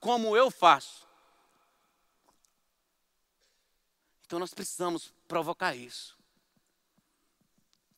Como 0.00 0.34
eu 0.34 0.50
faço? 0.50 1.06
Então 4.24 4.38
nós 4.38 4.54
precisamos 4.54 5.12
provocar 5.28 5.74
isso. 5.74 6.15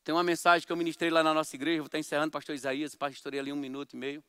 Tem 0.08 0.14
uma 0.14 0.24
mensagem 0.24 0.66
que 0.66 0.72
eu 0.72 0.76
ministrei 0.78 1.10
lá 1.10 1.22
na 1.22 1.34
nossa 1.34 1.54
igreja, 1.54 1.82
vou 1.82 1.86
estar 1.86 1.98
encerrando, 1.98 2.32
pastor 2.32 2.54
Isaías, 2.54 2.94
pastorei 2.94 3.40
ali 3.40 3.52
um 3.52 3.56
minuto 3.56 3.92
e 3.92 3.96
meio. 3.98 4.24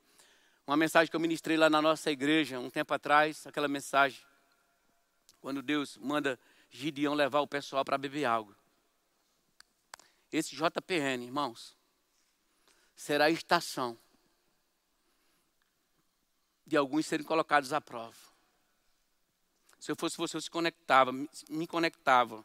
Uma 0.68 0.76
mensagem 0.76 1.10
que 1.10 1.16
eu 1.16 1.22
ministrei 1.22 1.56
lá 1.56 1.70
na 1.70 1.82
nossa 1.82 2.12
igreja 2.12 2.60
um 2.60 2.70
tempo 2.70 2.94
atrás, 2.94 3.48
aquela 3.48 3.70
mensagem, 3.70 4.20
quando 5.40 5.62
Deus 5.62 5.96
manda 5.96 6.38
Gideão 6.70 7.14
levar 7.14 7.40
o 7.40 7.48
pessoal 7.48 7.86
para 7.86 7.98
beber 7.98 8.26
água. 8.26 8.54
Esse 10.30 10.54
JPN, 10.54 11.24
irmãos, 11.24 11.78
será 12.94 13.28
a 13.28 13.30
estação 13.30 13.98
de 16.68 16.76
alguns 16.76 17.06
serem 17.06 17.26
colocados 17.26 17.72
à 17.72 17.80
prova. 17.80 18.18
Se 19.80 19.90
eu 19.90 19.96
fosse 19.96 20.18
você, 20.18 20.36
eu 20.36 20.42
se 20.42 20.52
conectava, 20.52 21.14
me 21.14 21.66
conectava 21.66 22.44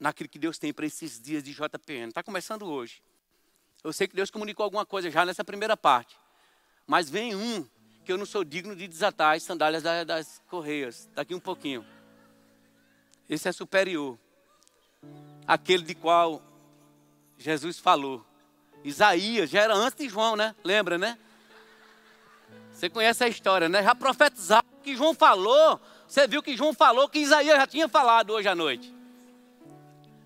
naquilo 0.00 0.28
que 0.28 0.38
Deus 0.38 0.58
tem 0.58 0.72
para 0.72 0.86
esses 0.86 1.20
dias 1.20 1.44
de 1.44 1.52
JPN. 1.52 2.08
Está 2.08 2.22
começando 2.22 2.62
hoje. 2.62 3.02
Eu 3.84 3.92
sei 3.92 4.08
que 4.08 4.16
Deus 4.16 4.30
comunicou 4.30 4.64
alguma 4.64 4.86
coisa 4.86 5.10
já 5.10 5.26
nessa 5.26 5.44
primeira 5.44 5.76
parte. 5.76 6.18
Mas 6.86 7.10
vem 7.10 7.36
um 7.36 7.68
que 8.04 8.10
eu 8.10 8.16
não 8.16 8.24
sou 8.26 8.42
digno 8.42 8.74
de 8.74 8.88
desatar 8.88 9.36
as 9.36 9.42
sandálias 9.42 9.82
das 9.82 10.42
correias. 10.48 11.08
Daqui 11.14 11.34
um 11.34 11.40
pouquinho. 11.40 11.86
Esse 13.28 13.48
é 13.48 13.52
superior. 13.52 14.18
Aquele 15.46 15.84
de 15.84 15.94
qual 15.94 16.42
Jesus 17.38 17.78
falou. 17.78 18.24
Isaías, 18.82 19.50
já 19.50 19.60
era 19.60 19.74
antes 19.74 19.98
de 19.98 20.08
João, 20.08 20.34
né? 20.34 20.54
Lembra, 20.64 20.96
né? 20.96 21.18
Você 22.72 22.88
conhece 22.88 23.22
a 23.22 23.28
história, 23.28 23.68
né? 23.68 23.82
Já 23.82 23.94
profetizava 23.94 24.66
que 24.82 24.96
João 24.96 25.14
falou. 25.14 25.78
Você 26.08 26.26
viu 26.26 26.42
que 26.42 26.56
João 26.56 26.72
falou 26.72 27.08
que 27.08 27.18
Isaías 27.18 27.56
já 27.56 27.66
tinha 27.66 27.88
falado 27.88 28.30
hoje 28.30 28.48
à 28.48 28.54
noite. 28.54 28.99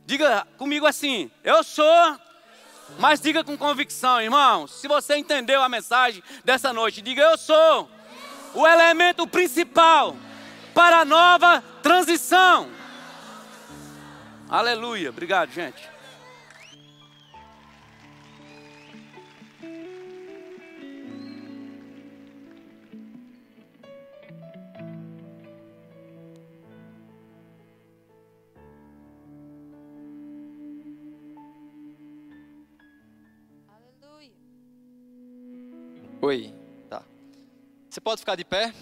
Diga 0.05 0.46
comigo 0.57 0.86
assim: 0.86 1.30
Eu 1.42 1.62
sou. 1.62 2.18
Mas 2.98 3.18
diga 3.18 3.42
com 3.42 3.57
convicção, 3.57 4.20
irmãos. 4.20 4.70
Se 4.72 4.86
você 4.86 5.16
entendeu 5.16 5.62
a 5.62 5.68
mensagem 5.68 6.22
dessa 6.44 6.72
noite, 6.72 7.00
diga: 7.00 7.22
Eu 7.22 7.38
sou 7.38 7.88
o 8.55 8.66
elemento 8.66 9.26
principal 9.26 10.16
para 10.74 11.00
a 11.00 11.05
nova 11.05 11.62
transição. 11.82 12.68
Aleluia. 14.48 15.11
Obrigado, 15.11 15.50
gente. 15.50 15.93
Oi, 36.24 36.54
tá. 36.88 37.02
Você 37.90 38.00
pode 38.00 38.20
ficar 38.20 38.34
de 38.34 38.46
pé? 38.46 38.72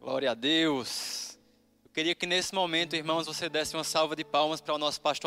Glória 0.00 0.32
a 0.32 0.34
Deus. 0.34 1.38
Eu 1.84 1.92
queria 1.92 2.12
que 2.12 2.26
nesse 2.26 2.52
momento, 2.52 2.96
irmãos, 2.96 3.28
você 3.28 3.48
desse 3.48 3.76
uma 3.76 3.84
salva 3.84 4.16
de 4.16 4.24
palmas 4.24 4.60
para 4.60 4.74
o 4.74 4.78
nosso 4.78 5.00
pastor. 5.00 5.20